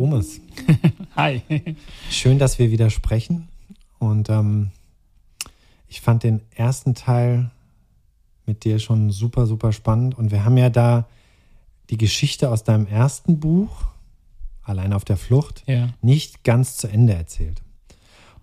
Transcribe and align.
Omes. 0.00 0.40
Hi. 1.16 1.42
Schön, 2.10 2.38
dass 2.38 2.58
wir 2.58 2.70
wieder 2.70 2.88
sprechen. 2.90 3.48
Und 3.98 4.30
ähm, 4.30 4.70
ich 5.88 6.00
fand 6.00 6.22
den 6.22 6.40
ersten 6.54 6.94
Teil 6.94 7.50
mit 8.46 8.64
dir 8.64 8.78
schon 8.78 9.10
super, 9.10 9.46
super 9.46 9.72
spannend. 9.72 10.16
Und 10.16 10.30
wir 10.30 10.44
haben 10.44 10.56
ja 10.56 10.70
da 10.70 11.06
die 11.90 11.98
Geschichte 11.98 12.50
aus 12.50 12.64
deinem 12.64 12.86
ersten 12.86 13.40
Buch, 13.40 13.70
Allein 14.62 14.92
auf 14.92 15.04
der 15.04 15.16
Flucht, 15.16 15.64
Ja. 15.66 15.88
nicht 16.00 16.44
ganz 16.44 16.76
zu 16.76 16.86
Ende 16.86 17.12
erzählt. 17.14 17.60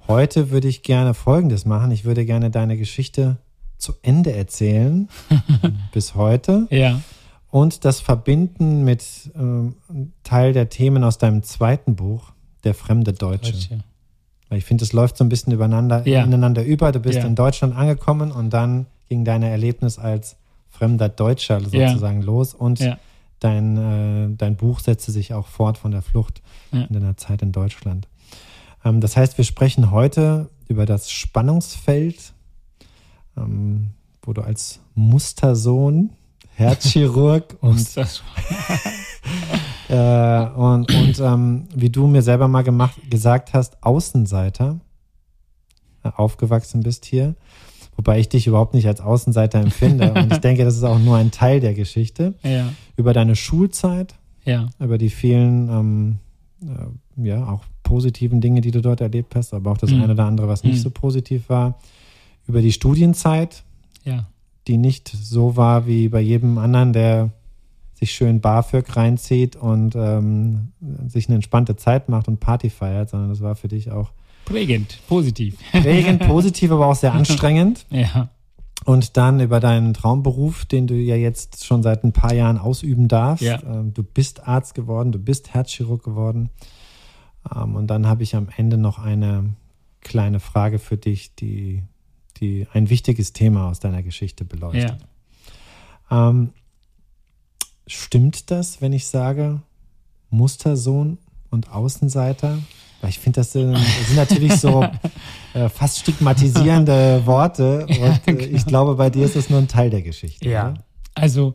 Heute 0.08 0.50
würde 0.52 0.68
ich 0.68 0.84
gerne 0.84 1.14
Folgendes 1.14 1.64
machen. 1.66 1.92
Ich 1.92 2.04
würde 2.06 2.26
gerne 2.26 2.50
deine 2.52 2.76
Geschichte 2.76 3.38
zu 3.78 3.94
Ende 4.02 4.34
erzählen, 4.34 5.08
bis 5.94 6.16
heute, 6.16 6.68
Ja. 6.70 7.02
Und 7.50 7.86
das 7.86 8.00
verbinden 8.02 8.84
mit 8.84 9.04
ähm, 9.36 9.76
Teil 10.24 10.54
der 10.54 10.70
Themen 10.70 11.04
aus 11.04 11.18
deinem 11.18 11.44
zweiten 11.44 11.96
Buch, 11.96 12.32
Der 12.64 12.74
fremde 12.74 13.14
Deutsche. 13.14 13.52
Deutsche. 13.54 13.80
Weil 14.50 14.58
ich 14.60 14.66
finde, 14.66 14.84
es 14.84 14.94
läuft 14.94 15.18
so 15.18 15.24
ein 15.24 15.30
bisschen 15.30 15.54
übereinander, 15.54 16.08
Ja. 16.08 16.24
ineinander 16.24 16.64
über. 16.64 16.92
Du 16.92 17.00
bist 17.00 17.20
Ja. 17.20 17.26
in 17.26 17.36
Deutschland 17.36 17.76
angekommen 17.76 18.32
und 18.32 18.50
dann 18.52 18.86
ging 19.10 19.24
dein 19.26 19.44
Erlebnis 19.44 20.00
als 20.00 20.38
fremder 20.70 21.10
Deutscher 21.10 21.60
Ja. 21.60 21.90
sozusagen 21.90 22.22
los 22.22 22.54
und 22.54 22.80
Ja. 22.80 22.98
dein, 23.40 23.78
äh, 23.78 24.36
dein 24.38 24.56
Buch 24.56 24.80
setzte 24.80 25.12
sich 25.12 25.34
auch 25.34 25.48
fort 25.48 25.78
von 25.78 25.92
der 25.92 26.02
Flucht 26.02 26.42
Ja. 26.72 26.84
in 26.84 26.94
deiner 26.94 27.18
Zeit 27.18 27.42
in 27.42 27.52
Deutschland. 27.52 28.08
Ähm, 28.86 29.00
das 29.02 29.16
heißt, 29.18 29.38
wir 29.38 29.46
sprechen 29.46 29.92
heute 29.92 30.50
über 30.68 30.86
das 30.86 31.10
Spannungsfeld, 31.12 32.34
ähm, 33.38 33.92
wo 34.22 34.34
du 34.34 34.42
als 34.42 34.80
Mustersohn, 34.96 36.10
Herzchirurg 36.58 37.56
und 37.62 37.78
äh, 39.90 40.46
und, 40.56 40.94
und 40.94 41.20
ähm, 41.20 41.68
wie 41.76 41.90
du 41.90 42.08
mir 42.08 42.22
selber 42.22 42.48
mal 42.48 42.64
gemacht, 42.64 43.00
gesagt 43.10 43.54
hast, 43.54 43.82
Außenseiter 43.84 44.80
äh, 46.04 46.10
aufgewachsen 46.16 46.84
bist 46.84 47.06
hier. 47.06 47.36
Wobei 47.96 48.20
ich 48.20 48.30
dich 48.30 48.48
überhaupt 48.48 48.74
nicht 48.74 48.88
als 48.88 49.02
Außenseiter 49.02 49.60
empfinde. 49.60 50.14
und 50.18 50.32
ich 50.34 50.40
denke, 50.40 50.64
das 50.66 50.76
ist 50.76 50.84
auch 50.84 51.00
nur 51.00 51.18
ein 51.18 51.32
Teil 51.32 51.60
der 51.60 51.74
Geschichte. 51.74 52.36
Ja. 52.44 52.70
Über 52.96 53.14
deine 53.14 53.36
Schulzeit, 53.36 54.16
Ja. 54.46 54.70
über 54.80 54.98
die 54.98 55.10
vielen, 55.10 55.70
ähm, 55.70 56.16
äh, 56.64 57.28
ja, 57.28 57.48
auch 57.48 57.64
positiven 57.84 58.42
Dinge, 58.42 58.62
die 58.62 58.72
du 58.72 58.82
dort 58.82 59.02
erlebt 59.02 59.36
hast, 59.36 59.54
aber 59.54 59.72
auch 59.72 59.78
das 59.78 59.92
Mhm. 59.92 60.04
eine 60.04 60.14
oder 60.14 60.26
andere, 60.26 60.48
was 60.48 60.64
nicht 60.64 60.78
Mhm. 60.78 60.82
so 60.82 60.90
positiv 60.90 61.50
war. 61.50 61.80
Über 62.48 62.62
die 62.62 62.72
Studienzeit, 62.72 63.64
Ja. 64.04 64.26
Die 64.68 64.78
nicht 64.78 65.10
so 65.10 65.56
war 65.56 65.88
wie 65.88 66.10
bei 66.10 66.20
jedem 66.20 66.58
anderen, 66.58 66.94
der 66.94 67.32
sich 67.94 68.12
schön 68.12 68.42
BAföG 68.42 68.96
reinzieht 68.96 69.56
und 69.56 69.96
ähm, 69.96 70.72
sich 71.08 71.28
eine 71.28 71.36
entspannte 71.36 71.76
Zeit 71.76 72.10
macht 72.10 72.28
und 72.28 72.40
Party 72.40 72.70
feiert, 72.70 73.10
sondern 73.10 73.30
das 73.30 73.42
war 73.42 73.56
für 73.56 73.68
dich 73.68 73.92
auch 73.92 74.12
Prägend, 74.46 75.00
positiv. 75.08 75.58
prägend, 75.72 76.26
positiv, 76.26 76.72
aber 76.72 76.88
auch 76.88 76.96
sehr 76.96 77.14
anstrengend. 77.16 77.86
Ja. 77.90 78.30
Und 78.86 79.18
dann 79.18 79.42
über 79.42 79.60
deinen 79.60 79.94
Traumberuf, 79.94 80.66
den 80.66 80.88
du 80.88 80.94
ja 80.94 81.16
jetzt 81.16 81.66
schon 81.66 81.84
seit 81.84 82.04
ein 82.04 82.14
paar 82.14 82.34
Jahren 82.34 82.58
ausüben 82.58 83.08
darfst. 83.08 83.44
Ja. 83.44 83.62
Ähm, 83.64 83.94
du 83.94 84.04
bist 84.04 84.48
Arzt 84.48 84.76
geworden, 84.76 85.12
du 85.12 85.20
bist 85.20 85.54
Herzchirurg 85.54 86.04
geworden. 86.04 86.50
Ähm, 87.54 87.76
und 87.76 87.88
dann 87.88 88.08
habe 88.08 88.24
ich 88.24 88.36
am 88.36 88.48
Ende 88.56 88.78
noch 88.78 89.00
eine 89.00 89.56
kleine 90.02 90.40
Frage 90.40 90.80
für 90.80 90.96
dich, 90.96 91.36
die, 91.36 91.84
die 92.40 92.68
ein 92.74 92.90
wichtiges 92.90 93.34
Thema 93.34 93.70
aus 93.70 93.80
deiner 93.80 94.04
Geschichte 94.04 94.46
beleuchtet. 94.46 94.98
Ja. 96.10 96.30
Ähm, 96.30 96.54
stimmt 97.86 98.52
das, 98.52 98.82
wenn 98.82 98.94
ich 98.94 99.08
sage 99.08 99.62
Mustersohn 100.30 101.18
und 101.50 101.72
Außenseiter? 101.72 102.60
Weil 103.02 103.10
ich 103.12 103.20
finde, 103.20 103.42
das 103.42 103.52
sind, 103.52 103.74
das 103.74 104.08
sind 104.08 104.16
natürlich 104.16 104.54
so 104.54 104.84
äh, 105.54 105.70
fast 105.70 106.00
stigmatisierende 106.00 107.26
Worte. 107.26 107.86
Und 108.28 108.28
äh, 108.28 108.46
ich 108.46 108.66
glaube, 108.66 108.96
bei 108.96 109.10
dir 109.10 109.26
ist 109.26 109.36
das 109.36 109.50
nur 109.50 109.60
ein 109.60 109.68
Teil 109.68 109.90
der 109.92 110.02
Geschichte. 110.02 110.50
Ja. 110.50 110.72
Oder? 110.72 110.84
Also 111.14 111.54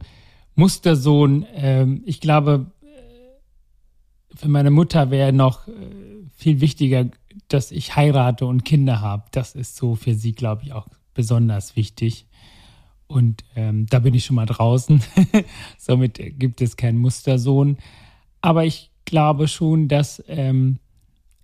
Mustersohn, 0.55 1.45
ähm, 1.55 2.03
ich 2.06 2.21
glaube, 2.21 2.67
äh, 2.83 4.37
für 4.37 4.49
meine 4.49 4.71
Mutter 4.71 5.11
wäre 5.11 5.33
noch 5.33 5.67
äh, 5.67 5.73
viel 6.37 6.61
wichtiger, 6.61 7.06
dass 7.53 7.71
ich 7.71 7.97
heirate 7.97 8.47
und 8.47 8.65
Kinder 8.65 9.01
habe. 9.01 9.25
Das 9.33 9.55
ist 9.55 9.77
so 9.77 9.95
für 9.95 10.15
sie, 10.15 10.33
glaube 10.33 10.63
ich, 10.65 10.73
auch 10.73 10.89
besonders 11.15 11.77
wichtig. 11.77 12.27
Und 13.07 13.45
ähm, 13.57 13.87
da 13.91 13.99
bin 13.99 14.15
ich 14.15 14.25
schon 14.25 14.37
mal 14.37 14.47
draußen. 14.47 15.03
Somit 15.79 16.19
gibt 16.39 16.61
es 16.62 16.77
keinen 16.77 16.99
Mustersohn. 16.99 17.77
Aber 18.41 18.65
ich 18.65 18.91
glaube 19.05 19.49
schon, 19.49 19.89
dass 19.89 20.23
ähm, 20.29 20.79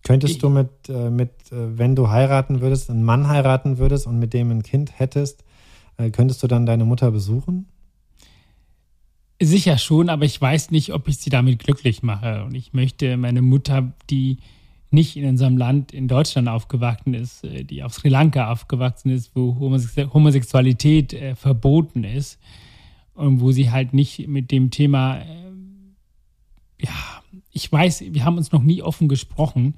Könntest 0.05 0.35
Ich- 0.35 0.39
du 0.39 0.49
mit, 0.49 0.71
äh, 0.89 1.11
mit 1.11 1.31
äh, 1.53 1.77
wenn 1.77 1.95
du 1.97 2.09
heiraten 2.09 2.61
würdest, 2.61 2.89
einen 2.89 3.03
Mann 3.05 3.29
heiraten 3.29 3.79
würdest 3.79 4.07
und 4.07 4.19
mit 4.19 4.33
dem 4.33 4.51
ein 4.51 4.63
Kind 4.63 4.99
hättest, 4.99 5.45
äh, 5.99 6.11
könntest 6.11 6.43
du 6.43 6.47
dann 6.47 6.65
deine 6.67 6.85
Mutter 6.85 7.11
besuchen? 7.11 7.67
Sicher 9.41 9.79
schon, 9.79 10.09
aber 10.09 10.25
ich 10.25 10.41
weiß 10.41 10.71
nicht, 10.73 10.93
ob 10.95 11.07
ich 11.07 11.19
sie 11.19 11.31
damit 11.31 11.61
glücklich 11.61 12.03
mache. 12.03 12.43
Und 12.45 12.55
ich 12.55 12.73
möchte 12.73 13.17
meine 13.17 13.43
Mutter, 13.43 13.93
die 14.11 14.39
nicht 14.91 15.17
in 15.17 15.29
unserem 15.29 15.57
Land, 15.57 15.93
in 15.93 16.09
Deutschland 16.09 16.49
aufgewachsen 16.49 17.15
ist, 17.15 17.45
äh, 17.45 17.65
die 17.65 17.83
auf 17.83 17.95
Sri 17.95 18.09
Lanka 18.09 18.51
aufgewachsen 18.51 19.11
ist, 19.11 19.35
wo 19.35 19.57
Homosex- 19.61 20.13
Homosexualität 20.13 21.13
äh, 21.13 21.35
verboten 21.35 22.05
ist 22.05 22.39
und 23.15 23.41
wo 23.41 23.53
sie 23.53 23.71
halt 23.71 23.93
nicht 23.93 24.27
mit 24.29 24.51
dem 24.51 24.71
Thema, 24.71 25.19
äh, 25.19 25.53
ja, 26.81 27.23
ich 27.53 27.71
weiß, 27.71 28.05
wir 28.13 28.25
haben 28.25 28.39
uns 28.39 28.53
noch 28.53 28.63
nie 28.63 28.83
offen 28.83 29.09
gesprochen 29.09 29.75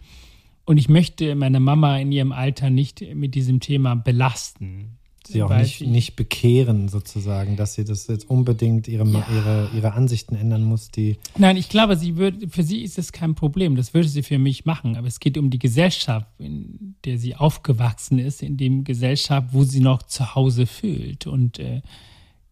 und 0.65 0.77
ich 0.77 0.89
möchte 0.89 1.35
meine 1.35 1.59
Mama 1.59 1.99
in 1.99 2.13
ihrem 2.13 2.33
Alter 2.33 2.71
nicht 2.71 3.03
mit 3.15 3.35
diesem 3.35 3.61
Thema 3.61 3.97
belasten. 3.97 4.99
Sie 5.27 5.43
auch 5.43 5.55
nicht, 5.57 5.81
ich- 5.83 5.87
nicht 5.89 6.17
bekehren, 6.17 6.89
sozusagen, 6.89 7.57
dass 7.57 7.75
sie 7.75 7.85
das 7.85 8.07
jetzt 8.07 8.29
unbedingt 8.29 8.89
ihre, 8.89 9.07
Ja. 9.07 9.27
ihre, 9.33 9.71
ihre 9.77 9.93
Ansichten 9.93 10.35
ändern 10.35 10.63
muss, 10.65 10.91
die 10.91 11.19
Nein, 11.37 11.57
ich 11.57 11.69
glaube, 11.69 11.97
sie 11.97 12.17
wird, 12.17 12.53
für 12.53 12.63
sie 12.63 12.83
ist 12.83 12.99
es 12.99 13.13
kein 13.13 13.35
Problem. 13.35 13.77
Das 13.77 13.93
würde 13.95 14.09
sie 14.09 14.23
für 14.23 14.39
mich 14.39 14.65
machen. 14.65 14.97
Aber 14.97 15.07
es 15.07 15.21
geht 15.21 15.37
um 15.39 15.51
die 15.51 15.59
Gesellschaft, 15.59 16.27
in 16.39 16.95
der 17.05 17.19
sie 17.19 17.37
aufgewachsen 17.37 18.19
ist, 18.19 18.43
in 18.43 18.57
dem 18.57 18.83
Gesellschaft, 18.85 19.49
wo 19.53 19.63
sie 19.65 19.81
noch 19.81 20.03
zu 20.05 20.35
Hause 20.35 20.67
fühlt. 20.67 21.27
Und 21.27 21.59
äh, 21.59 21.83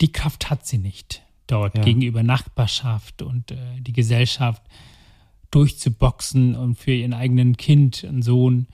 die 0.00 0.12
Kraft 0.12 0.50
hat 0.50 0.67
sie 0.67 0.79
nicht 0.79 1.23
dort 1.47 1.77
Ja. 1.79 1.83
gegenüber 1.83 2.23
Nachbarschaft 2.23 3.23
und 3.23 3.50
äh, 3.50 3.56
die 3.81 3.93
Gesellschaft 3.95 4.62
durchzuboxen 5.50 6.55
und 6.55 6.75
für 6.79 6.93
ihren 6.93 7.15
eigenen 7.15 7.56
Kind, 7.56 8.05
einen 8.06 8.23
Sohn, 8.23 8.67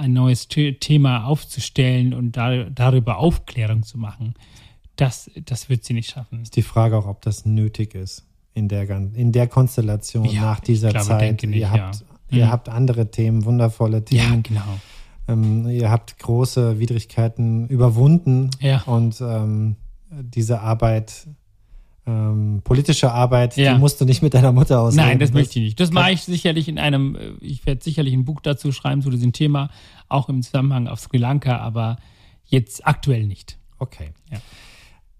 ein 0.00 0.12
neues 0.12 0.48
The 0.52 0.74
Thema 0.74 1.24
aufzustellen 1.26 2.14
und 2.14 2.32
da, 2.36 2.64
darüber 2.64 3.18
Aufklärung 3.18 3.82
zu 3.82 3.98
machen. 3.98 4.34
Das, 4.96 5.30
das 5.44 5.68
wird 5.68 5.84
sie 5.84 5.94
nicht 5.94 6.10
schaffen. 6.10 6.42
ist 6.42 6.56
die 6.56 6.62
Frage 6.62 6.96
auch, 6.98 7.06
ob 7.06 7.22
das 7.22 7.46
nötig 7.46 7.94
ist 7.94 8.26
in 8.54 8.68
der, 8.68 8.88
in 8.90 9.32
der 9.32 9.46
Konstellation 9.46 10.24
Ja, 10.26 10.40
nach 10.42 10.60
dieser 10.60 10.90
glaube, 10.90 11.06
Zeit. 11.06 11.42
nicht, 11.42 11.56
ihr 11.56 11.70
habt, 11.70 12.04
ja. 12.30 12.38
ihr 12.38 12.46
Mhm. 12.46 12.50
habt 12.50 12.68
andere 12.68 13.10
Themen, 13.10 13.44
wundervolle 13.44 13.98
Ja, 14.10 14.24
Themen. 14.24 14.42
genau. 14.42 14.78
Ähm, 15.28 15.68
ihr 15.68 15.90
habt 15.90 16.18
große 16.18 16.78
Widrigkeiten 16.80 17.68
überwunden 17.68 18.50
Ja. 18.60 18.82
und 18.82 19.20
ähm, 19.20 19.76
diese 20.10 20.60
Arbeit, 20.60 21.28
ähm, 22.10 22.60
politische 22.64 23.12
Arbeit, 23.12 23.56
Ja. 23.56 23.74
die 23.74 23.78
musst 23.78 24.00
du 24.00 24.04
nicht 24.04 24.22
mit 24.22 24.34
deiner 24.34 24.52
Mutter 24.52 24.80
ausreden. 24.80 25.06
Nein, 25.06 25.18
das 25.18 25.32
möchte 25.32 25.58
ich 25.58 25.64
nicht. 25.66 25.80
Das 25.80 25.92
mache 25.92 26.12
ich 26.12 26.22
sicherlich 26.22 26.68
in 26.68 26.78
einem, 26.78 27.14
äh, 27.16 27.30
ich 27.40 27.64
werde 27.66 27.82
sicherlich 27.82 28.14
ein 28.14 28.24
Buch 28.24 28.40
dazu 28.40 28.72
schreiben 28.72 29.02
zu 29.02 29.10
diesem 29.10 29.32
Thema, 29.32 29.70
auch 30.08 30.28
im 30.28 30.42
Zusammenhang 30.42 30.88
auf 30.88 31.00
Sri 31.00 31.18
Lanka, 31.18 31.58
aber 31.58 31.96
jetzt 32.46 32.86
aktuell 32.86 33.26
nicht. 33.26 33.58
Okay. 33.78 34.10
Ja. 34.30 34.38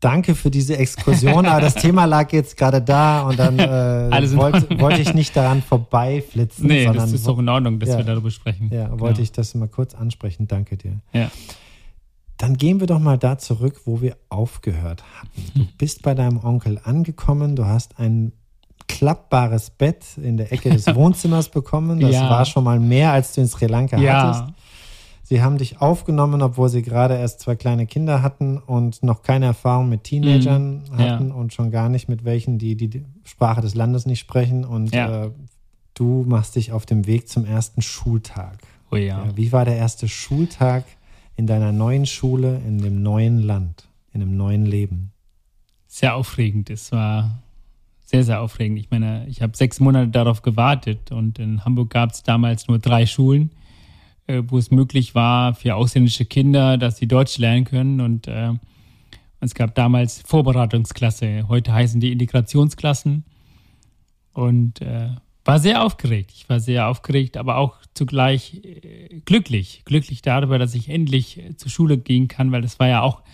Danke 0.01 0.34
für 0.34 0.51
diese 0.51 0.78
Exkursion, 0.78 1.45
aber 1.45 1.61
das 1.61 1.75
Thema 1.75 2.07
lag 2.07 2.33
jetzt 2.33 2.57
gerade 2.57 2.81
da 2.81 3.21
und 3.28 3.39
dann 3.39 3.59
äh, 3.59 4.37
wollte, 4.37 4.81
wollte 4.81 5.03
ich 5.03 5.13
nicht 5.13 5.37
daran 5.37 5.60
vorbeiflitzen, 5.63 6.66
Nee, 6.66 6.84
sondern 6.84 7.04
das 7.04 7.13
ist 7.13 7.27
doch 7.28 7.39
in 7.39 7.48
Ordnung, 7.51 7.78
dass 7.78 7.91
Ja. 7.91 7.98
wir 7.98 8.04
darüber 8.04 8.31
sprechen. 8.31 8.71
ja, 8.72 8.84
Genau. 8.87 9.01
wollte 9.01 9.21
ich 9.21 9.31
das 9.33 9.54
mal 9.54 9.69
kurz 9.69 9.95
ansprechen. 9.95 10.48
Danke 10.48 10.78
dir. 10.78 11.01
Ja. 11.13 11.31
Dann 12.41 12.57
gehen 12.57 12.81
wir 12.81 12.87
doch 12.87 12.98
mal 13.01 13.19
da 13.19 13.37
zurück, 13.37 13.83
wo 13.84 14.01
wir 14.01 14.16
aufgehört 14.31 15.03
hatten. 15.19 15.51
Du 15.54 15.66
bist 15.77 16.03
bei 16.03 16.15
deinem 16.15 16.42
Onkel 16.42 16.81
angekommen, 16.83 17.54
du 17.54 17.66
hast 17.66 17.98
ein 17.98 18.33
klappbares 18.89 19.71
Bett 19.71 20.04
in 20.16 20.37
der 20.39 20.51
Ecke 20.53 20.71
des 20.71 20.87
Wohnzimmers 20.95 21.51
bekommen. 21.51 22.01
Das 22.01 22.13
Ja. 22.13 22.31
war 22.31 22.45
schon 22.47 22.65
mal 22.65 22.81
mehr, 22.81 23.13
als 23.13 23.34
du 23.34 23.42
in 23.42 23.47
Sri 23.48 23.66
Lanka 23.66 23.97
hattest. 23.97 24.41
Ja, 24.41 24.54
Sie 25.22 25.42
haben 25.42 25.59
dich 25.59 25.81
aufgenommen, 25.81 26.42
obwohl 26.42 26.69
sie 26.69 26.83
gerade 26.83 27.15
erst 27.16 27.39
zwei 27.39 27.54
kleine 27.54 27.87
Kinder 27.87 28.21
hatten 28.21 28.59
und 28.59 29.04
noch 29.04 29.22
keine 29.22 29.47
Erfahrung 29.47 29.89
mit 29.89 30.03
Teenagern. 30.04 30.83
Ja. 30.91 30.98
hatten 30.98 31.31
und 31.31 31.53
schon 31.53 31.71
gar 31.71 31.89
nicht 31.89 32.09
mit 32.09 32.25
welchen, 32.25 32.59
die 32.59 32.75
die 32.75 33.04
Sprache 33.22 33.60
des 33.60 33.77
Landes 33.77 34.07
nicht 34.07 34.19
sprechen. 34.19 34.65
Und 34.65 34.92
Ja. 34.92 35.27
äh, 35.27 35.31
du 35.95 36.25
machst 36.27 36.57
dich 36.57 36.72
auf 36.72 36.84
dem 36.84 37.07
Weg 37.07 37.28
zum 37.28 37.45
ersten 37.45 37.81
Schultag. 37.83 38.59
oh 38.91 38.97
ja. 38.97 39.25
Ja, 39.25 39.37
wie 39.37 39.53
war 39.53 39.65
der 39.65 39.77
erste 39.77 40.09
Schultag 40.09 40.83
in 41.41 41.47
deiner 41.47 41.72
neuen 41.72 42.04
Schule, 42.04 42.60
in 42.66 42.83
dem 42.83 43.03
neuen 43.03 43.39
Land, 43.39 43.89
in 44.13 44.21
einem 44.21 44.37
neuen 44.37 44.66
Leben? 44.66 45.13
Sehr 45.87 46.15
aufregend. 46.15 46.69
Es 46.69 46.92
war 46.92 47.41
sehr, 48.04 48.25
sehr 48.25 48.42
aufregend. 48.42 48.78
Ich 48.78 48.91
meine, 48.91 49.27
ich 49.27 49.41
habe 49.41 49.57
sechs 49.57 49.81
Monate 49.81 50.10
darauf 50.10 50.42
gewartet 50.42 51.13
und 51.13 51.39
in 51.39 51.65
Hamburg 51.65 51.89
gab 51.89 52.10
es 52.10 52.22
damals 52.22 52.69
nur 52.69 52.78
drei 52.78 53.07
Schulen, 53.07 53.53
äh, 54.27 54.42
wo 54.48 54.59
es 54.59 54.71
möglich 54.71 55.15
war 55.15 55.54
für 55.54 55.77
ausländische 55.77 56.27
Kinder, 56.27 56.77
dass 56.77 56.98
sie 56.98 57.09
Deutsch 57.09 57.39
lernen 57.39 57.65
können 57.65 58.03
und 58.03 58.28
äh, 58.28 58.53
es 59.41 59.54
gab 59.54 59.75
damals 59.75 60.21
Vorbereitungsklasse, 60.21 61.48
heute 61.48 61.72
heißen 61.72 62.01
die 62.01 62.13
Integrationsklassen 62.13 63.25
und 64.34 64.83
äh, 64.83 65.09
war 65.51 65.59
sehr 65.59 65.83
aufgeregt. 65.83 66.31
Ich 66.33 66.49
war 66.49 66.61
sehr 66.61 66.87
aufgeregt, 66.87 67.37
aber 67.37 67.57
auch 67.57 67.79
zugleich 67.93 68.63
äh, 68.63 69.21
glücklich. 69.25 69.83
Glücklich 69.85 70.23
darüber, 70.23 70.61
dass 70.61 70.77
ich 70.77 70.89
endlich 70.89 71.39
äh, 71.39 71.57
zur 71.57 71.73
Schule 71.73 71.99
gehen 71.99 72.29
kann, 72.29 72.53
weil 72.53 72.63
das 72.63 72.79
war 72.79 72.87
ja 72.87 73.03
auch 73.03 73.25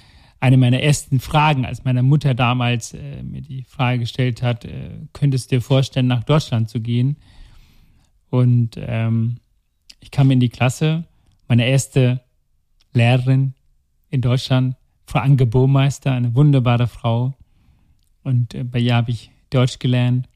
eine 0.41 0.57
meiner 0.57 0.81
ersten 0.81 1.21
Fragen, 1.21 1.67
als 1.67 1.85
meine 1.85 2.03
Mutter 2.03 2.33
damals 2.33 2.95
äh, 2.95 3.23
mir 3.23 3.43
die 3.43 3.65
Frage 3.65 3.99
gestellt 3.99 4.43
hat, 4.43 4.65
äh, 4.65 4.93
könntest 5.13 5.53
du 5.53 5.57
dir 5.57 5.61
vorstellen, 5.61 6.07
nach 6.07 6.25
Deutschland 6.25 6.71
zu 6.71 6.81
gehen? 6.81 7.19
Und 8.31 8.79
ähm, 8.79 9.37
ich 10.01 10.11
kam 10.11 10.31
in 10.31 10.41
die 10.41 10.49
Klasse, 10.49 11.05
meine 11.49 11.67
erste 11.67 12.23
Lehrerin 12.95 13.53
in 14.09 14.23
Deutschland, 14.23 14.77
Frau 15.05 15.19
Anke 15.19 15.45
Bohmeister, 15.45 16.13
eine 16.13 16.35
wunderbare 16.35 16.87
Frau. 16.87 17.35
Und 18.23 18.55
äh, 18.55 18.65
bei 18.65 18.79
ihr 18.79 18.95
habe 18.95 19.11
ich 19.11 19.31
Deutsch 19.51 19.79
gelernt, 19.79 20.31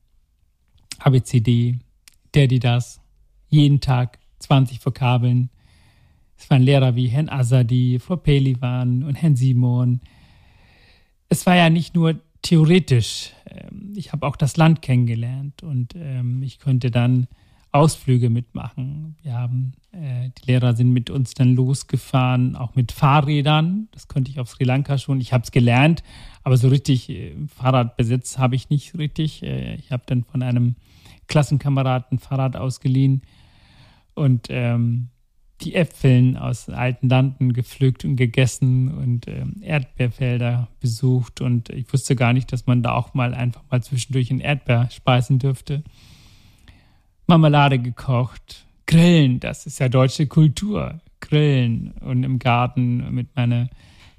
ABCD, 1.01 1.79
Daddy 2.33 2.59
das, 2.59 3.01
jeden 3.49 3.81
Tag 3.81 4.19
20 4.39 4.85
Vokabeln. 4.85 5.51
Es 6.37 6.49
waren 6.49 6.63
Lehrer 6.63 6.97
wie 6.97 7.09
Herrn 7.09 7.29
Azadi, 7.29 7.99
Frau 7.99 8.17
Pelivan 8.17 9.03
und 9.03 9.15
Herrn 9.15 9.37
Simon. 9.37 10.01
Es 11.29 11.45
war 11.47 11.57
ja 11.57 11.69
nicht 11.69 11.95
nur 11.95 12.21
theoretisch. 12.43 13.33
Ähm, 13.47 13.93
ich 13.97 14.13
habe 14.13 14.27
auch 14.27 14.37
das 14.37 14.57
Land 14.57 14.83
kennengelernt 14.83 15.63
und 15.63 15.95
ähm, 15.97 16.43
ich 16.43 16.59
konnte 16.59 16.91
dann 16.91 17.27
Ausflüge 17.73 18.31
mitmachen. 18.31 19.17
Wir 19.23 19.35
haben, 19.35 19.75
äh, 19.93 20.31
die 20.31 20.51
Lehrer 20.51 20.75
sind 20.75 20.93
mit 20.93 21.09
uns 21.09 21.35
dann 21.35 21.55
losgefahren, 21.55 22.57
auch 22.57 22.75
mit 22.75 22.91
Fahrrädern. 22.91 23.89
Das 23.93 24.09
konnte 24.09 24.31
ich 24.31 24.41
auf 24.41 24.49
Sri 24.49 24.65
Lanka 24.65 24.99
schon. 24.99 25.21
Ich 25.21 25.33
habe 25.33 25.45
es 25.45 25.53
gelernt, 25.53 26.03
aber 26.43 26.57
so 26.57 26.69
richtig 26.69 27.09
äh, 27.11 27.35
Fahrradbesitz 27.47 28.39
habe 28.39 28.57
ich 28.57 28.71
nicht 28.71 28.99
richtig. 28.99 29.43
Äh, 29.43 29.77
ich 29.77 29.93
habe 29.93 30.03
dann 30.07 30.25
von 30.25 30.43
einem 30.43 30.75
Klassenkameraden 31.29 32.19
Fahrrad 32.19 32.57
ausgeliehen 32.57 33.23
und 34.15 34.49
ähm, 34.51 35.11
die 35.61 35.75
Äpfeln 35.75 36.37
aus 36.37 36.69
alten 36.69 37.09
Landen 37.09 37.53
gepflückt 37.53 38.05
und 38.05 38.17
gegessen 38.17 38.89
und 38.89 39.29
ähm, 39.29 39.57
Erdbeerfelder 39.61 40.69
besucht 40.81 41.41
und 41.41 41.69
ich 41.69 41.93
wusste 41.93 42.17
gar 42.17 42.33
nicht, 42.33 42.53
dass 42.53 42.67
man 42.67 42.83
da 42.83 42.95
auch 42.95 43.15
mal 43.15 43.35
einfach 43.35 43.63
mal 43.71 43.83
zwischendurch 43.83 44.31
ein 44.31 44.41
Erdbeer 44.41 44.89
speisen 44.91 45.39
dürfte. 45.39 45.85
Marmelade 47.31 47.79
gekocht, 47.79 48.67
Grillen, 48.87 49.39
das 49.39 49.65
ist 49.65 49.79
ja 49.79 49.89
deutsche 49.89 50.27
Kultur, 50.27 51.01
Grillen 51.21 51.93
und 52.01 52.25
im 52.25 52.41
Garten 52.41 53.15
mit 53.15 53.37
meiner 53.37 53.71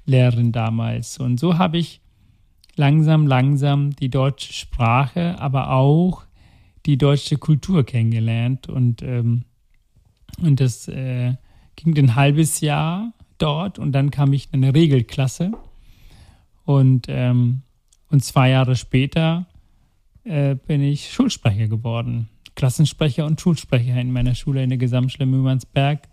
Lehrerin 0.06 0.50
damals. 0.50 1.18
Und 1.18 1.38
so 1.38 1.58
habe 1.58 1.76
ich 1.76 2.00
langsam, 2.74 3.26
langsam 3.26 3.94
die 3.94 4.08
deutsche 4.08 4.54
Sprache, 4.54 5.38
aber 5.38 5.72
auch 5.72 6.24
die 6.86 6.96
deutsche 6.96 7.36
Kultur 7.36 7.84
kennengelernt 7.84 8.68
und 8.68 9.02
ähm, 9.02 9.44
und 10.40 10.60
das 10.60 10.88
äh, 10.88 11.34
ging 11.76 11.96
ein 11.98 12.14
halbes 12.14 12.62
Jahr 12.62 13.12
dort 13.36 13.78
und 13.78 13.92
dann 13.92 14.10
kam 14.10 14.32
ich 14.32 14.48
in 14.52 14.64
eine 14.64 14.74
Regelklasse. 14.74 15.52
Und, 16.64 17.06
ähm, 17.08 17.60
und 18.08 18.24
zwei 18.24 18.48
Jahre 18.48 18.74
später 18.74 19.46
äh, 20.24 20.54
bin 20.54 20.80
ich 20.80 21.12
Schulsprecher 21.12 21.68
geworden. 21.68 22.30
Klassensprecher 22.54 23.24
und 23.26 23.40
Schulsprecher 23.40 24.00
in 24.00 24.12
meiner 24.12 24.34
Schule 24.34 24.62
in 24.62 24.68
der 24.68 24.78
Gesamtschule 24.78 25.26
Mühlmannsberg. 25.26 26.08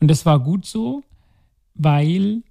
Und 0.00 0.08
das 0.08 0.24
war 0.26 0.40
gut 0.40 0.66
so, 0.66 1.02
weil 1.74 2.42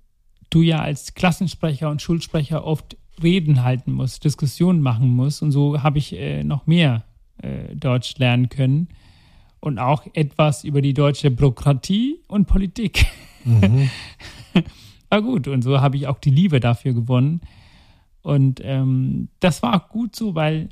du 0.50 0.62
ja 0.62 0.80
als 0.80 1.14
Klassensprecher 1.14 1.90
und 1.90 2.02
Schulsprecher 2.02 2.64
oft 2.64 2.98
Reden 3.22 3.64
halten 3.64 3.94
musst, 3.94 4.24
Diskussionen 4.24 4.82
machen 4.82 5.10
musst. 5.10 5.42
Und 5.42 5.52
so 5.52 5.82
habe 5.82 5.98
ich 5.98 6.14
äh, 6.14 6.44
noch 6.44 6.68
mehr 6.68 7.04
äh, 7.42 7.76
Deutsch 7.76 8.18
lernen 8.18 8.50
können 8.50 8.90
und 9.60 9.80
auch 9.80 10.06
etwas 10.14 10.64
über 10.64 10.82
die 10.82 10.94
deutsche 10.94 11.32
Bürokratie 11.32 12.20
und 12.28 12.48
Politik. 12.48 13.06
Mhm. 13.44 13.90
war 15.10 15.22
gut 15.22 15.48
und 15.48 15.62
so 15.62 15.80
habe 15.82 15.98
ich 15.98 16.08
auch 16.08 16.20
die 16.20 16.30
Liebe 16.30 16.60
dafür 16.60 16.94
gewonnen. 16.94 17.42
Und 18.22 18.60
ähm, 18.64 19.30
das 19.40 19.64
war 19.64 19.76
auch 19.76 19.90
gut 19.90 20.16
so, 20.16 20.36
weil 20.36 20.70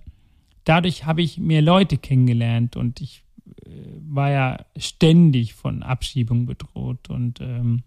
dadurch 0.65 1.05
habe 1.05 1.21
ich 1.21 1.37
mehr 1.37 1.61
Leute 1.61 1.97
kennengelernt 1.97 2.75
und 2.75 2.99
ich 2.99 3.23
äh, 3.65 3.69
war 4.07 4.31
ja 4.31 4.65
ständig 4.77 5.53
von 5.53 5.83
Abschiebung 5.83 6.45
bedroht. 6.45 7.09
Und 7.09 7.39
ähm, 7.39 7.83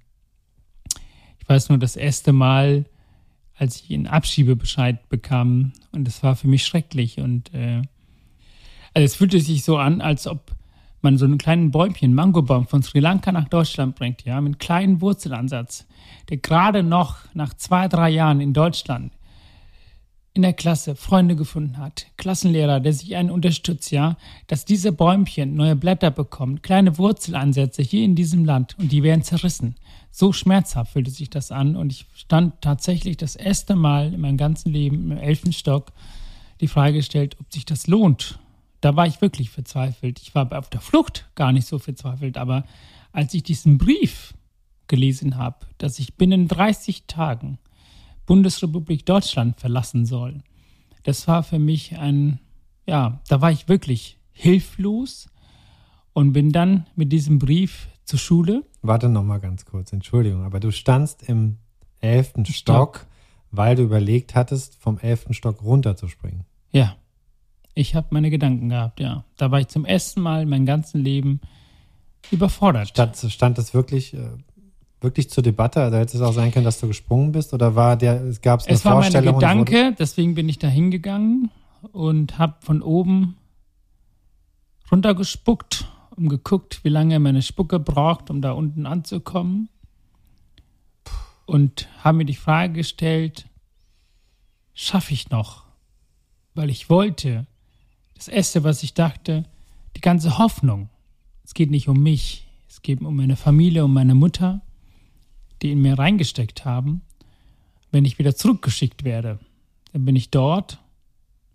ich 1.39 1.49
weiß 1.49 1.69
nur, 1.69 1.79
das 1.79 1.97
erste 1.97 2.33
Mal, 2.33 2.87
als 3.55 3.83
ich 3.83 3.93
einen 3.93 4.07
Abschiebebescheid 4.07 5.09
bekam, 5.09 5.73
und 5.93 6.07
das 6.07 6.23
war 6.23 6.37
für 6.37 6.49
mich 6.49 6.65
schrecklich. 6.65 7.19
Und 7.19 7.53
äh, 7.53 7.83
also 8.95 9.05
es 9.05 9.17
fühlte 9.17 9.41
sich 9.41 9.65
so 9.65 9.77
an, 9.77 10.01
als 10.01 10.27
ob 10.27 10.57
man 11.01 11.17
so 11.17 11.27
einen 11.27 11.39
kleinen 11.39 11.71
Bäumchen, 11.71 12.15
Mangobaum 12.15 12.67
von 12.67 12.83
Sri 12.83 12.99
Lanka 12.99 13.31
nach 13.31 13.49
Deutschland 13.49 13.95
bringt, 13.95 14.25
ja, 14.25 14.41
mit 14.41 14.47
einem 14.47 14.59
kleinen 14.59 15.01
Wurzelansatz, 15.01 15.87
der 16.29 16.39
gerade 16.39 16.83
noch 16.83 17.19
nach 17.35 17.55
zwei, 17.55 17.87
drei 17.87 18.11
Jahren 18.11 18.41
in 18.41 18.53
Deutschland 18.53 19.13
in 20.39 20.43
der 20.43 20.53
Klasse 20.53 20.95
Freunde 20.95 21.35
gefunden 21.35 21.79
hat, 21.79 22.07
Klassenlehrer, 22.17 22.79
der 22.79 22.93
sich 22.93 23.17
einen 23.17 23.33
unterstützt, 23.33 23.91
ja, 23.91 24.17
dass 24.47 24.65
diese 24.65 24.93
Bäumchen 24.93 25.57
neue 25.57 25.75
Blätter 25.75 26.13
bekommen, 26.13 26.63
kleine 26.63 26.97
Wurzelansätze 26.97 27.83
hier 27.83 28.05
in 28.05 28.15
diesem 28.15 28.45
Land 28.45 28.79
und 28.79 28.93
die 28.93 29.03
werden 29.03 29.25
zerrissen. 29.25 29.75
So 30.13 30.33
schmerzhaft 30.33 30.93
fühlte 30.93 31.11
sich 31.11 31.29
das 31.29 31.51
an 31.51 31.75
und 31.75 31.91
ich 31.91 32.07
stand 32.15 32.63
tatsächlich 32.63 33.17
das 33.17 33.35
erste 33.35 33.75
Mal 33.75 34.15
in 34.15 34.21
meinem 34.21 34.37
ganzen 34.37 34.73
Leben 34.73 35.11
im 35.11 35.19
Elfenstock 35.19 35.93
die 36.61 36.69
Frage 36.69 36.99
gestellt, 36.99 37.37
ob 37.41 37.53
sich 37.53 37.65
das 37.65 37.89
lohnt, 37.89 38.39
da 38.81 38.95
war 38.95 39.09
ich 39.09 39.21
wirklich 39.21 39.51
verzweifelt. 39.51 40.21
Ich 40.21 40.37
war 40.37 40.53
auf 40.57 40.71
der 40.71 40.81
Flucht 40.81 41.29
gar 41.35 41.51
nicht 41.51 41.67
so 41.67 41.81
verzweifelt, 41.81 42.39
aber 42.39 42.63
als 43.11 43.35
ich 43.35 43.43
diesen 43.43 43.77
Brief 43.77 44.35
gelesen 44.87 45.37
habe, 45.37 45.67
dass 45.79 45.99
ich 45.99 46.15
binnen 46.15 46.47
30 46.47 47.07
Tagen 47.09 47.59
Bundesrepublik 48.29 49.07
Deutschland 49.07 49.59
verlassen 49.59 50.05
soll, 50.05 50.43
das 51.03 51.27
war 51.27 51.43
für 51.43 51.59
mich 51.59 51.97
ein, 51.97 52.39
ja, 52.87 53.21
da 53.27 53.41
war 53.41 53.51
ich 53.51 53.69
wirklich 53.69 54.19
hilflos 54.33 55.29
und 56.13 56.35
bin 56.35 56.53
dann 56.53 56.87
mit 56.95 57.11
diesem 57.11 57.39
Brief 57.39 57.89
zur 58.05 58.19
Schule. 58.19 58.65
Warte 58.83 59.09
noch 59.09 59.25
mal 59.25 59.39
ganz 59.39 59.65
kurz, 59.65 59.95
Entschuldigung, 59.95 60.45
aber 60.45 60.61
du 60.61 60.71
standst 60.71 61.27
im 61.27 61.57
elften 62.01 62.45
Stock, 62.45 62.97
Stock, 62.99 63.07
weil 63.51 63.77
du 63.77 63.83
überlegt 63.83 64.35
hattest, 64.35 64.77
vom 64.77 64.99
elften 64.99 65.33
Stock 65.33 65.63
runterzuspringen. 65.63 66.45
Ja. 66.71 66.97
Ich 67.75 67.95
habe 67.95 68.09
meine 68.11 68.29
Gedanken 68.29 68.69
gehabt, 68.69 69.01
ja. 69.01 69.25
Da 69.39 69.51
war 69.51 69.61
ich 69.61 69.69
zum 69.69 69.87
ersten 69.87 70.21
Mal 70.21 70.43
in 70.43 70.49
meinem 70.51 70.67
ganzen 70.67 71.03
Leben 71.03 71.41
überfordert. 72.31 72.89
Stand, 72.89 73.17
stand 73.17 73.57
das 73.57 73.73
wirklich, 73.73 74.13
äh, 74.13 74.31
wirklich 75.01 75.31
zur 75.31 75.43
Debatte? 75.43 75.83
Also 75.83 75.97
hätte 75.97 76.17
es 76.17 76.23
auch 76.23 76.33
sein 76.33 76.51
können, 76.53 76.65
dass 76.65 76.81
du 76.81 76.89
gesprungen 76.89 77.33
bist? 77.33 77.55
Oder 77.55 77.75
war 77.75 77.97
der, 77.97 78.23
es 78.23 78.41
gab 78.41 78.61
es 78.61 78.67
eine 78.67 78.79
Vorstellung? 78.79 79.37
Es 79.37 79.43
war 79.43 79.55
mein 79.55 79.65
Gedanke, 79.65 79.97
deswegen 79.99 80.35
bin 80.35 80.49
ich 80.49 80.59
da 80.59 80.69
hingegangen 80.69 81.51
und 81.93 82.39
habe 82.39 82.55
von 82.61 82.83
oben 82.83 83.37
runtergespuckt 84.91 85.87
und 86.17 86.29
geguckt, 86.29 86.81
wie 86.83 86.89
lange 86.89 87.19
meine 87.19 87.43
Spucke 87.43 87.79
braucht, 87.79 88.31
um 88.31 88.43
da 88.43 88.53
unten 88.53 88.87
anzukommen. 88.87 89.69
Und 91.47 91.89
habe 92.03 92.19
mir 92.19 92.25
die 92.25 92.35
Frage 92.35 92.75
gestellt, 92.75 93.47
schaffe 94.75 95.15
ich 95.15 95.31
noch? 95.31 95.65
Weil 96.55 96.71
ich 96.71 96.91
wollte, 96.91 97.47
das 98.15 98.29
Erste, 98.29 98.65
was 98.65 98.83
ich 98.83 98.95
dachte, 98.95 99.45
die 99.97 100.01
ganze 100.01 100.39
Hoffnung. 100.39 100.91
Es 101.45 101.55
geht 101.55 101.71
nicht 101.71 101.89
um 101.89 102.03
mich, 102.03 102.47
es 102.69 102.83
geht 102.83 103.01
um 103.01 103.17
meine 103.17 103.37
Familie, 103.37 103.85
um 103.85 103.95
meine 103.95 104.15
Mutter, 104.15 104.61
die 105.63 105.73
in 105.73 105.83
mir 105.83 105.99
reingesteckt 105.99 106.65
haben. 106.65 107.03
Wenn 107.91 108.05
ich 108.05 108.19
wieder 108.19 108.35
zurückgeschickt 108.35 109.05
werde, 109.05 109.39
dann 109.93 110.05
bin 110.05 110.17
ich 110.17 110.31
dort. 110.31 110.79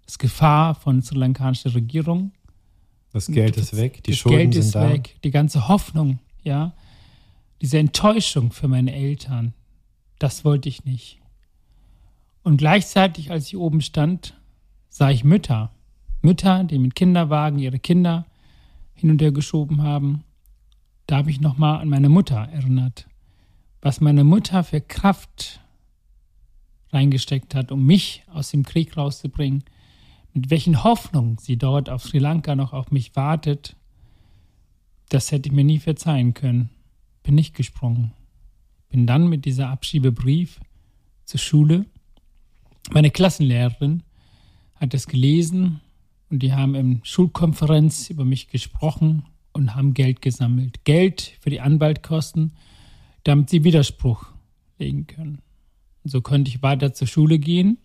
Das 0.06 0.18
Gefahr 0.18 0.76
von 0.76 0.98
der 0.98 1.06
sri 1.06 1.18
lankanischen 1.18 1.72
Regierung. 1.72 2.32
Das 3.12 3.28
Geld 3.28 3.58
ist 3.58 3.78
weg, 3.78 4.04
die 4.04 4.12
das 4.12 4.20
Schulden 4.20 4.38
Geld 4.38 4.56
ist 4.56 4.72
sind 4.72 4.82
da. 4.82 4.90
weg, 4.90 5.18
die 5.24 5.32
ganze 5.32 5.68
Hoffnung, 5.68 6.20
ja, 6.44 6.74
diese 7.62 7.78
Enttäuschung 7.78 8.52
für 8.52 8.68
meine 8.68 8.94
Eltern, 8.94 9.54
das 10.20 10.44
wollte 10.44 10.68
ich 10.68 10.84
nicht. 10.84 11.20
Und 12.44 12.58
gleichzeitig, 12.58 13.32
als 13.32 13.48
ich 13.48 13.58
oben 13.58 13.82
stand, 13.82 14.34
sah 14.90 15.10
ich 15.10 15.24
Mütter, 15.24 15.72
Mütter, 16.22 16.64
die 16.64 16.80
mit 16.80 16.96
Kinderwagen 16.96 17.60
ihre 17.60 17.80
Kinder 17.80 18.26
hin 18.94 19.12
und 19.12 19.22
her 19.22 19.32
geschoben 19.32 19.82
haben. 19.82 20.24
Da 21.08 21.18
habe 21.18 21.30
ich 21.30 21.42
nochmal 21.42 21.82
an 21.82 21.90
meine 21.90 22.10
Mutter 22.10 22.50
erinnert, 22.52 23.08
was 23.84 24.00
meine 24.00 24.24
Mutter 24.24 24.64
für 24.64 24.80
Kraft 24.80 25.60
reingesteckt 26.92 27.54
hat, 27.54 27.72
um 27.72 27.86
mich 27.86 28.24
aus 28.32 28.50
dem 28.50 28.64
Krieg 28.64 28.96
rauszubringen. 28.98 29.64
mit 30.36 30.50
welchen 30.50 30.84
Hoffnungen 30.84 31.38
sie 31.38 31.58
dort 31.58 31.92
auf 31.92 32.02
Sri 32.04 32.18
Lanka 32.18 32.56
noch 32.56 32.74
auf 32.74 32.90
mich 32.90 33.16
wartet, 33.16 33.76
das 35.10 35.32
hätte 35.32 35.50
ich 35.50 35.54
mir 35.54 35.64
nie 35.64 35.78
verzeihen 35.78 36.34
können. 36.34 36.72
Bin 37.22 37.36
nicht 37.36 37.54
gesprungen. 37.54 38.14
Bin 38.90 39.06
dann 39.06 39.28
mit 39.28 39.46
dieser 39.46 39.70
Abschiebebrief 39.70 40.60
zur 41.26 41.40
Schule. 41.40 41.86
Meine 42.92 43.12
Klassenlehrerin 43.12 44.02
hat 44.76 44.96
es 44.96 45.06
gelesen 45.06 45.82
und 46.32 46.40
die 46.40 46.54
haben 46.54 46.74
im 46.74 47.02
Schulkonferenz 47.04 48.10
über 48.10 48.26
mich 48.26 48.48
gesprochen 48.48 49.26
und 49.52 49.76
haben 49.76 49.94
Geld 49.94 50.24
gesammelt. 50.24 50.84
Geld 50.84 51.38
für 51.42 51.52
die 51.52 51.62
Anwaltkosten, 51.62 52.54
damit 53.24 53.50
sie 53.50 53.64
Widerspruch 53.64 54.26
legen 54.80 55.08
können. 55.08 55.42
Und 56.04 56.12
so 56.12 56.22
konnte 56.22 56.50
ich 56.50 56.62
weiter 56.62 56.94
zur 56.94 57.08
Schule 57.08 57.40
gehen. 57.40 57.78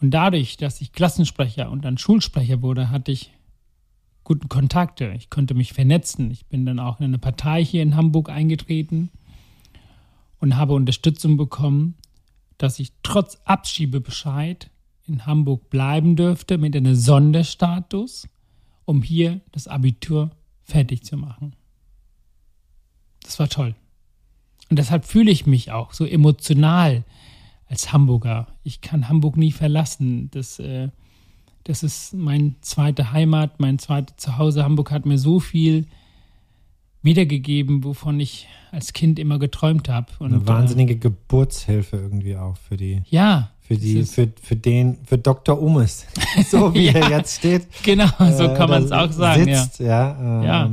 Und 0.00 0.10
dadurch, 0.10 0.56
dass 0.56 0.80
ich 0.80 0.92
Klassensprecher 0.92 1.70
und 1.70 1.84
dann 1.84 1.98
Schulsprecher 1.98 2.60
wurde, 2.62 2.90
hatte 2.90 3.12
ich 3.12 3.32
guten 4.24 4.48
Kontakte. 4.48 5.12
Ich 5.16 5.30
konnte 5.30 5.54
mich 5.54 5.72
vernetzen. 5.72 6.30
Ich 6.30 6.46
bin 6.46 6.66
dann 6.66 6.78
auch 6.78 6.98
in 6.98 7.06
eine 7.06 7.18
Partei 7.18 7.64
hier 7.64 7.82
in 7.82 7.96
Hamburg 7.96 8.28
eingetreten 8.28 9.10
und 10.38 10.56
habe 10.56 10.74
Unterstützung 10.74 11.36
bekommen, 11.36 11.94
dass 12.58 12.78
ich 12.78 12.92
trotz 13.02 13.38
Abschiebebescheid 13.44 14.70
in 15.06 15.26
Hamburg 15.26 15.70
bleiben 15.70 16.16
dürfte 16.16 16.58
mit 16.58 16.76
einem 16.76 16.94
Sonderstatus, 16.94 18.28
um 18.84 19.02
hier 19.02 19.40
das 19.52 19.68
Abitur 19.68 20.30
fertig 20.64 21.04
zu 21.04 21.16
machen. 21.16 21.54
Das 23.22 23.38
war 23.38 23.48
toll. 23.48 23.74
Und 24.68 24.78
deshalb 24.78 25.04
fühle 25.04 25.30
ich 25.30 25.46
mich 25.46 25.70
auch 25.70 25.92
so 25.92 26.04
emotional 26.04 27.04
als 27.68 27.92
Hamburger. 27.92 28.48
Ich 28.64 28.80
kann 28.80 29.08
Hamburg 29.08 29.36
nie 29.36 29.52
verlassen. 29.52 30.30
Das, 30.32 30.58
äh, 30.58 30.88
das 31.64 31.82
ist 31.82 32.14
mein 32.14 32.56
zweite 32.60 33.12
Heimat, 33.12 33.60
mein 33.60 33.78
zweites 33.78 34.16
Zuhause. 34.16 34.64
Hamburg 34.64 34.90
hat 34.90 35.06
mir 35.06 35.18
so 35.18 35.40
viel 35.40 35.86
wiedergegeben, 37.02 37.84
wovon 37.84 38.20
ich 38.20 38.48
als 38.72 38.92
Kind 38.92 39.18
immer 39.18 39.38
geträumt 39.38 39.88
habe. 39.88 40.08
Eine 40.20 40.46
wahnsinnige 40.46 40.94
äh, 40.94 40.98
Geburtshilfe 40.98 41.96
irgendwie 41.96 42.36
auch 42.36 42.56
für 42.56 42.76
die. 42.76 43.02
Ja. 43.08 43.52
Für 43.60 43.76
die, 43.76 44.04
für, 44.04 44.28
für 44.40 44.54
den, 44.54 44.98
für 45.04 45.18
Dr. 45.18 45.60
Umes, 45.60 46.06
so 46.50 46.72
wie 46.74 46.86
ja, 46.86 46.92
er 46.92 47.10
jetzt 47.10 47.38
steht. 47.38 47.66
Genau, 47.82 48.08
so 48.18 48.44
äh, 48.44 48.54
kann 48.54 48.70
man 48.70 48.84
es 48.84 48.92
auch 48.92 49.10
sagen. 49.10 49.44
Sitzt, 49.44 49.80
ja. 49.80 49.86
Ja, 49.88 50.40
ähm, 50.40 50.44
ja. 50.44 50.70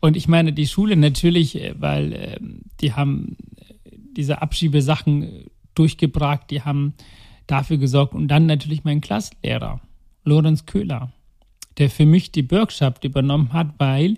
Und 0.00 0.16
ich 0.16 0.28
meine, 0.28 0.52
die 0.52 0.66
Schule 0.66 0.96
natürlich, 0.96 1.60
äh, 1.60 1.74
weil 1.78 2.12
äh, 2.12 2.36
die 2.80 2.94
haben 2.94 3.36
diese 4.16 4.42
Abschiebesachen 4.42 5.44
durchgebracht, 5.74 6.50
die 6.50 6.62
haben 6.62 6.94
dafür 7.46 7.78
gesorgt. 7.78 8.14
Und 8.14 8.28
dann 8.28 8.46
natürlich 8.46 8.84
mein 8.84 9.00
Klassenlehrer, 9.00 9.80
Lorenz 10.24 10.66
Köhler, 10.66 11.12
der 11.78 11.90
für 11.90 12.06
mich 12.06 12.32
die 12.32 12.42
Bürgschaft 12.42 13.04
übernommen 13.04 13.52
hat, 13.52 13.74
weil 13.78 14.16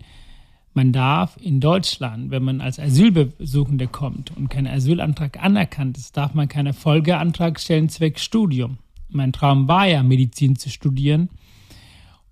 man 0.75 0.93
darf 0.93 1.37
in 1.41 1.61
Deutschland, 1.61 2.31
wenn 2.31 2.43
man 2.43 2.61
als 2.61 2.79
Asylbesuchende 2.79 3.89
kommt 3.89 4.35
und 4.37 4.49
kein 4.49 4.67
Asylantrag 4.67 5.43
anerkannt 5.43 5.99
ist, 5.99 6.17
darf 6.17 6.33
man 6.33 6.49
keinen 6.49 6.73
Folgeantrag 6.73 7.61
stellen 7.61 7.91
zwecks 7.91 8.25
Studium. 8.25 8.79
Mein 9.11 9.33
Traum 9.33 9.69
war 9.69 9.87
ja, 9.87 10.03
Medizin 10.03 10.57
zu 10.57 10.71
studieren. 10.71 11.29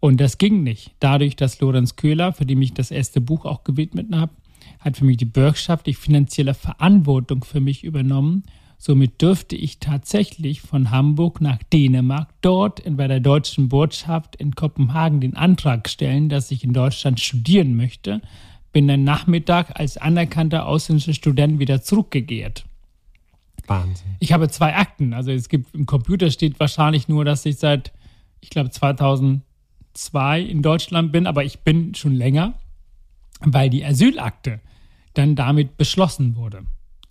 Und 0.01 0.21
das 0.21 0.39
ging 0.39 0.63
nicht. 0.63 0.93
Dadurch, 0.99 1.37
dass 1.37 1.61
Lorenz 1.61 1.97
Köhler, 1.97 2.33
für 2.33 2.47
den 2.47 2.61
ich 2.63 2.75
das 2.75 2.91
erste 2.91 3.21
Buch 3.21 3.45
auch 3.45 3.65
gewidmet 3.65 4.09
habe, 4.15 4.33
hat 4.79 4.97
für 4.97 5.05
mich 5.05 5.19
die 5.19 5.27
Bürgschaft, 5.27 5.87
die 5.87 5.95
finanzielle 5.95 6.55
Verantwortung 6.55 7.45
für 7.45 7.61
mich 7.61 7.85
übernommen 7.85 8.45
Somit 8.83 9.21
dürfte 9.21 9.57
ich 9.57 9.79
tatsächlich 9.79 10.63
von 10.63 10.91
Hamburg 10.91 11.43
nach 11.43 11.59
Dänemark 11.71 12.31
dort 12.41 12.81
in, 12.81 12.97
bei 12.97 13.09
der 13.09 13.21
deutschen 13.21 13.69
Botschaft 13.69 14.37
in 14.37 14.55
Kopenhagen 14.55 15.21
den 15.21 15.37
Antrag 15.37 15.87
stellen, 15.87 16.31
dass 16.31 16.51
ich 16.51 16.65
in 16.65 16.73
Deutschland 16.73 17.21
studieren 17.21 17.77
möchte. 17.77 18.23
Bin 18.73 18.89
dann 18.89 19.05
Nachmittag 19.05 19.79
als 19.79 19.99
anerkannter 19.99 20.65
ausländischer 20.65 21.13
Student 21.13 21.59
wieder 21.59 21.83
zurückgekehrt. 21.83 22.65
Wahnsinn. 23.67 24.17
Ich 24.19 24.33
habe 24.33 24.49
zwei 24.49 24.75
Akten. 24.75 25.13
Also 25.13 25.31
es 25.31 25.51
gibt 25.51 25.75
im 25.75 25.85
Computer 25.85 26.31
steht 26.31 26.59
wahrscheinlich 26.59 27.07
nur, 27.07 27.27
dass 27.27 27.45
ich 27.45 27.59
seit, 27.59 27.93
ich 28.41 28.49
glaube, 28.49 28.71
2002 29.95 30.41
in 30.41 30.63
Deutschland 30.63 31.13
bin, 31.13 31.27
aber 31.27 31.45
ich 31.45 31.61
bin 31.61 31.95
schon 31.95 32.15
länger, 32.15 32.55
weil 33.41 33.71
die 33.71 33.85
Asylakte 33.85 34.61
dann 35.15 35.37
damit 35.37 35.77
beschlossen 35.77 36.37
wurde. 36.37 36.65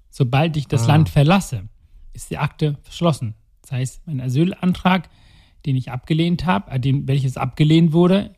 Sobald 0.09 0.57
ich 0.57 0.67
das 0.67 0.83
ah. 0.83 0.88
Land 0.88 1.09
verlasse, 1.09 1.69
ist 2.13 2.29
die 2.29 2.38
Akte 2.38 2.77
verschlossen. 2.81 3.36
Das 3.62 3.71
heißt, 3.71 4.07
mein 4.07 4.21
Asylantrag, 4.21 5.09
den 5.65 5.75
ich 5.75 5.91
abgelehnt 5.91 6.45
habe, 6.45 6.71
äh, 6.71 6.79
welches 7.05 7.38
abgelehnt 7.38 7.93
wurde, 7.93 8.33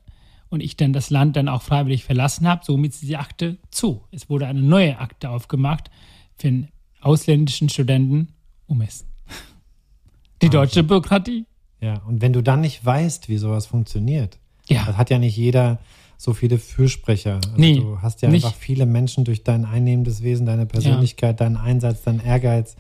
und 0.52 0.62
ich 0.62 0.76
dann 0.76 0.92
das 0.92 1.10
Land 1.10 1.38
dann 1.38 1.48
auch 1.48 1.62
freiwillig 1.62 2.04
verlassen 2.04 2.46
habe, 2.46 2.66
somit 2.66 2.92
ist 2.92 3.04
die 3.04 3.16
Akte 3.16 3.58
zu. 3.72 4.06
Es 4.12 4.30
wurde 4.30 4.48
eine 4.48 4.62
neue 4.62 5.00
Akte 5.00 5.30
aufgemacht 5.30 5.90
für 6.38 6.50
einen 6.50 6.68
ausländischen 7.00 7.70
Studenten 7.70 8.34
um 8.68 8.82
es. 8.82 9.08
Die 10.42 10.50
deutsche 10.50 10.84
Bürokratie. 10.84 11.46
Ja, 11.82 12.02
und 12.08 12.22
wenn 12.22 12.32
du 12.32 12.42
dann 12.42 12.62
nicht 12.62 12.86
weißt, 12.86 13.28
wie 13.28 13.38
sowas 13.38 13.66
funktioniert, 13.66 14.38
ja. 14.68 14.86
das 14.86 14.98
hat 14.98 15.10
ja 15.10 15.20
nicht 15.20 15.36
jeder 15.36 15.80
so 16.18 16.34
viele 16.34 16.60
Fürsprecher. 16.60 17.36
Also 17.36 17.50
nee, 17.56 17.80
du 17.80 18.00
hast 18.02 18.22
ja 18.22 18.30
nicht. 18.30 18.46
einfach 18.46 18.56
viele 18.56 18.86
Menschen 18.86 19.26
durch 19.26 19.44
dein 19.44 19.66
einnehmendes 19.66 20.22
Wesen, 20.22 20.46
deine 20.46 20.68
Persönlichkeit, 20.68 21.40
ja. 21.40 21.46
deinen 21.46 21.58
Einsatz, 21.58 22.04
deinen 22.04 22.24
Ehrgeiz. 22.24 22.76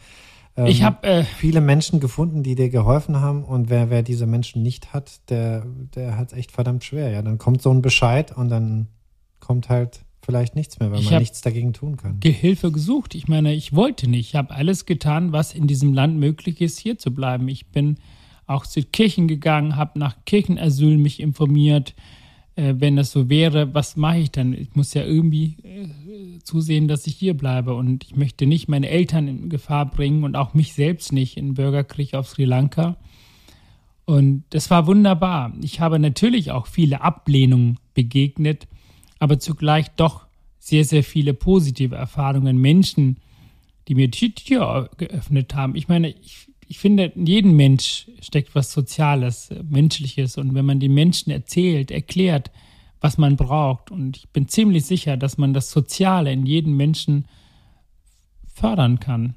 Ähm, 0.55 0.67
ich 0.67 0.83
habe 0.83 1.07
äh, 1.07 1.23
viele 1.23 1.59
Menschen 1.59 1.99
gefunden, 1.99 2.43
die 2.43 2.53
dir 2.53 2.69
geholfen 2.69 3.19
haben 3.19 3.43
und 3.43 3.71
wer, 3.71 3.89
wer 3.89 4.03
diese 4.03 4.27
Menschen 4.27 4.61
nicht 4.61 4.93
hat, 4.93 5.21
der, 5.29 5.65
der 5.95 6.17
hat 6.17 6.31
es 6.31 6.37
echt 6.37 6.51
verdammt 6.51 6.83
schwer. 6.83 7.09
Ja, 7.09 7.23
dann 7.23 7.39
kommt 7.39 7.63
so 7.63 7.71
ein 7.71 7.81
Bescheid 7.81 8.35
und 8.37 8.49
dann 8.49 8.87
kommt 9.39 9.69
halt 9.69 10.01
vielleicht 10.23 10.55
nichts 10.55 10.79
mehr, 10.79 10.91
weil 10.91 11.01
man 11.01 11.17
nichts 11.17 11.41
dagegen 11.41 11.73
tun 11.73 11.97
kann. 11.97 12.19
Hilfe 12.23 12.71
gesucht. 12.71 13.15
Ich 13.15 13.27
meine, 13.27 13.53
ich 13.53 13.73
wollte 13.73 14.07
nicht. 14.07 14.29
Ich 14.29 14.35
habe 14.35 14.53
alles 14.53 14.85
getan, 14.85 15.31
was 15.31 15.55
in 15.55 15.65
diesem 15.65 15.93
Land 15.93 16.17
möglich 16.17 16.61
ist, 16.61 16.77
hier 16.79 16.99
zu 16.99 17.11
bleiben. 17.11 17.47
Ich 17.47 17.71
bin 17.71 17.97
auch 18.53 18.65
zu 18.65 18.83
Kirchen 18.83 19.27
gegangen, 19.27 19.75
habe 19.75 19.99
nach 19.99 20.15
Kirchenasyl 20.25 20.97
mich 20.97 21.19
informiert 21.19 21.95
äh, 22.55 22.75
wenn 22.77 22.95
das 22.95 23.11
so 23.11 23.29
wäre, 23.29 23.73
was 23.73 23.95
mache 23.95 24.19
ich 24.19 24.31
dann? 24.31 24.53
Ich 24.53 24.75
muss 24.75 24.93
ja 24.93 25.03
irgendwie 25.03 25.57
äh, 25.63 26.39
zusehen, 26.43 26.87
dass 26.87 27.07
ich 27.07 27.15
hier 27.15 27.35
bleibe 27.35 27.73
und 27.73 28.03
ich 28.03 28.15
möchte 28.15 28.45
nicht 28.45 28.67
meine 28.67 28.89
Eltern 28.89 29.27
in 29.27 29.49
Gefahr 29.49 29.85
bringen 29.85 30.23
und 30.23 30.35
auch 30.35 30.53
mich 30.53 30.73
selbst 30.73 31.13
nicht 31.13 31.37
in 31.37 31.53
Bürgerkrieg 31.53 32.13
auf 32.13 32.27
Sri 32.27 32.45
Lanka. 32.45 32.97
Und 34.05 34.43
das 34.49 34.69
war 34.69 34.87
wunderbar. 34.87 35.53
Ich 35.61 35.79
habe 35.79 35.97
natürlich 35.97 36.51
auch 36.51 36.67
viele 36.67 37.01
Ablehnungen 37.01 37.79
begegnet, 37.93 38.67
aber 39.19 39.39
zugleich 39.39 39.89
doch 39.91 40.25
sehr, 40.59 40.83
sehr 40.83 41.03
viele 41.03 41.33
positive 41.33 41.95
Erfahrungen. 41.95 42.57
Menschen, 42.57 43.17
die 43.87 43.95
mir 43.95 44.09
die 44.09 44.35
Tür 44.35 44.89
geöffnet 44.97 45.55
haben. 45.55 45.75
Ich 45.75 45.87
meine, 45.87 46.09
ich 46.09 46.47
ich 46.71 46.79
finde, 46.79 47.03
in 47.03 47.25
jedem 47.25 47.57
Mensch 47.57 48.07
steckt 48.21 48.55
was 48.55 48.71
Soziales, 48.71 49.49
Menschliches. 49.67 50.37
Und 50.37 50.55
wenn 50.55 50.65
man 50.65 50.79
den 50.79 50.93
Menschen 50.93 51.29
erzählt, 51.29 51.91
erklärt, 51.91 52.49
was 53.01 53.17
man 53.17 53.35
braucht, 53.35 53.91
und 53.91 54.15
ich 54.15 54.29
bin 54.29 54.47
ziemlich 54.47 54.85
sicher, 54.85 55.17
dass 55.17 55.37
man 55.37 55.53
das 55.53 55.69
Soziale 55.69 56.31
in 56.31 56.45
jedem 56.45 56.77
Menschen 56.77 57.25
fördern 58.53 59.01
kann. 59.01 59.35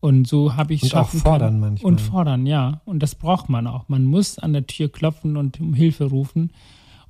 Und 0.00 0.26
so 0.26 0.56
habe 0.56 0.72
ich 0.72 0.82
es 0.82 0.94
auch 0.94 1.10
fordern 1.10 1.48
können. 1.48 1.60
manchmal. 1.60 1.92
Und 1.92 2.00
fordern, 2.00 2.46
ja. 2.46 2.80
Und 2.86 3.02
das 3.02 3.14
braucht 3.14 3.50
man 3.50 3.66
auch. 3.66 3.90
Man 3.90 4.06
muss 4.06 4.38
an 4.38 4.54
der 4.54 4.66
Tür 4.66 4.90
klopfen 4.90 5.36
und 5.36 5.60
um 5.60 5.74
Hilfe 5.74 6.04
rufen. 6.06 6.50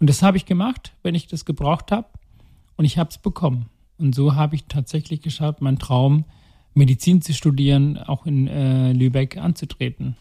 Und 0.01 0.11
das 0.11 0.21
habe 0.25 0.37
ich 0.37 0.47
gemacht, 0.47 0.95
wenn 1.05 1.15
ich 1.15 1.29
das 1.29 1.45
gebraucht 1.45 1.93
habe. 1.93 2.09
Und 2.77 2.87
ich 2.87 2.99
habe 2.99 3.11
es 3.11 3.19
bekommen. 3.19 3.67
Und 3.99 4.17
so 4.17 4.35
habe 4.35 4.57
ich 4.57 4.65
tatsächlich 4.65 5.23
geschaut, 5.23 5.61
mein 5.61 5.79
Traum 5.79 6.25
Medizin 6.75 7.23
zu 7.23 7.33
studieren, 7.33 7.99
auch 7.99 8.27
in 8.27 8.49
äh, 8.49 8.93
Lübeck 8.93 9.37
anzutreten. 9.37 10.17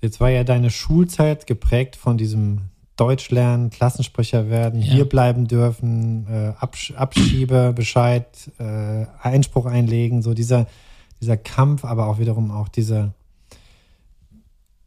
Jetzt 0.00 0.20
war 0.20 0.30
ja 0.30 0.44
deine 0.44 0.70
Schulzeit 0.70 1.46
geprägt 1.46 1.96
von 1.96 2.16
diesem 2.16 2.62
Deutsch 2.96 3.30
lernen, 3.30 3.70
Klassensprecher 3.70 4.50
werden, 4.50 4.80
ja. 4.80 4.92
hier 4.92 5.04
bleiben 5.08 5.48
dürfen, 5.48 6.26
äh, 6.28 6.52
Absch 6.58 6.92
Abschiebebescheid, 6.92 8.50
äh, 8.58 9.06
Einspruch 9.20 9.66
einlegen, 9.66 10.22
so 10.22 10.34
dieser, 10.34 10.66
dieser 11.20 11.36
Kampf, 11.36 11.84
aber 11.84 12.06
auch 12.06 12.18
wiederum 12.18 12.50
auch 12.50 12.68
dieser, 12.68 13.14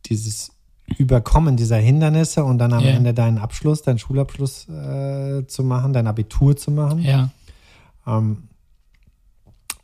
dieses 0.05 0.51
Überkommen 0.97 1.57
dieser 1.57 1.77
Hindernisse 1.77 2.43
und 2.43 2.59
dann 2.59 2.71
am 2.71 2.83
ja. 2.83 2.91
Ende 2.91 3.13
deinen 3.13 3.39
Abschluss, 3.39 3.81
deinen 3.81 3.97
Schulabschluss 3.97 4.69
äh, 4.69 5.47
zu 5.47 5.63
machen, 5.63 5.93
dein 5.93 6.05
Abitur 6.05 6.55
zu 6.55 6.69
machen. 6.71 7.01
Ja. 7.01 7.31
Ähm, 8.05 8.43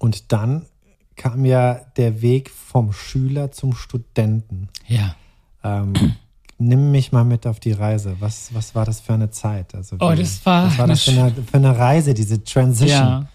und 0.01 0.31
dann 0.31 0.65
kam 1.15 1.45
ja 1.45 1.75
der 1.95 2.23
Weg 2.23 2.49
vom 2.49 2.91
Schüler 2.91 3.51
zum 3.51 3.73
Studenten. 3.75 4.67
Ja. 4.87 5.15
Ähm, 5.63 5.93
nimm 6.57 6.89
mich 6.89 7.11
mal 7.11 7.23
mit 7.23 7.45
auf 7.45 7.59
die 7.59 7.73
Reise. 7.73 8.15
Was, 8.19 8.51
was 8.55 8.73
war 8.73 8.83
das 8.83 8.99
für 8.99 9.13
eine 9.13 9.29
Zeit? 9.29 9.75
Also 9.75 9.97
oh, 9.99 10.13
das 10.15 10.43
war, 10.43 10.65
was 10.65 10.77
war 10.79 10.87
das 10.87 11.03
für 11.03 11.11
eine, 11.11 11.31
für 11.31 11.57
eine 11.57 11.77
Reise, 11.77 12.15
diese 12.15 12.43
Transition? 12.43 12.99
Ja, 12.99 13.27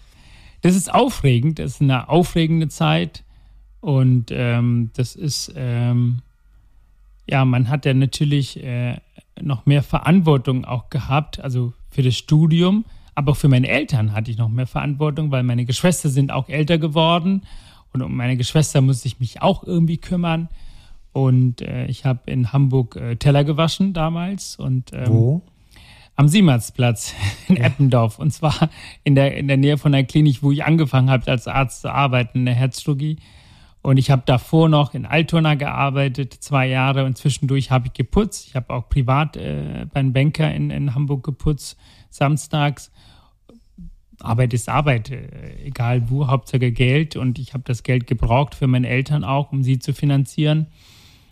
das 0.61 0.75
ist 0.75 0.93
aufregend. 0.93 1.59
Das 1.59 1.75
ist 1.75 1.81
eine 1.81 2.09
aufregende 2.09 2.67
Zeit. 2.67 3.23
Und 3.79 4.25
ähm, 4.31 4.91
das 4.93 5.15
ist, 5.15 5.53
ähm, 5.55 6.19
ja, 7.29 7.45
man 7.45 7.69
hat 7.69 7.85
ja 7.85 7.93
natürlich 7.93 8.61
äh, 8.61 8.97
noch 9.41 9.65
mehr 9.65 9.83
Verantwortung 9.83 10.65
auch 10.65 10.89
gehabt, 10.89 11.39
also 11.39 11.71
für 11.91 12.01
das 12.01 12.17
Studium, 12.17 12.83
aber 13.17 13.31
auch 13.31 13.37
für 13.37 13.47
meine 13.47 13.67
Eltern 13.67 14.13
hatte 14.13 14.29
ich 14.29 14.37
noch 14.37 14.47
mehr 14.47 14.67
Verantwortung, 14.67 15.31
weil 15.31 15.41
meine 15.41 15.65
Geschwister 15.65 16.09
sind 16.09 16.31
auch 16.31 16.49
älter 16.49 16.77
geworden 16.77 17.41
und 17.91 18.03
um 18.03 18.15
meine 18.15 18.37
Geschwister 18.37 18.79
musste 18.79 19.07
ich 19.07 19.19
mich 19.19 19.41
auch 19.41 19.63
irgendwie 19.63 19.97
kümmern. 19.97 20.49
Und 21.13 21.63
äh, 21.63 21.87
ich 21.87 22.05
habe 22.05 22.29
in 22.29 22.53
Hamburg 22.53 22.95
äh, 22.95 23.15
Teller 23.15 23.43
gewaschen 23.43 23.93
damals 23.93 24.55
und 24.55 24.91
ähm, 24.93 25.07
Wo? 25.07 25.41
am 26.15 26.27
Siemannsplatz 26.27 27.15
in 27.47 27.55
ja. 27.55 27.63
Eppendorf. 27.63 28.19
Und 28.19 28.33
zwar 28.33 28.69
in 29.03 29.15
der, 29.15 29.35
in 29.35 29.47
der 29.47 29.57
Nähe 29.57 29.79
von 29.79 29.93
der 29.93 30.03
Klinik, 30.03 30.43
wo 30.43 30.51
ich 30.51 30.63
angefangen 30.63 31.09
habe, 31.09 31.31
als 31.31 31.47
Arzt 31.47 31.81
zu 31.81 31.91
arbeiten, 31.91 32.37
in 32.37 32.45
der 32.45 32.53
Herzchirurgie. 32.53 33.17
Und 33.81 33.97
ich 33.97 34.11
habe 34.11 34.21
davor 34.27 34.69
noch 34.69 34.93
in 34.93 35.07
Altona 35.07 35.55
gearbeitet, 35.55 36.35
zwei 36.35 36.67
Jahre. 36.67 37.03
Und 37.03 37.17
zwischendurch 37.17 37.71
habe 37.71 37.87
ich 37.87 37.93
geputzt. 37.93 38.45
Ich 38.45 38.55
habe 38.55 38.71
auch 38.71 38.89
privat 38.89 39.37
äh, 39.37 39.87
beim 39.91 40.13
Banker 40.13 40.53
in, 40.53 40.69
in 40.69 40.93
Hamburg 40.93 41.23
geputzt, 41.23 41.79
samstags. 42.11 42.91
Arbeit 44.19 44.53
ist 44.53 44.69
Arbeit, 44.69 45.11
äh, 45.11 45.65
egal 45.65 46.09
wo, 46.09 46.27
Hauptsache 46.27 46.71
Geld. 46.71 47.15
Und 47.15 47.39
ich 47.39 47.53
habe 47.53 47.63
das 47.65 47.83
Geld 47.83 48.07
gebraucht 48.07 48.55
für 48.55 48.67
meine 48.67 48.87
Eltern 48.87 49.23
auch, 49.23 49.51
um 49.51 49.63
sie 49.63 49.79
zu 49.79 49.93
finanzieren 49.93 50.67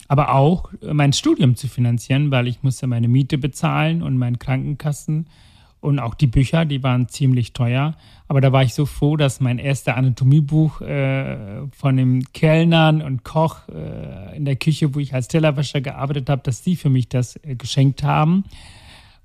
aber 0.08 0.34
auch 0.34 0.72
äh, 0.82 0.94
mein 0.94 1.14
Studium 1.14 1.56
zu 1.56 1.68
finanzieren, 1.68 2.32
weil 2.32 2.48
ich 2.48 2.64
musste 2.64 2.88
meine 2.88 3.08
Miete 3.08 3.38
bezahlen 3.38 4.02
und 4.02 4.18
meinen 4.18 4.40
Krankenkassen 4.40 5.28
und 5.82 6.00
auch 6.00 6.16
die 6.16 6.28
Bücher, 6.28 6.66
die 6.66 6.82
waren 6.82 7.08
ziemlich 7.10 7.54
teuer. 7.54 7.96
Aber 8.28 8.42
da 8.42 8.52
war 8.52 8.64
ich 8.64 8.74
so 8.74 8.88
froh, 8.88 9.18
dass 9.18 9.40
mein 9.40 9.60
erster 9.60 9.96
Anatomiebuch 9.96 10.82
äh, 10.82 11.68
von 11.72 11.98
den 11.98 12.24
Kellnern 12.34 13.04
und 13.04 13.24
Koch 13.24 13.68
äh, 13.70 14.36
in 14.36 14.46
der 14.46 14.56
Küche, 14.56 14.96
wo 14.96 15.00
ich 15.00 15.14
als 15.14 15.28
Tellerwäscher 15.28 15.82
gearbeitet 15.82 16.30
habe, 16.30 16.42
dass 16.42 16.64
die 16.64 16.76
für 16.76 16.90
mich 16.90 17.08
das 17.08 17.36
äh, 17.44 17.56
geschenkt 17.56 18.02
haben. 18.02 18.46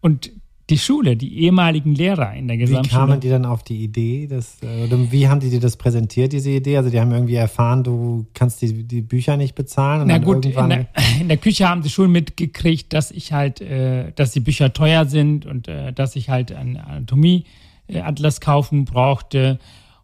Und 0.03 0.33
die 0.71 0.79
Schule, 0.79 1.17
die 1.17 1.43
ehemaligen 1.43 1.95
Lehrer 1.95 2.35
in 2.35 2.49
der 2.49 2.57
Gesamtschule. 2.57 3.03
Wie 3.03 3.07
kamen 3.07 3.21
die 3.21 3.29
dann 3.29 3.45
auf 3.45 3.63
die 3.63 3.83
Idee? 3.83 4.27
Dass, 4.27 4.63
äh, 4.63 4.85
oder 4.85 5.11
wie 5.11 5.29
haben 5.29 5.41
die 5.41 5.51
dir 5.51 5.61
das 5.61 5.77
präsentiert, 5.77 6.33
diese 6.33 6.51
Idee? 6.51 6.77
Also 6.77 6.91
die 6.91 7.01
haben 7.01 7.11
irgendwie 7.11 7.35
erfahren, 7.35 7.83
du 7.83 8.27
kannst 8.35 8.63
die, 8.63 8.85
die 8.85 9.03
Bücher 9.03 9.37
nicht 9.37 9.55
bezahlen. 9.55 10.07
Na 10.07 10.19
gut, 10.19 10.47
in 10.47 10.53
der, 10.53 10.89
in 11.21 11.29
der, 11.29 11.37
Küche 11.37 11.69
haben 11.69 11.83
sie 11.83 11.91
schon 11.91 12.13
mitgekriegt, 12.13 12.93
dass 12.93 13.11
ich 13.11 13.33
halt, 13.33 13.61
äh, 13.61 14.13
dass 14.13 14.33
die 14.33 14.41
Bücher 14.41 14.73
teuer 14.73 15.05
sind 15.07 15.45
und 15.47 15.69
äh, 15.69 15.93
dass 15.93 16.17
ich 16.17 16.31
halt 16.31 16.53
einen 16.53 16.77
Anatomie-Atlas 16.77 18.41
kaufen 18.41 18.85
brauchte. 18.85 19.59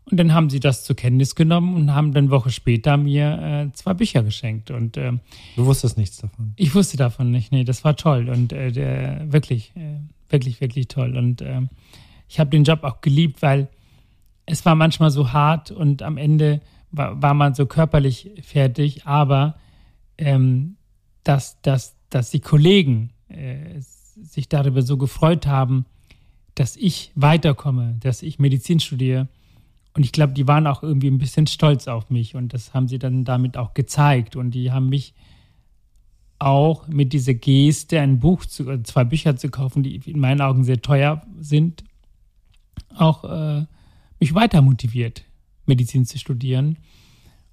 Und 0.09 0.19
dann 0.19 0.35
haben 0.35 0.51
sie 0.51 0.61
das 0.61 0.85
zur 0.85 0.95
Kenntnis 0.95 1.35
genommen 1.35 1.75
und 1.75 1.95
haben 1.95 2.13
dann 2.13 2.25
eine 2.25 2.31
Woche 2.31 2.51
später 2.51 2.97
mir 2.97 3.69
äh, 3.71 3.73
zwei 3.73 3.93
Bücher 3.93 4.23
geschenkt. 4.23 4.71
Und, 4.71 4.97
äh, 4.97 5.13
du 5.57 5.67
wusstest 5.67 5.99
nichts 5.99 6.19
davon? 6.19 6.53
Ich 6.55 6.75
wusste 6.77 6.97
davon 6.97 7.33
nicht. 7.33 7.51
Nee, 7.51 7.65
das 7.65 7.83
war 7.83 7.97
toll. 7.97 8.29
Und 8.29 8.53
äh, 8.53 8.71
der, 8.71 9.33
wirklich, 9.33 9.73
äh, 9.75 9.99
wirklich, 10.31 10.61
wirklich 10.61 10.89
toll. 10.89 11.17
Und 11.17 11.43
ähm, 11.43 11.69
ich 12.29 12.41
habe 12.41 12.51
den 12.51 12.65
Job 12.65 12.83
auch 12.85 13.01
geliebt, 13.01 13.43
weil 13.43 13.69
es 14.47 14.65
war 14.65 14.75
manchmal 14.75 15.11
so 15.11 15.33
hart 15.33 15.71
und 15.71 16.03
am 16.03 16.17
Ende 16.17 16.61
war, 16.91 17.21
war 17.21 17.35
man 17.35 17.55
so 17.55 17.67
körperlich 17.67 18.31
fertig, 18.43 19.07
aber 19.07 19.57
ähm, 20.19 20.77
dass, 21.25 21.61
dass, 21.63 21.97
dass 22.11 22.31
die 22.31 22.41
Kollegen 22.41 23.11
äh, 23.29 23.81
sich 23.81 24.49
darüber 24.49 24.83
so 24.83 24.97
gefreut 24.97 25.47
haben, 25.47 25.85
dass 26.55 26.77
ich 26.77 27.13
weiterkomme, 27.15 27.97
dass 28.01 28.23
ich 28.23 28.39
Medizin 28.39 28.81
studiere. 28.81 29.29
Und 29.95 30.05
ich 30.05 30.13
glaube, 30.13 30.33
die 30.33 30.47
waren 30.47 30.67
auch 30.67 30.83
irgendwie 30.83 31.09
ein 31.09 31.19
bisschen 31.19 31.47
stolz 31.47 31.89
auf 31.89 32.11
mich 32.11 32.35
und 32.35 32.55
das 32.55 32.75
haben 32.75 32.89
sie 32.89 32.99
dann 32.99 33.25
damit 33.25 33.57
auch 33.57 33.75
gezeigt. 33.75 34.37
Und 34.37 34.53
die 34.53 34.71
haben 34.71 34.89
mich 34.89 35.15
auch 36.39 36.87
mit 36.89 37.13
dieser 37.13 37.35
Geste 37.35 38.01
ein 38.01 38.19
Buch 38.19 38.45
zu, 38.45 38.71
äh, 38.71 38.83
zwei 38.83 39.05
Bücher 39.05 39.37
zu 39.37 39.49
kaufen, 39.49 39.83
die 39.83 39.97
in 39.97 40.19
meinen 40.19 40.41
Augen 40.41 40.65
sehr 40.65 40.83
teuer 40.83 41.23
sind, 41.41 41.85
auch 42.95 43.25
äh, 43.25 43.65
mich 44.21 44.35
weiter 44.35 44.63
motiviert, 44.63 45.25
Medizin 45.67 46.05
zu 46.05 46.19
studieren. 46.19 46.79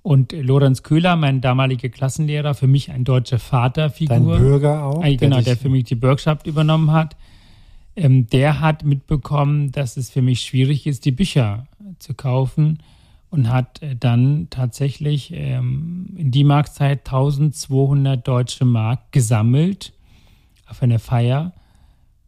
Und 0.01 0.34
Lorenz 0.34 0.84
Köhler, 0.84 1.15
mein 1.15 1.39
damaliger 1.39 1.88
Klassenlehrer, 1.88 2.55
für 2.55 2.67
mich 2.67 2.91
ein 2.91 3.05
deutscher 3.05 3.39
Vaterfigur. 3.39 4.17
Dein 4.17 4.25
Bürger 4.25 4.84
auch? 4.84 5.03
Äh, 5.03 5.15
genau, 5.15 5.38
der, 5.38 5.45
der 5.45 5.58
für 5.58 5.69
mich 5.69 5.86
die 5.86 5.95
Bürgschaft 5.95 6.45
übernommen 6.45 6.91
hat. 6.91 7.15
Ähm, 7.95 8.27
der 8.27 8.60
hat 8.60 8.84
mitbekommen, 8.84 9.71
dass 9.71 9.95
es 9.95 10.10
für 10.10 10.21
mich 10.21 10.41
schwierig 10.41 10.88
ist, 10.88 11.05
die 11.05 11.12
Bücher 11.12 11.67
zu 11.99 12.13
kaufen 12.13 12.79
und 13.34 13.50
hat 13.50 13.82
äh, 13.82 13.96
dann 13.96 14.48
tatsächlich 14.52 15.34
ähm, 15.34 16.13
in 16.15 16.30
die 16.30 16.43
Marktzeit 16.43 17.00
1200 17.00 18.28
deutsche 18.28 18.63
Mark 18.63 19.12
gesammelt 19.12 19.91
auf 20.67 20.84
einer 20.84 21.00
Feier 21.00 21.52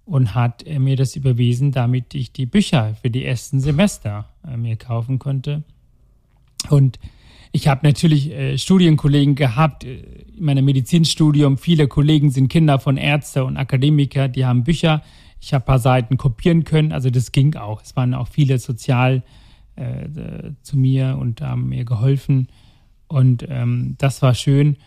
und 0.06 0.34
hat 0.34 0.66
äh, 0.66 0.80
mir 0.80 0.96
das 0.96 1.16
überwiesen, 1.16 1.72
damit 1.72 2.16
ich 2.16 2.32
die 2.32 2.48
Bücher 2.48 2.96
für 3.00 3.12
die 3.12 3.24
ersten 3.24 3.60
Semester 3.60 4.26
äh, 4.48 4.58
mir 4.58 4.78
kaufen 4.78 5.20
konnte. 5.20 5.62
Und 6.72 6.98
ich 7.52 7.68
habe 7.68 7.86
natürlich 7.86 8.32
äh, 8.32 8.58
Studienkollegen 8.58 9.36
gehabt 9.36 9.84
äh, 9.84 10.02
in 10.36 10.44
meinem 10.44 10.66
Medizinstudium. 10.66 11.60
Viele 11.60 11.88
Kollegen 11.88 12.32
sind 12.32 12.48
Kinder 12.48 12.80
von 12.80 12.98
Ärzten 12.98 13.44
und 13.44 13.58
Akademiker, 13.58 14.28
die 14.28 14.44
haben 14.44 14.64
Bücher. 14.64 15.04
Ich 15.40 15.54
habe 15.54 15.64
ein 15.66 15.68
paar 15.68 15.78
Seiten 15.78 16.18
kopieren 16.18 16.64
können, 16.64 16.92
also 16.92 17.12
das 17.12 17.32
ging 17.32 17.56
auch. 17.58 17.84
Es 17.84 17.96
waren 17.96 18.16
auch 18.16 18.28
viele 18.28 18.58
sozial 18.58 19.22
äh, 19.76 20.52
zu 20.62 20.78
mir 20.78 21.18
und 21.20 21.42
haben 21.42 21.70
mir 21.70 21.86
geholfen. 21.86 22.48
Und 23.08 23.46
ähm, 23.50 23.96
das 23.98 24.22
war 24.22 24.34
schön. 24.34 24.78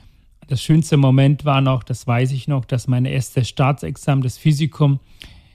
Das 0.49 0.63
schönste 0.63 0.97
Moment 0.97 1.45
war 1.45 1.61
noch, 1.61 1.83
das 1.83 2.07
weiß 2.07 2.33
ich 2.33 2.49
noch, 2.49 2.65
dass 2.65 2.89
mein 2.89 3.05
erstes 3.05 3.49
Staatsexamen, 3.49 4.23
das 4.23 4.39
Physikum, 4.39 4.99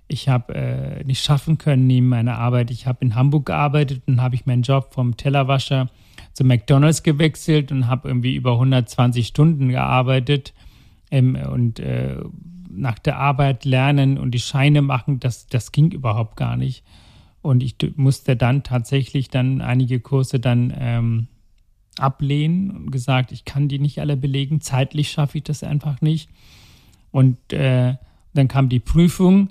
ich 0.07 0.29
habe 0.29 0.53
äh, 0.53 1.03
nicht 1.03 1.23
schaffen 1.23 1.57
können 1.57 1.87
neben 1.87 2.09
meiner 2.09 2.37
Arbeit. 2.37 2.69
Ich 2.69 2.85
habe 2.85 2.99
in 3.01 3.15
Hamburg 3.15 3.47
gearbeitet 3.47 4.03
und 4.05 4.21
habe 4.21 4.35
ich 4.35 4.45
meinen 4.45 4.61
Job 4.61 4.93
vom 4.93 5.17
Tellerwascher 5.17 5.89
zu 6.33 6.43
McDonalds 6.43 7.03
gewechselt 7.03 7.71
und 7.71 7.87
habe 7.87 8.07
irgendwie 8.09 8.35
über 8.35 8.53
120 8.53 9.25
Stunden 9.27 9.69
gearbeitet 9.69 10.53
ähm, 11.09 11.35
und 11.35 11.79
äh, 11.79 12.17
nach 12.69 12.99
der 12.99 13.17
Arbeit 13.17 13.65
lernen 13.65 14.17
und 14.17 14.31
die 14.31 14.39
Scheine 14.39 14.81
machen, 14.81 15.19
das, 15.19 15.47
das 15.47 15.71
ging 15.71 15.91
überhaupt 15.91 16.35
gar 16.35 16.57
nicht. 16.57 16.83
Und 17.43 17.62
ich 17.62 17.75
musste 17.97 18.36
dann 18.36 18.63
tatsächlich 18.63 19.29
dann 19.29 19.62
einige 19.62 19.99
Kurse 19.99 20.39
dann 20.39 20.73
ähm, 20.75 21.27
ablehnen 21.99 22.71
und 22.71 22.91
gesagt, 22.91 23.32
ich 23.32 23.45
kann 23.45 23.67
die 23.67 23.79
nicht 23.79 23.99
alle 23.99 24.17
belegen, 24.17 24.62
zeitlich 24.62 25.12
schaffe 25.12 25.38
ich 25.38 25.43
das 25.43 25.62
einfach 25.62 26.01
nicht. 26.01 26.29
Und 27.12 27.38
äh, 27.53 27.95
dann 28.34 28.47
kam 28.47 28.69
die 28.69 28.79
Prüfung 28.79 29.49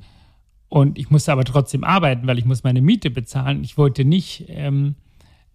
und 0.70 0.98
ich 0.98 1.10
musste 1.10 1.32
aber 1.32 1.44
trotzdem 1.44 1.84
arbeiten, 1.84 2.26
weil 2.26 2.38
ich 2.38 2.46
muss 2.46 2.64
meine 2.64 2.80
Miete 2.80 3.10
bezahlen. 3.10 3.62
Ich 3.62 3.76
wollte 3.76 4.06
nicht 4.06 4.46
ähm, 4.48 4.94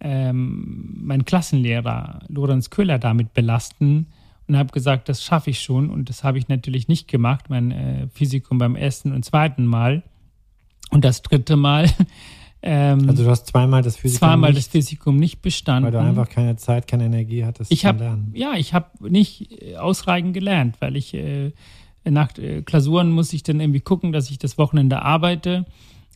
ähm, 0.00 0.94
meinen 1.02 1.24
Klassenlehrer 1.24 2.20
Lorenz 2.28 2.70
Köhler 2.70 3.00
damit 3.00 3.34
belasten 3.34 4.06
und 4.46 4.56
habe 4.56 4.72
gesagt, 4.72 5.08
das 5.08 5.24
schaffe 5.24 5.50
ich 5.50 5.60
schon. 5.60 5.90
Und 5.90 6.08
das 6.08 6.22
habe 6.22 6.38
ich 6.38 6.46
natürlich 6.46 6.86
nicht 6.86 7.08
gemacht, 7.08 7.50
mein 7.50 7.72
äh, 7.72 8.06
Physikum 8.14 8.58
beim 8.58 8.76
ersten 8.76 9.12
und 9.12 9.24
zweiten 9.24 9.66
Mal. 9.66 10.04
Und 10.90 11.04
das 11.04 11.22
dritte 11.22 11.56
Mal. 11.56 11.90
Ähm, 12.60 13.08
also 13.08 13.22
du 13.22 13.30
hast 13.30 13.46
zweimal 13.46 13.82
das 13.82 13.96
Physikum 13.96 14.18
zweimal 14.18 14.50
nicht, 14.50 14.66
das 14.66 14.72
Physikum 14.72 15.16
nicht 15.16 15.42
bestanden. 15.42 15.84
Weil 15.84 15.92
du 15.92 16.00
einfach 16.00 16.28
keine 16.28 16.56
Zeit, 16.56 16.88
keine 16.88 17.04
Energie 17.04 17.44
hattest 17.44 17.70
ich 17.70 17.86
hab, 17.86 18.00
lernen. 18.00 18.32
Ja, 18.34 18.54
ich 18.56 18.74
habe 18.74 18.86
nicht 19.08 19.62
äh, 19.62 19.76
ausreichend 19.76 20.34
gelernt, 20.34 20.76
weil 20.80 20.96
ich 20.96 21.14
äh, 21.14 21.52
nach 22.04 22.36
äh, 22.36 22.62
Klausuren 22.62 23.12
muss 23.12 23.32
ich 23.32 23.44
dann 23.44 23.60
irgendwie 23.60 23.80
gucken, 23.80 24.12
dass 24.12 24.30
ich 24.30 24.38
das 24.38 24.58
Wochenende 24.58 25.02
arbeite. 25.02 25.66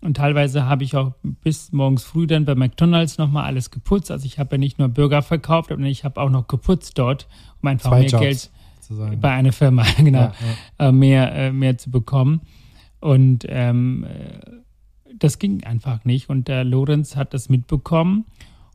Und 0.01 0.17
teilweise 0.17 0.67
habe 0.67 0.83
ich 0.83 0.97
auch 0.97 1.13
bis 1.23 1.71
morgens 1.71 2.03
früh 2.03 2.27
dann 2.27 2.45
bei 2.45 2.57
McDonalds 2.57 3.19
nochmal 3.19 3.45
alles 3.45 3.71
geputzt. 3.71 4.11
Also 4.11 4.27
ich 4.27 4.41
habe 4.41 4.57
ja 4.57 4.59
nicht 4.59 4.81
nur 4.81 4.89
Burger 4.89 5.23
verkauft, 5.23 5.69
sondern 5.69 5.87
ich 5.87 6.03
habe 6.05 6.21
auch 6.21 6.31
noch 6.31 6.49
geputzt 6.49 6.99
dort, 6.99 7.29
um 7.63 7.69
einfach 7.69 7.91
Zwei 7.91 8.01
mehr 8.01 8.09
Jobs, 8.09 8.21
Geld 8.21 8.51
sozusagen. 8.81 9.21
bei 9.21 9.31
einer 9.31 9.53
Firma, 9.53 9.85
genau, 9.97 10.19
ja, 10.19 10.33
ja. 10.81 10.89
Äh, 10.89 10.93
mehr, 10.93 11.33
äh, 11.33 11.53
mehr 11.53 11.79
zu 11.79 11.93
bekommen. 11.93 12.41
Und 12.99 13.47
ähm, 13.49 14.07
das 15.19 15.39
ging 15.39 15.65
einfach 15.65 16.05
nicht. 16.05 16.29
Und 16.29 16.49
der 16.49 16.65
Lorenz 16.65 17.17
hat 17.17 17.35
das 17.35 17.49
mitbekommen 17.49 18.25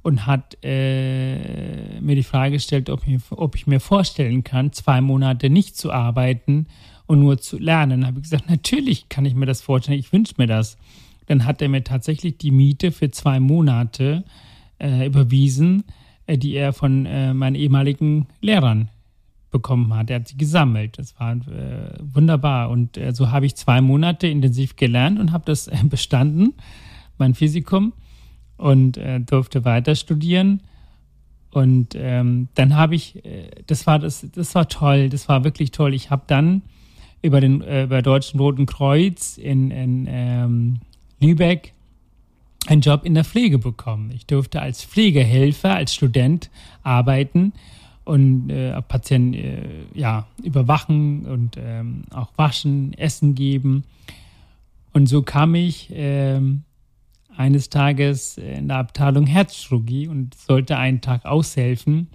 und 0.02 0.26
hat 0.26 0.58
äh, 0.64 2.00
mir 2.00 2.16
die 2.16 2.24
Frage 2.24 2.54
gestellt, 2.54 2.90
ob 2.90 3.06
ich, 3.08 3.22
ob 3.30 3.56
ich, 3.56 3.68
mir 3.68 3.80
vorstellen 3.80 4.44
kann, 4.44 4.72
zwei 4.72 5.02
Monate 5.02 5.50
nicht 5.50 5.76
zu 5.76 5.92
arbeiten 5.92 6.68
und 7.08 7.20
nur 7.20 7.40
zu 7.40 7.58
lernen. 7.58 8.06
Habe 8.06 8.20
ich 8.20 8.24
gesagt, 8.24 8.50
natürlich 8.50 9.10
kann 9.10 9.26
ich 9.26 9.36
mir 9.36 9.46
das 9.46 9.62
vorstellen, 9.62 10.00
ich 10.00 10.14
wünsche 10.14 10.36
mir 10.38 10.48
das. 10.48 10.78
Dann 11.26 11.46
hat 11.46 11.62
er 11.62 11.70
mir 11.70 11.84
tatsächlich 11.84 12.38
die 12.38 12.52
Miete 12.52 12.92
für 12.92 13.12
zwei 13.12 13.40
Monate 13.40 14.24
äh, 14.80 15.06
überwiesen, 15.06 15.84
äh, 16.26 16.38
die 16.38 16.54
er 16.54 16.72
von 16.72 17.06
äh, 17.06 17.34
meinen 17.34 17.56
ehemaligen 17.56 18.28
Lehrern 18.40 18.90
bekommen 19.52 19.94
hat. 19.96 20.10
Er 20.10 20.18
hat 20.18 20.28
sie 20.28 20.38
gesammelt. 20.38 20.98
Das 20.98 21.20
war 21.20 21.34
äh, 21.34 21.94
wunderbar. 22.02 22.70
Und 22.70 22.98
äh, 22.98 23.14
so 23.14 23.32
habe 23.32 23.46
ich 23.46 23.56
zwei 23.56 23.82
Monate 23.82 24.28
intensiv 24.28 24.76
gelernt 24.76 25.20
und 25.20 25.32
habe 25.32 25.46
das 25.46 25.68
äh, 25.68 25.78
bestanden, 25.84 26.54
mein 27.18 27.34
Physikum, 27.34 27.94
und 28.58 28.98
äh, 28.98 29.20
durfte 29.20 29.66
weiter 29.66 29.96
studieren. 29.96 30.62
Und 31.52 31.96
ähm, 31.96 32.50
dann 32.56 32.76
habe 32.76 32.96
ich, 32.96 33.24
äh, 33.26 33.50
das 33.68 33.88
war 33.88 34.00
das, 34.00 34.28
das 34.34 34.54
war 34.54 34.68
toll, 34.68 35.10
das 35.10 35.30
war 35.30 35.44
wirklich 35.44 35.72
toll. 35.72 35.94
Ich 35.94 36.12
habe 36.12 36.24
dann 36.28 36.62
über 37.22 37.40
den 37.40 37.62
äh, 37.62 37.84
über 37.84 38.02
Deutschen 38.02 38.40
Roten 38.40 38.66
Kreuz 38.66 39.38
in, 39.38 39.72
in 39.72 40.08
ähm, 40.10 40.80
Lübeck 41.20 41.74
einen 42.68 42.82
Job 42.82 43.06
in 43.06 43.14
der 43.14 43.24
Pflege 43.24 43.60
bekommen. 43.60 44.12
Ich 44.12 44.26
durfte 44.26 44.62
als 44.62 44.84
Pflegehelfer, 44.84 45.74
als 45.74 45.96
Student 45.96 46.50
arbeiten 46.84 47.54
und 48.08 48.50
äh, 48.50 48.82
Patienten 48.84 49.34
äh, 49.34 49.68
ja, 49.94 50.28
überwachen 50.42 51.26
und 51.26 51.58
ähm, 51.58 52.04
auch 52.12 52.30
waschen, 52.38 52.94
Essen 52.94 53.36
geben. 53.36 53.84
Und 54.94 55.08
so 55.08 55.24
kam 55.24 55.56
ich 55.56 55.90
ähm, 55.94 56.64
eines 57.36 57.70
Tages 57.70 58.38
in 58.38 58.70
der 58.70 58.78
Abteilung 58.78 59.28
Herzchirurgie 59.28 60.08
und 60.08 60.36
sollte 60.36 60.78
einen 60.78 61.02
Tag 61.02 61.26
aushelfen. 61.26 62.08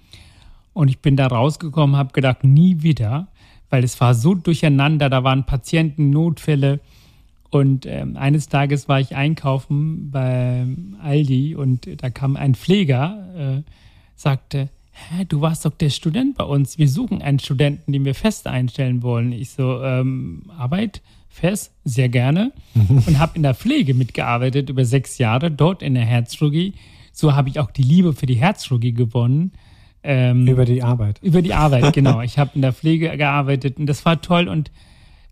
Und 0.72 0.88
ich 0.88 1.00
bin 1.00 1.16
da 1.16 1.26
rausgekommen, 1.26 1.96
habe 1.96 2.14
gedacht, 2.14 2.42
nie 2.42 2.82
wieder, 2.82 3.28
weil 3.68 3.84
es 3.84 4.00
war 4.00 4.14
so 4.14 4.34
durcheinander, 4.34 5.10
da 5.10 5.22
waren 5.24 5.44
Patienten, 5.44 6.08
Notfälle. 6.08 6.80
Und 7.50 7.84
ähm, 7.84 8.16
eines 8.16 8.48
Tages 8.48 8.88
war 8.88 8.98
ich 8.98 9.14
einkaufen 9.14 10.10
bei 10.10 10.66
Aldi 11.02 11.54
und 11.54 12.02
da 12.02 12.08
kam 12.08 12.36
ein 12.36 12.54
Pfleger, 12.54 13.62
äh, 13.66 13.70
sagte, 14.16 14.70
Hä, 14.92 15.24
du 15.26 15.40
warst 15.40 15.64
doch 15.64 15.72
der 15.72 15.90
Student 15.90 16.36
bei 16.36 16.44
uns. 16.44 16.76
Wir 16.76 16.88
suchen 16.88 17.22
einen 17.22 17.38
Studenten, 17.38 17.92
den 17.92 18.04
wir 18.04 18.14
fest 18.14 18.46
einstellen 18.46 19.02
wollen. 19.02 19.32
Ich 19.32 19.50
so, 19.50 19.82
ähm, 19.82 20.42
Arbeit, 20.56 21.00
fest, 21.30 21.72
sehr 21.84 22.10
gerne. 22.10 22.52
und 22.74 23.18
habe 23.18 23.36
in 23.36 23.42
der 23.42 23.54
Pflege 23.54 23.94
mitgearbeitet 23.94 24.68
über 24.68 24.84
sechs 24.84 25.18
Jahre, 25.18 25.50
dort 25.50 25.82
in 25.82 25.94
der 25.94 26.04
Herzchirurgie. 26.04 26.74
So 27.12 27.34
habe 27.34 27.48
ich 27.48 27.58
auch 27.58 27.70
die 27.70 27.82
Liebe 27.82 28.12
für 28.12 28.26
die 28.26 28.34
Herzchirurgie 28.34 28.92
gewonnen. 28.92 29.52
Ähm, 30.02 30.46
über 30.46 30.66
die 30.66 30.82
Arbeit. 30.82 31.20
Über 31.22 31.40
die 31.40 31.54
Arbeit, 31.54 31.92
genau. 31.94 32.20
Ich 32.20 32.38
habe 32.38 32.50
in 32.54 32.62
der 32.62 32.72
Pflege 32.72 33.16
gearbeitet 33.16 33.78
und 33.78 33.86
das 33.86 34.04
war 34.04 34.20
toll 34.20 34.48
und 34.48 34.70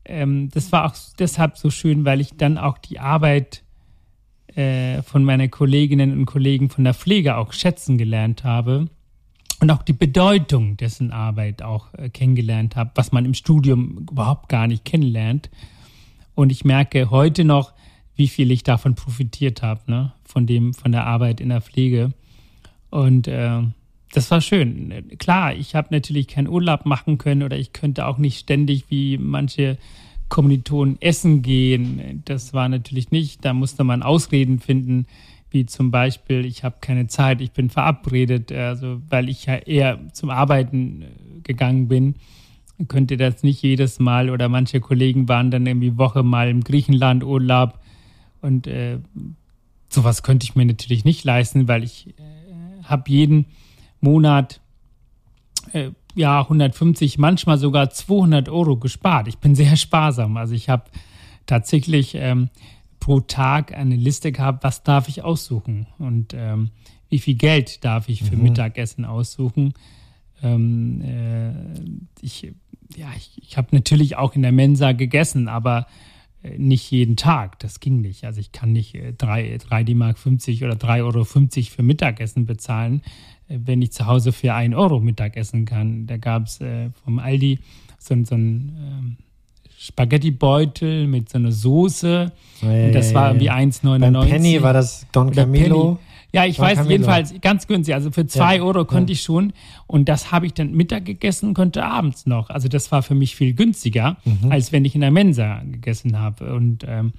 ähm, 0.07 0.49
das 0.53 0.73
war 0.73 0.87
auch 0.87 0.94
deshalb 1.18 1.59
so 1.59 1.70
schön, 1.70 2.07
weil 2.07 2.20
ich 2.20 2.37
dann 2.37 2.57
auch 2.57 2.79
die 2.79 2.99
Arbeit 2.99 3.62
äh, 4.55 5.03
von 5.03 5.23
meinen 5.23 5.51
Kolleginnen 5.51 6.12
und 6.12 6.25
Kollegen 6.25 6.70
von 6.70 6.85
der 6.85 6.94
Pflege 6.94 7.37
auch 7.37 7.53
schätzen 7.53 7.99
gelernt 7.99 8.42
habe 8.42 8.88
und 9.61 9.70
auch 9.70 9.83
die 9.83 9.92
Bedeutung 9.92 10.77
dessen 10.77 11.12
Arbeit 11.12 11.62
auch 11.62 11.92
äh, 11.94 12.09
kennengelernt 12.09 12.77
habe, 12.77 12.90
was 12.94 13.12
man 13.12 13.25
im 13.25 13.35
Studium 13.35 14.07
überhaupt 14.11 14.49
gar 14.49 14.66
nicht 14.66 14.85
kennenlernt. 14.85 15.51
Und 16.35 16.51
ich 16.51 16.64
merke 16.64 17.11
heute 17.11 17.44
noch, 17.44 17.73
wie 18.16 18.29
viel 18.29 18.51
ich 18.51 18.62
davon 18.62 18.94
profitiert 18.94 19.62
habe, 19.62 19.83
ne? 19.87 20.12
von 20.25 20.46
dem, 20.46 20.75
von 20.75 20.92
der 20.92 21.07
Arbeit 21.07 21.40
in 21.40 21.51
der 21.51 21.61
Pflege. 21.61 22.12
Und 22.90 23.29
äh, 23.29 23.62
das 24.12 24.31
war 24.31 24.40
schön. 24.40 25.09
Klar, 25.18 25.55
ich 25.55 25.75
habe 25.75 25.88
natürlich 25.90 26.27
keinen 26.27 26.49
Urlaub 26.49 26.87
machen 26.87 27.18
können 27.18 27.42
oder 27.42 27.57
ich 27.59 27.73
könnte 27.73 28.07
auch 28.07 28.18
nicht 28.18 28.38
ständig 28.38 28.87
wie 28.88 29.18
manche 29.18 29.79
Kommilitonen 30.29 31.01
essen 31.01 31.42
gehen. 31.42 32.23
Das 32.25 32.55
war 32.55 32.68
natürlich 32.68 33.11
nicht. 33.11 33.44
Da 33.44 33.53
musste 33.53 33.85
man 33.85 34.03
Ausreden 34.03 34.59
finden 34.59 35.07
wie 35.51 35.67
zum 35.67 35.91
Beispiel, 35.91 36.45
ich 36.45 36.65
habe 36.65 36.77
keine 36.81 37.07
Zeit, 37.07 37.41
ich 37.41 37.53
bin 37.53 37.71
verabredet, 37.71 38.53
also 38.53 39.01
weil 39.09 39.29
ich 39.29 39.47
ja 39.47 39.57
eher 39.57 39.99
zum 40.13 40.31
Arbeiten 40.31 41.03
äh, 41.03 41.07
gegangen 41.43 41.89
bin, 41.89 42.15
könnte 42.89 43.17
das 43.17 43.43
nicht 43.43 43.63
jedes 43.63 43.99
Mal 43.99 44.31
oder 44.31 44.49
manche 44.49 44.81
Kollegen 44.81 45.29
waren 45.29 45.51
dann 45.51 45.67
irgendwie 45.67 45.99
Woche 45.99 46.23
mal 46.23 46.49
im 46.49 46.65
Griechenland 46.65 47.25
Urlaub 47.25 47.79
und 48.41 48.67
äh, 48.67 48.99
sowas 49.89 50.23
könnte 50.23 50.45
ich 50.45 50.55
mir 50.55 50.65
natürlich 50.65 51.05
nicht 51.05 51.25
leisten, 51.25 51.69
weil 51.69 51.85
ich 51.85 52.09
äh, 52.09 52.85
habe 52.85 53.11
jeden 53.11 53.47
Monat 54.01 54.61
äh, 55.73 55.91
ja 56.15 56.41
150, 56.41 57.19
manchmal 57.19 57.59
sogar 57.59 57.91
200 57.91 58.49
Euro 58.49 58.77
gespart. 58.77 59.29
Ich 59.29 59.39
bin 59.39 59.55
sehr 59.55 59.77
sparsam, 59.77 60.37
also 60.37 60.55
ich 60.55 60.69
habe 60.69 60.85
tatsächlich 61.47 62.15
ähm, 62.15 62.49
pro 63.01 63.21
Tag 63.21 63.73
eine 63.75 63.97
Liste 63.97 64.31
gehabt, 64.31 64.63
was 64.63 64.83
darf 64.83 65.09
ich 65.09 65.25
aussuchen 65.25 65.87
und 65.99 66.35
ähm, 66.35 66.71
wie 67.09 67.19
viel 67.19 67.35
Geld 67.35 67.85
darf 67.85 68.09
ich 68.09 68.23
für 68.23 68.37
mhm. 68.37 68.45
Mittagessen 68.45 69.05
aussuchen. 69.05 69.75
Ähm, 70.43 71.03
äh, 71.03 71.53
ich 72.21 72.53
ja, 72.97 73.09
ich, 73.17 73.41
ich 73.43 73.57
habe 73.57 73.69
natürlich 73.73 74.17
auch 74.17 74.35
in 74.35 74.43
der 74.43 74.53
Mensa 74.53 74.93
gegessen, 74.93 75.49
aber 75.49 75.87
äh, 76.43 76.59
nicht 76.59 76.91
jeden 76.91 77.17
Tag. 77.17 77.59
Das 77.61 77.81
ging 77.81 78.01
nicht. 78.01 78.25
Also 78.25 78.41
ich 78.41 78.53
kann 78.53 78.73
nicht 78.73 78.95
äh, 78.95 79.13
3, 79.13 79.59
3 79.59 79.85
D 79.85 79.95
Mark 79.95 80.19
50 80.19 80.65
oder 80.65 80.75
3,50 80.75 81.03
Euro 81.03 81.25
für 81.25 81.83
Mittagessen 81.83 82.47
bezahlen, 82.47 83.03
äh, 83.49 83.59
wenn 83.65 83.83
ich 83.83 83.93
zu 83.93 84.07
Hause 84.07 84.33
für 84.33 84.55
1 84.55 84.75
Euro 84.75 85.01
Mittagessen 85.01 85.65
kann. 85.65 86.07
Da 86.07 86.17
gab 86.17 86.47
es 86.47 86.61
äh, 86.61 86.91
vom 87.05 87.19
Aldi 87.19 87.61
so, 87.99 88.15
so 88.25 88.35
ein 88.35 88.77
ähm, 88.79 89.17
Spaghetti-Beutel 89.81 91.07
mit 91.07 91.31
so 91.31 91.38
einer 91.38 91.53
Soße. 91.53 92.31
Hey, 92.61 92.93
das 92.93 93.14
war 93.14 93.31
irgendwie 93.31 93.51
1,99. 93.51 93.99
Beim 93.99 94.29
Penny 94.29 94.62
war 94.62 94.75
das 94.75 95.07
Don 95.11 95.33
Camilo. 95.33 95.99
Ja, 96.33 96.45
ich 96.45 96.57
Don 96.57 96.66
weiß 96.66 96.75
Camilo. 96.75 96.93
jedenfalls 96.93 97.35
ganz 97.40 97.66
günstig. 97.66 97.95
Also 97.95 98.11
für 98.11 98.27
zwei 98.27 98.57
ja, 98.57 98.62
Euro 98.62 98.85
konnte 98.85 99.12
ja. 99.12 99.14
ich 99.14 99.23
schon. 99.23 99.55
Und 99.87 100.11
das 100.11 100.33
habe 100.33 100.45
ich 100.45 100.53
dann 100.53 100.73
Mittag 100.73 101.07
gegessen, 101.07 101.55
konnte 101.55 101.83
abends 101.83 102.27
noch. 102.27 102.51
Also 102.51 102.69
das 102.69 102.93
war 102.93 103.03
für 103.03 103.14
mich 103.14 103.35
viel 103.35 103.55
günstiger, 103.55 104.19
mhm. 104.27 104.53
als 104.53 104.71
wenn 104.71 104.85
ich 104.85 104.95
in 104.95 105.01
der 105.01 105.12
Mensa 105.12 105.62
gegessen 105.64 106.19
habe. 106.19 106.53
Und 106.53 106.85
ähm, 106.87 107.14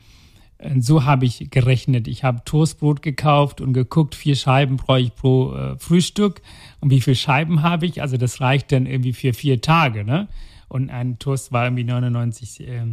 so 0.78 1.04
habe 1.04 1.26
ich 1.26 1.50
gerechnet. 1.50 2.08
Ich 2.08 2.24
habe 2.24 2.44
Toastbrot 2.46 3.02
gekauft 3.02 3.60
und 3.60 3.74
geguckt, 3.74 4.14
vier 4.14 4.36
Scheiben 4.36 4.78
brauche 4.78 5.00
ich 5.00 5.16
pro 5.16 5.56
äh, 5.56 5.80
Frühstück. 5.80 6.44
Und 6.80 6.92
wie 6.92 7.02
viele 7.02 7.16
Scheiben 7.16 7.64
habe 7.64 7.88
ich? 7.88 8.04
Also 8.04 8.18
das 8.18 8.40
reicht 8.40 8.72
dann 8.72 8.86
irgendwie 8.86 9.14
für 9.14 9.34
vier 9.34 9.62
Tage. 9.62 10.04
Ne? 10.04 10.28
Und 10.72 10.90
ein 10.90 11.20
Toast 11.20 11.52
war 11.52 11.66
irgendwie 11.66 11.84
99 11.84 12.62
äh, 12.62 12.84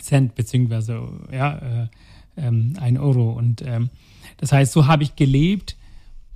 Cent, 0.00 0.36
beziehungsweise 0.36 1.02
ja, 1.32 1.58
äh, 1.58 1.86
ähm, 2.36 2.74
ein 2.80 2.98
Euro. 2.98 3.32
Und 3.32 3.62
ähm, 3.66 3.90
das 4.36 4.52
heißt, 4.52 4.72
so 4.72 4.86
habe 4.86 5.02
ich 5.02 5.16
gelebt. 5.16 5.76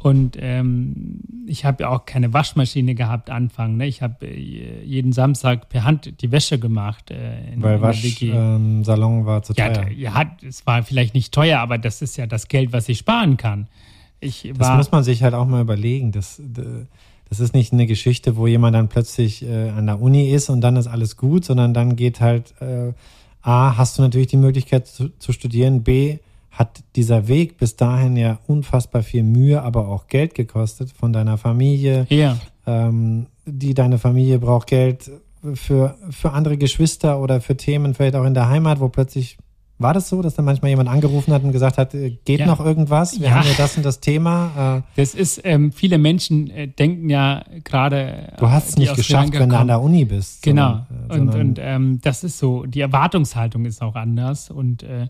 Und 0.01 0.37
ähm, 0.41 1.21
ich 1.47 1.65
habe 1.65 1.85
ja 1.85 1.89
auch 1.91 2.07
keine 2.07 2.33
Waschmaschine 2.33 2.97
gehabt 2.97 3.31
Anfang. 3.31 3.77
Ne? 3.77 3.87
Ich 3.87 4.03
habe 4.03 4.27
äh, 4.27 4.85
jeden 4.85 5.13
Samstag 5.13 5.69
per 5.69 5.85
Hand 5.85 6.23
die 6.23 6.33
Wäsche 6.33 6.59
gemacht. 6.59 7.13
Äh, 7.13 7.53
in, 7.53 7.63
Weil 7.63 7.81
Waschsalon 7.81 9.21
ähm, 9.21 9.27
war 9.27 9.43
zu 9.45 9.55
teuer. 9.55 9.89
Ja, 9.91 10.23
ja, 10.23 10.37
es 10.43 10.67
war 10.67 10.83
vielleicht 10.83 11.15
nicht 11.15 11.33
teuer, 11.33 11.61
aber 11.61 11.79
das 11.79 12.03
ist 12.03 12.17
ja 12.17 12.27
das 12.27 12.49
Geld, 12.49 12.73
was 12.73 12.89
ich 12.89 12.99
sparen 12.99 13.37
kann. 13.37 13.69
Ich 14.19 14.53
das 14.59 14.77
muss 14.77 14.91
man 14.91 15.05
sich 15.05 15.23
halt 15.23 15.35
auch 15.35 15.47
mal 15.47 15.63
überlegen. 15.63 16.11
Das, 16.11 16.43
das 17.29 17.41
ist 17.41 17.55
nicht 17.55 17.73
eine 17.73 17.87
Geschichte, 17.87 18.37
wo 18.37 18.47
jemand 18.47 18.75
dann 18.75 18.89
plötzlich 18.89 19.45
äh, 19.45 19.71
an 19.71 19.87
der 19.87 20.01
Uni 20.01 20.31
ist 20.31 20.49
und 20.49 20.61
dann 20.61 20.77
ist 20.77 20.87
alles 20.87 21.17
gut, 21.17 21.45
sondern 21.45 21.75
dann 21.75 21.97
geht 21.97 22.21
halt, 22.21 22.55
äh, 22.61 22.93
A, 23.43 23.77
hast 23.77 23.99
du 23.99 24.03
natürlich 24.03 24.29
die 24.29 24.37
Möglichkeit 24.37 24.87
zu, 24.87 25.11
zu 25.19 25.33
studieren, 25.33 25.83
B, 25.83 26.19
hat 26.51 26.83
dieser 26.97 27.29
Weg 27.29 27.57
bis 27.57 27.77
dahin 27.77 28.17
ja 28.17 28.39
unfassbar 28.47 29.03
viel 29.03 29.23
Mühe, 29.23 29.63
aber 29.63 29.89
auch 29.89 30.09
Geld 30.09 30.35
gekostet 30.35 30.91
von 30.91 31.13
deiner 31.13 31.39
Familie. 31.39 32.07
Ja. 32.09 32.37
Ähm, 32.67 33.27
die 33.47 33.75
deine 33.75 33.99
Familie 33.99 34.39
braucht 34.39 34.67
Geld 34.67 35.11
für, 35.55 35.97
für 36.11 36.33
andere 36.33 36.59
Geschwister 36.59 37.21
oder 37.21 37.41
für 37.41 37.57
Themen 37.57 37.95
vielleicht 37.95 38.17
auch 38.17 38.25
in 38.25 38.35
der 38.35 38.49
Heimat, 38.49 38.81
wo 38.81 38.89
plötzlich 38.89 39.39
war 39.79 39.95
das 39.95 40.09
so, 40.09 40.23
dass 40.23 40.35
dann 40.35 40.45
manchmal 40.45 40.71
jemand 40.71 40.89
angerufen 40.89 41.33
hat 41.33 41.45
und 41.45 41.53
gesagt 41.53 41.79
hat, 41.79 41.95
äh, 41.95 42.11
geht 42.25 42.41
ja. 42.41 42.47
noch 42.47 42.59
irgendwas? 42.59 43.21
Wir 43.21 43.29
ja. 43.29 43.35
haben 43.37 43.47
ja 43.47 43.55
das 43.57 43.77
und 43.77 43.85
das 43.85 44.01
Thema. 44.01 44.83
Äh, 44.97 45.01
das 45.01 45.15
ist, 45.15 45.41
ähm, 45.45 45.71
viele 45.71 45.99
Menschen 45.99 46.51
äh, 46.51 46.67
denken 46.67 47.09
ja 47.09 47.45
gerade. 47.63 48.33
Du 48.39 48.51
hast 48.51 48.71
es 48.71 48.77
nicht 48.77 48.95
geschafft, 48.97 49.33
wenn 49.33 49.49
du 49.49 49.57
an 49.57 49.69
der 49.69 49.81
Uni 49.81 50.05
bist. 50.05 50.43
Genau. 50.43 50.87
Sondern, 51.09 51.29
und 51.29 51.35
und 51.41 51.59
ähm, 51.61 52.01
das 52.03 52.25
ist 52.25 52.39
so, 52.39 52.67
die 52.67 52.81
Erwartungshaltung 52.81 53.65
ist 53.65 53.81
auch 53.81 53.95
anders. 53.95 54.51
Und 54.51 54.83
äh, 54.83 55.09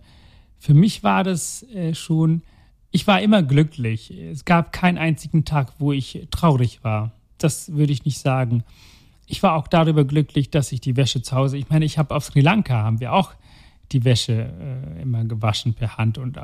für 0.58 0.74
mich 0.74 1.02
war 1.02 1.24
das 1.24 1.62
äh, 1.74 1.94
schon, 1.94 2.42
ich 2.90 3.06
war 3.06 3.22
immer 3.22 3.42
glücklich. 3.42 4.10
Es 4.10 4.44
gab 4.44 4.72
keinen 4.72 4.98
einzigen 4.98 5.44
Tag, 5.46 5.72
wo 5.78 5.92
ich 5.92 6.28
traurig 6.30 6.84
war. 6.84 7.12
Das 7.38 7.72
würde 7.72 7.92
ich 7.92 8.04
nicht 8.04 8.18
sagen. 8.18 8.64
Ich 9.26 9.42
war 9.42 9.54
auch 9.54 9.68
darüber 9.68 10.04
glücklich, 10.04 10.50
dass 10.50 10.72
ich 10.72 10.80
die 10.80 10.96
Wäsche 10.96 11.22
zu 11.22 11.36
Hause, 11.36 11.56
ich 11.56 11.68
meine, 11.70 11.84
ich 11.84 11.98
habe 11.98 12.14
auf 12.14 12.24
Sri 12.24 12.40
Lanka, 12.40 12.82
haben 12.82 13.00
wir 13.00 13.12
auch 13.12 13.32
die 13.92 14.04
Wäsche 14.04 14.50
äh, 14.96 15.02
immer 15.02 15.24
gewaschen 15.24 15.74
per 15.74 15.96
Hand. 15.96 16.18
Und 16.18 16.36
äh, 16.36 16.40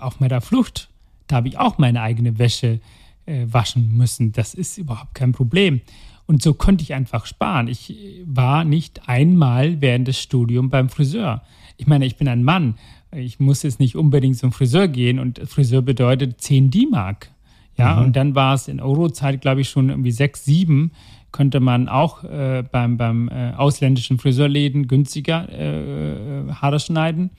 auf 0.00 0.20
meiner 0.20 0.40
Flucht, 0.40 0.88
da 1.26 1.36
habe 1.36 1.48
ich 1.48 1.58
auch 1.58 1.78
meine 1.78 2.02
eigene 2.02 2.38
Wäsche 2.38 2.80
äh, 3.26 3.46
waschen 3.48 3.96
müssen. 3.96 4.32
Das 4.32 4.54
ist 4.54 4.78
überhaupt 4.78 5.14
kein 5.14 5.32
Problem. 5.32 5.80
Und 6.26 6.42
so 6.42 6.54
konnte 6.54 6.82
ich 6.82 6.94
einfach 6.94 7.26
sparen. 7.26 7.68
Ich 7.68 7.94
war 8.24 8.64
nicht 8.64 9.08
einmal 9.08 9.80
während 9.80 10.08
des 10.08 10.20
Studiums 10.20 10.70
beim 10.70 10.88
Friseur. 10.88 11.42
Ich 11.76 11.86
meine, 11.86 12.06
ich 12.06 12.16
bin 12.16 12.28
ein 12.28 12.42
Mann. 12.42 12.76
Ich 13.12 13.38
muss 13.38 13.62
jetzt 13.62 13.78
nicht 13.78 13.96
unbedingt 13.96 14.36
zum 14.36 14.50
Friseur 14.50 14.88
gehen 14.88 15.18
und 15.18 15.38
Friseur 15.48 15.82
bedeutet 15.82 16.40
10 16.40 16.70
D-Mark. 16.70 17.30
Ja, 17.78 17.96
mhm. 17.96 18.06
und 18.06 18.16
dann 18.16 18.34
war 18.34 18.54
es 18.54 18.68
in 18.68 18.80
Eurozeit, 18.80 19.40
glaube 19.40 19.60
ich, 19.60 19.68
schon 19.68 19.90
irgendwie 19.90 20.10
6, 20.10 20.44
7 20.44 20.90
könnte 21.36 21.60
man 21.60 21.88
auch 21.88 22.24
äh, 22.24 22.64
beim, 22.70 22.96
beim 22.96 23.28
äh, 23.28 23.52
ausländischen 23.52 24.18
Friseurläden 24.18 24.88
günstiger 24.88 25.46
äh, 25.50 25.82
äh, 25.82 26.25
Haare 26.48 26.80
schneiden. 26.80 27.30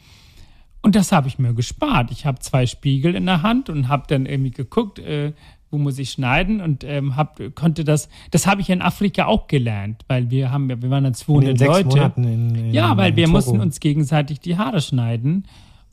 Und 0.81 0.95
das 0.95 1.11
habe 1.11 1.27
ich 1.27 1.39
mir 1.39 1.53
gespart. 1.53 2.11
Ich 2.11 2.25
habe 2.25 2.39
zwei 2.39 2.65
Spiegel 2.65 3.15
in 3.15 3.25
der 3.25 3.41
Hand 3.41 3.69
und 3.69 3.87
habe 3.87 4.05
dann 4.07 4.25
irgendwie 4.25 4.51
geguckt, 4.51 4.99
äh, 4.99 5.33
wo 5.69 5.77
muss 5.77 5.99
ich 5.99 6.11
schneiden 6.11 6.61
und 6.61 6.83
ähm, 6.83 7.15
hab, 7.15 7.41
konnte 7.55 7.83
das, 7.83 8.09
das 8.31 8.47
habe 8.47 8.61
ich 8.61 8.69
in 8.69 8.81
Afrika 8.81 9.25
auch 9.25 9.47
gelernt, 9.47 10.05
weil 10.07 10.29
wir 10.31 10.51
haben, 10.51 10.69
wir 10.69 10.89
waren 10.89 11.03
dann 11.03 11.13
200 11.13 11.49
in 11.49 11.57
den 11.57 11.67
Leute. 11.67 11.89
Monaten 11.89 12.23
in, 12.23 12.55
in, 12.55 12.73
ja, 12.73 12.95
weil 12.95 13.15
wir 13.15 13.25
Togo. 13.25 13.35
mussten 13.35 13.59
uns 13.59 13.79
gegenseitig 13.79 14.39
die 14.39 14.57
Haare 14.57 14.79
schneiden 14.79 15.45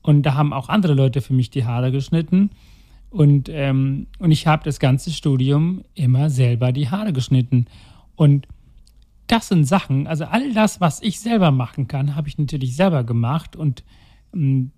und 0.02 0.22
da 0.22 0.34
haben 0.34 0.52
auch 0.52 0.68
andere 0.68 0.94
Leute 0.94 1.20
für 1.22 1.32
mich 1.32 1.50
die 1.50 1.64
Haare 1.64 1.90
geschnitten 1.90 2.50
und, 3.10 3.48
ähm, 3.48 4.06
und 4.18 4.30
ich 4.30 4.46
habe 4.46 4.64
das 4.64 4.78
ganze 4.78 5.10
Studium 5.10 5.82
immer 5.94 6.30
selber 6.30 6.72
die 6.72 6.90
Haare 6.90 7.12
geschnitten 7.12 7.66
und 8.14 8.46
das 9.26 9.48
sind 9.48 9.64
Sachen, 9.64 10.06
also 10.06 10.24
all 10.24 10.52
das, 10.52 10.80
was 10.80 11.00
ich 11.02 11.20
selber 11.20 11.50
machen 11.50 11.88
kann, 11.88 12.14
habe 12.14 12.28
ich 12.28 12.38
natürlich 12.38 12.76
selber 12.76 13.04
gemacht 13.04 13.56
und 13.56 13.84
ähm, 14.34 14.72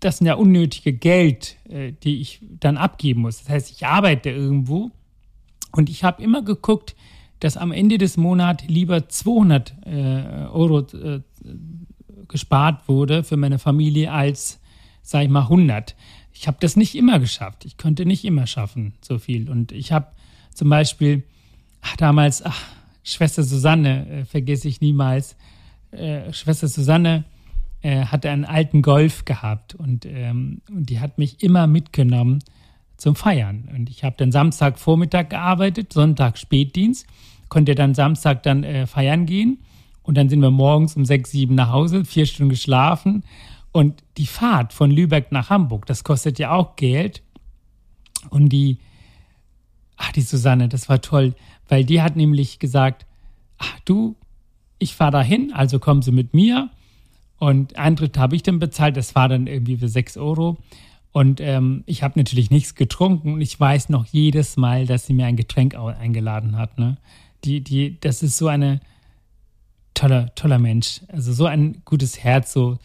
das 0.00 0.18
sind 0.18 0.26
ja 0.26 0.34
unnötige 0.34 0.92
Geld, 0.92 1.56
äh, 1.68 1.92
die 1.92 2.20
ich 2.20 2.40
dann 2.60 2.76
abgeben 2.76 3.22
muss. 3.22 3.38
Das 3.38 3.48
heißt, 3.48 3.70
ich 3.70 3.86
arbeite 3.86 4.30
irgendwo 4.30 4.90
und 5.72 5.88
ich 5.88 6.04
habe 6.04 6.22
immer 6.22 6.42
geguckt, 6.42 6.94
dass 7.40 7.56
am 7.56 7.72
Ende 7.72 7.98
des 7.98 8.16
Monats 8.16 8.64
lieber 8.66 9.08
200 9.08 9.74
äh, 9.84 10.46
Euro 10.50 10.80
äh, 10.80 11.20
gespart 12.28 12.88
wurde 12.88 13.24
für 13.24 13.36
meine 13.36 13.58
Familie 13.58 14.12
als, 14.12 14.60
sag 15.02 15.22
ich 15.22 15.28
mal, 15.28 15.42
100. 15.42 15.94
Ich 16.32 16.48
habe 16.48 16.56
das 16.60 16.76
nicht 16.76 16.94
immer 16.94 17.18
geschafft. 17.18 17.64
Ich 17.64 17.76
konnte 17.76 18.04
nicht 18.06 18.24
immer 18.24 18.46
schaffen, 18.46 18.94
so 19.00 19.18
viel. 19.18 19.50
Und 19.50 19.72
ich 19.72 19.92
habe 19.92 20.08
zum 20.52 20.68
Beispiel 20.68 21.24
ach, 21.82 21.96
damals, 21.96 22.44
ach, 22.44 22.60
Schwester 23.06 23.44
Susanne, 23.44 24.08
äh, 24.08 24.24
vergesse 24.24 24.66
ich 24.68 24.80
niemals, 24.80 25.36
äh, 25.92 26.32
Schwester 26.32 26.66
Susanne, 26.66 27.24
äh, 27.80 28.06
hatte 28.06 28.30
einen 28.30 28.44
alten 28.44 28.82
Golf 28.82 29.24
gehabt 29.24 29.76
und, 29.76 30.04
ähm, 30.06 30.60
und 30.68 30.90
die 30.90 30.98
hat 30.98 31.16
mich 31.16 31.42
immer 31.42 31.68
mitgenommen 31.68 32.40
zum 32.96 33.14
Feiern. 33.14 33.68
Und 33.72 33.90
ich 33.90 34.02
habe 34.02 34.16
dann 34.18 34.32
Samstagvormittag 34.32 35.28
gearbeitet, 35.28 35.92
Sonntag 35.92 36.36
Spätdienst, 36.36 37.06
konnte 37.48 37.76
dann 37.76 37.94
Samstag 37.94 38.42
dann 38.42 38.64
äh, 38.64 38.86
feiern 38.88 39.24
gehen. 39.24 39.58
Und 40.02 40.16
dann 40.16 40.28
sind 40.28 40.40
wir 40.40 40.50
morgens 40.50 40.96
um 40.96 41.04
sechs, 41.04 41.30
sieben 41.30 41.54
nach 41.54 41.70
Hause, 41.70 42.04
vier 42.04 42.26
Stunden 42.26 42.50
geschlafen. 42.50 43.22
Und 43.70 44.02
die 44.16 44.26
Fahrt 44.26 44.72
von 44.72 44.90
Lübeck 44.90 45.30
nach 45.30 45.50
Hamburg, 45.50 45.86
das 45.86 46.02
kostet 46.02 46.40
ja 46.40 46.52
auch 46.52 46.74
Geld. 46.74 47.22
Und 48.30 48.48
die, 48.48 48.78
ach 49.96 50.10
die 50.10 50.22
Susanne, 50.22 50.68
das 50.68 50.88
war 50.88 51.00
toll, 51.00 51.34
weil 51.68 51.84
die 51.84 52.02
hat 52.02 52.16
nämlich 52.16 52.58
gesagt, 52.58 53.06
ach 53.58 53.80
du, 53.84 54.16
ich 54.78 54.94
fahre 54.94 55.12
dahin, 55.12 55.52
also 55.52 55.78
kommen 55.78 56.02
Sie 56.02 56.12
mit 56.12 56.34
mir 56.34 56.70
und 57.38 57.76
Eintritt 57.76 58.18
habe 58.18 58.36
ich 58.36 58.42
dann 58.42 58.58
bezahlt, 58.58 58.96
das 58.96 59.14
war 59.14 59.28
dann 59.28 59.46
irgendwie 59.46 59.76
für 59.76 59.88
6 59.88 60.16
Euro. 60.16 60.56
Und 61.12 61.40
ähm, 61.40 61.82
ich 61.86 62.02
habe 62.02 62.18
natürlich 62.18 62.50
nichts 62.50 62.74
getrunken 62.74 63.34
und 63.34 63.40
ich 63.40 63.58
weiß 63.58 63.88
noch 63.88 64.04
jedes 64.06 64.56
Mal, 64.56 64.86
dass 64.86 65.06
sie 65.06 65.14
mir 65.14 65.26
ein 65.26 65.36
Getränk 65.36 65.74
eingeladen 65.74 66.58
hat. 66.58 66.78
Ne? 66.78 66.98
Die, 67.44 67.62
die, 67.62 67.98
das 68.00 68.22
ist 68.22 68.36
so 68.36 68.48
eine 68.48 68.80
toller, 69.94 70.34
toller 70.34 70.58
Mensch. 70.58 71.00
Also 71.08 71.32
so 71.32 71.46
ein 71.46 71.80
gutes 71.86 72.22
Herz. 72.22 72.52
So, 72.52 72.78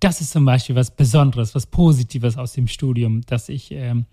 das 0.00 0.20
ist 0.20 0.32
zum 0.32 0.44
Beispiel 0.44 0.76
was 0.76 0.90
Besonderes, 0.90 1.54
was 1.54 1.64
Positives 1.64 2.36
aus 2.36 2.52
dem 2.52 2.68
Studium, 2.68 3.22
dass 3.22 3.48
ich, 3.48 3.70
ähm, 3.70 4.04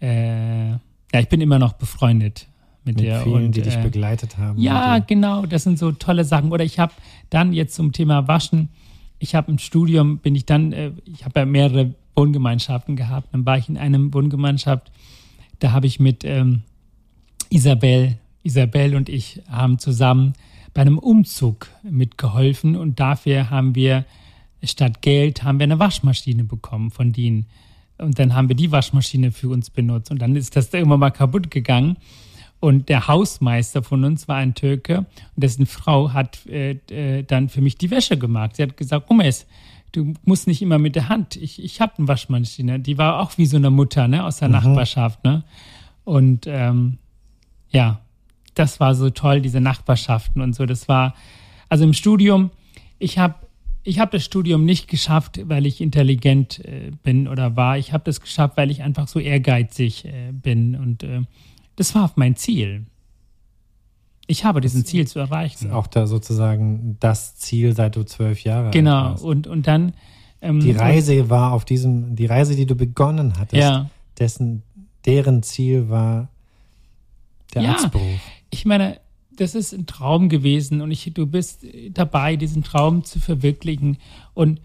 äh, 0.00 0.70
ja, 0.70 1.20
ich 1.20 1.28
bin 1.28 1.42
immer 1.42 1.58
noch 1.58 1.74
befreundet 1.74 2.48
mit, 2.86 2.96
mit 2.96 3.04
der. 3.04 3.22
vielen, 3.22 3.46
und, 3.46 3.56
die 3.56 3.62
dich 3.62 3.76
äh, 3.76 3.82
begleitet 3.82 4.38
haben. 4.38 4.58
ja, 4.58 4.96
äh, 4.96 5.02
genau, 5.06 5.44
das 5.44 5.64
sind 5.64 5.78
so 5.78 5.92
tolle 5.92 6.24
Sachen. 6.24 6.52
Oder 6.52 6.64
ich 6.64 6.78
habe 6.78 6.92
dann 7.30 7.52
jetzt 7.52 7.74
zum 7.74 7.92
Thema 7.92 8.28
Waschen, 8.28 8.68
ich 9.18 9.34
habe 9.34 9.50
im 9.50 9.58
Studium, 9.58 10.18
bin 10.18 10.34
ich 10.34 10.46
dann, 10.46 10.72
äh, 10.72 10.92
ich 11.04 11.24
habe 11.24 11.40
ja 11.40 11.46
mehrere 11.46 11.94
Wohngemeinschaften 12.14 12.96
gehabt, 12.96 13.28
dann 13.32 13.44
war 13.44 13.58
ich 13.58 13.68
in 13.68 13.76
einem 13.76 14.14
Wohngemeinschaft, 14.14 14.90
da 15.58 15.72
habe 15.72 15.86
ich 15.86 16.00
mit 16.00 16.24
ähm, 16.24 16.62
Isabel, 17.50 18.18
Isabel 18.42 18.94
und 18.94 19.08
ich 19.08 19.42
haben 19.50 19.78
zusammen 19.78 20.34
bei 20.72 20.82
einem 20.82 20.98
Umzug 20.98 21.68
mitgeholfen 21.82 22.76
und 22.76 23.00
dafür 23.00 23.50
haben 23.50 23.74
wir 23.74 24.04
statt 24.62 25.02
Geld 25.02 25.42
haben 25.42 25.58
wir 25.58 25.64
eine 25.64 25.78
Waschmaschine 25.78 26.44
bekommen 26.44 26.90
von 26.90 27.12
denen. 27.12 27.46
Und 27.98 28.18
dann 28.18 28.34
haben 28.34 28.48
wir 28.48 28.56
die 28.56 28.72
Waschmaschine 28.72 29.32
für 29.32 29.48
uns 29.48 29.70
benutzt 29.70 30.10
und 30.10 30.20
dann 30.20 30.36
ist 30.36 30.54
das 30.56 30.72
irgendwann 30.72 31.00
mal 31.00 31.10
kaputt 31.10 31.50
gegangen. 31.50 31.96
Und 32.58 32.88
der 32.88 33.06
Hausmeister 33.06 33.82
von 33.82 34.04
uns 34.04 34.28
war 34.28 34.36
ein 34.36 34.54
Türke 34.54 34.98
und 34.98 35.06
dessen 35.36 35.66
Frau 35.66 36.12
hat 36.12 36.46
äh, 36.46 36.78
äh, 36.90 37.22
dann 37.22 37.48
für 37.48 37.60
mich 37.60 37.76
die 37.76 37.90
Wäsche 37.90 38.16
gemacht. 38.16 38.56
Sie 38.56 38.62
hat 38.62 38.76
gesagt, 38.76 39.10
Umes, 39.10 39.46
du 39.92 40.14
musst 40.24 40.46
nicht 40.46 40.62
immer 40.62 40.78
mit 40.78 40.96
der 40.96 41.08
Hand. 41.08 41.36
Ich, 41.36 41.62
ich 41.62 41.80
habe 41.80 41.92
eine 41.98 42.08
Waschmaschine. 42.08 42.80
Die 42.80 42.98
war 42.98 43.20
auch 43.20 43.36
wie 43.36 43.46
so 43.46 43.56
eine 43.56 43.70
Mutter 43.70 44.08
ne, 44.08 44.24
aus 44.24 44.38
der 44.38 44.48
Nachbarschaft. 44.48 45.22
Ne? 45.24 45.44
Und 46.04 46.46
ähm, 46.46 46.98
ja, 47.70 48.00
das 48.54 48.80
war 48.80 48.94
so 48.94 49.10
toll, 49.10 49.40
diese 49.42 49.60
Nachbarschaften 49.60 50.40
und 50.40 50.54
so. 50.54 50.66
Das 50.66 50.88
war, 50.88 51.14
also 51.68 51.84
im 51.84 51.92
Studium, 51.92 52.50
ich 52.98 53.18
habe 53.18 53.34
ich 53.82 54.00
hab 54.00 54.10
das 54.10 54.24
Studium 54.24 54.64
nicht 54.64 54.88
geschafft, 54.88 55.38
weil 55.48 55.64
ich 55.64 55.80
intelligent 55.80 56.58
äh, 56.64 56.90
bin 57.04 57.28
oder 57.28 57.54
war. 57.54 57.78
Ich 57.78 57.92
habe 57.92 58.02
das 58.04 58.20
geschafft, 58.20 58.56
weil 58.56 58.70
ich 58.70 58.82
einfach 58.82 59.06
so 59.06 59.20
ehrgeizig 59.20 60.06
äh, 60.06 60.32
bin. 60.32 60.74
Und 60.74 61.04
äh, 61.04 61.22
das 61.76 61.94
war 61.94 62.10
mein 62.16 62.36
Ziel. 62.36 62.86
Ich 64.26 64.44
habe 64.44 64.60
diesen 64.60 64.84
Ziel 64.84 65.06
zu 65.06 65.18
erreichen. 65.20 65.66
ist 65.66 65.72
auch 65.72 65.86
da 65.86 66.06
sozusagen 66.06 66.96
das 67.00 67.36
Ziel, 67.36 67.74
seit 67.76 67.94
du 67.96 68.02
zwölf 68.04 68.42
Jahre 68.42 68.66
alt 68.66 68.72
Genau. 68.74 69.10
warst. 69.10 69.24
Und, 69.24 69.46
und 69.46 69.66
dann. 69.66 69.92
Ähm, 70.42 70.60
Die 70.60 70.72
Reise 70.72 71.30
war 71.30 71.52
auf 71.52 71.64
diesem, 71.64 72.16
die 72.16 72.26
Reise, 72.26 72.56
die 72.56 72.66
du 72.66 72.74
begonnen 72.74 73.38
hattest, 73.38 73.62
Ja. 73.62 73.88
dessen, 74.18 74.62
deren 75.04 75.42
Ziel 75.42 75.88
war 75.88 76.28
der 77.54 77.62
Ja. 77.62 77.72
Arztberuf. 77.72 78.20
ich 78.50 78.64
meine, 78.66 78.98
das 79.36 79.54
ist 79.54 79.72
ein 79.72 79.86
Traum 79.86 80.28
gewesen 80.28 80.80
und 80.80 80.90
ich, 80.90 81.10
du 81.14 81.26
bist 81.26 81.64
dabei, 81.92 82.36
diesen 82.36 82.62
Traum 82.64 83.04
zu 83.04 83.20
verwirklichen. 83.20 83.98
Und 84.34 84.60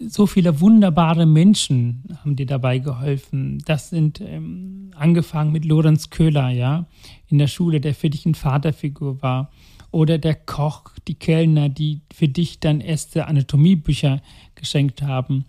so 0.00 0.26
viele 0.26 0.60
wunderbare 0.60 1.26
Menschen 1.26 2.04
haben 2.18 2.36
dir 2.36 2.46
dabei 2.46 2.78
geholfen. 2.78 3.62
Das 3.66 3.90
sind 3.90 4.20
ähm, 4.20 4.90
angefangen 4.96 5.52
mit 5.52 5.64
Lorenz 5.64 6.10
Köhler, 6.10 6.48
ja, 6.50 6.86
in 7.28 7.38
der 7.38 7.46
Schule, 7.46 7.80
der 7.80 7.94
für 7.94 8.10
dich 8.10 8.24
ein 8.26 8.34
Vaterfigur 8.34 9.22
war. 9.22 9.50
Oder 9.92 10.18
der 10.18 10.34
Koch, 10.34 10.84
die 11.08 11.14
Kellner, 11.14 11.68
die 11.68 12.00
für 12.12 12.28
dich 12.28 12.60
dann 12.60 12.80
erste 12.80 13.26
Anatomiebücher 13.26 14.22
geschenkt 14.54 15.02
haben. 15.02 15.44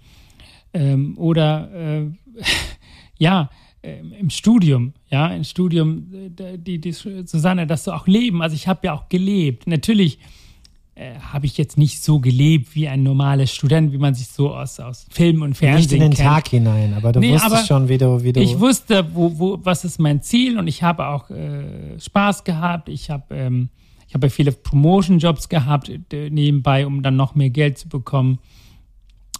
Ähm, 0.73 1.17
oder 1.17 1.71
äh, 1.73 2.05
ja, 3.17 3.49
ähm, 3.83 4.13
im 4.13 4.29
Studium, 4.29 4.93
ja, 5.09 5.27
im 5.27 5.43
Studium, 5.43 6.07
äh, 6.37 6.57
die, 6.57 6.79
die 6.79 6.91
Susanne, 6.91 7.67
dass 7.67 7.85
du 7.85 7.91
auch 7.91 8.07
leben. 8.07 8.41
Also 8.41 8.55
ich 8.55 8.67
habe 8.67 8.87
ja 8.87 8.93
auch 8.93 9.09
gelebt. 9.09 9.67
Natürlich 9.67 10.19
äh, 10.95 11.15
habe 11.19 11.45
ich 11.45 11.58
jetzt 11.58 11.77
nicht 11.77 12.04
so 12.04 12.19
gelebt 12.19 12.75
wie 12.75 12.88
ein 12.88 13.04
normaler 13.04 13.47
Student, 13.47 13.93
wie 13.93 13.97
man 13.97 14.13
sich 14.13 14.27
so 14.27 14.54
aus, 14.54 14.80
aus 14.80 15.06
Film 15.10 15.41
und 15.41 15.56
Fernsehen 15.56 15.82
Nicht 15.82 15.91
in 15.93 15.99
den 15.99 16.13
kennt. 16.13 16.27
Tag 16.27 16.47
hinein, 16.49 16.93
aber 16.93 17.12
du 17.12 17.19
Nee, 17.19 17.34
wusstest 17.34 17.54
aber 17.54 17.65
schon, 17.65 17.89
wie 17.89 17.97
du, 17.97 18.23
wie 18.23 18.34
du 18.34 18.41
Ich 18.41 18.60
wusste, 18.60 19.08
wo, 19.13 19.38
wo, 19.39 19.60
was 19.63 19.86
ist 19.86 19.99
mein 19.99 20.21
Ziel 20.21 20.58
und 20.58 20.67
ich 20.67 20.84
habe 20.84 21.08
auch 21.08 21.30
äh, 21.30 21.99
Spaß 21.99 22.43
gehabt. 22.43 22.89
Ich 22.89 23.10
habe 23.10 23.36
ähm, 23.36 23.69
ich 24.12 24.13
habe 24.15 24.30
viele 24.30 24.51
Promotion-Jobs 24.51 25.47
gehabt 25.47 25.89
äh, 26.12 26.30
nebenbei, 26.30 26.86
um 26.86 27.01
dann 27.01 27.15
noch 27.15 27.34
mehr 27.34 27.49
Geld 27.49 27.77
zu 27.77 27.88
bekommen. 27.88 28.39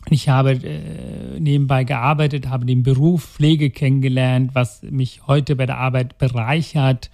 Ich 0.10 0.30
habe 0.30 0.52
äh, 0.52 1.38
nebenbei 1.42 1.84
gearbeitet, 1.84 2.48
habe 2.48 2.66
den 2.66 2.82
Beruf 2.82 3.26
Pflege 3.26 3.70
kennengelernt, 3.70 4.52
was 4.54 4.82
mich 4.84 5.28
heute 5.28 5.58
bei 5.58 5.66
der 5.66 5.78
Arbeit 5.78 6.18
bereichert. 6.18 7.12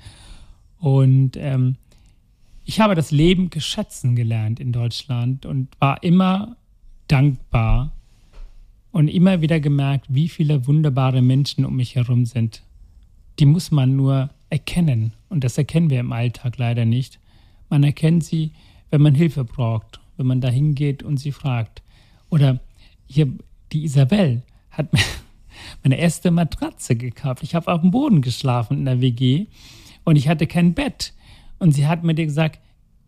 Und 0.78 1.32
ähm, 1.38 1.78
ich 2.68 2.82
habe 2.82 2.96
das 2.96 3.12
Leben 3.12 3.50
geschätzen 3.50 4.14
gelernt 4.14 4.60
in 4.60 4.74
Deutschland 4.74 5.46
und 5.46 5.70
war 5.80 6.04
immer 6.04 6.58
dankbar 7.08 7.94
und 8.92 9.08
immer 9.08 9.40
wieder 9.40 9.62
gemerkt, 9.62 10.08
wie 10.10 10.28
viele 10.28 10.68
wunderbare 10.68 11.22
Menschen 11.22 11.64
um 11.64 11.78
mich 11.78 11.96
herum 11.96 12.26
sind. 12.26 12.64
Die 13.40 13.46
muss 13.46 13.72
man 13.72 13.96
nur 13.96 14.32
erkennen. 14.50 15.14
Und 15.30 15.46
das 15.46 15.58
erkennen 15.58 15.90
wir 15.90 16.02
im 16.02 16.12
Alltag 16.12 16.58
leider 16.58 16.84
nicht. 16.84 17.20
Man 17.70 17.86
erkennt 17.86 18.26
sie, 18.26 18.52
wenn 18.90 19.02
man 19.02 19.16
Hilfe 19.16 19.46
braucht, 19.46 20.02
wenn 20.18 20.28
man 20.28 20.42
da 20.42 20.50
hingeht 20.50 21.04
und 21.04 21.18
sie 21.18 21.32
fragt. 21.32 21.82
Oder 22.30 22.60
hier, 23.06 23.32
die 23.72 23.86
Isabel 23.86 24.44
hat 24.72 24.92
mir 24.92 25.00
meine 25.84 25.98
erste 25.98 26.32
Matratze 26.32 26.98
gekauft. 26.98 27.44
Ich 27.44 27.56
habe 27.56 27.72
auf 27.72 27.80
dem 27.80 27.92
Boden 27.92 28.22
geschlafen 28.22 28.80
in 28.80 28.86
der 28.86 29.00
WG 29.00 29.46
und 30.04 30.18
ich 30.18 30.28
hatte 30.28 30.48
kein 30.48 30.74
Bett. 30.74 31.14
Und 31.60 31.72
sie 31.72 31.88
hat 31.88 32.04
mir 32.04 32.14
gesagt, 32.14 32.60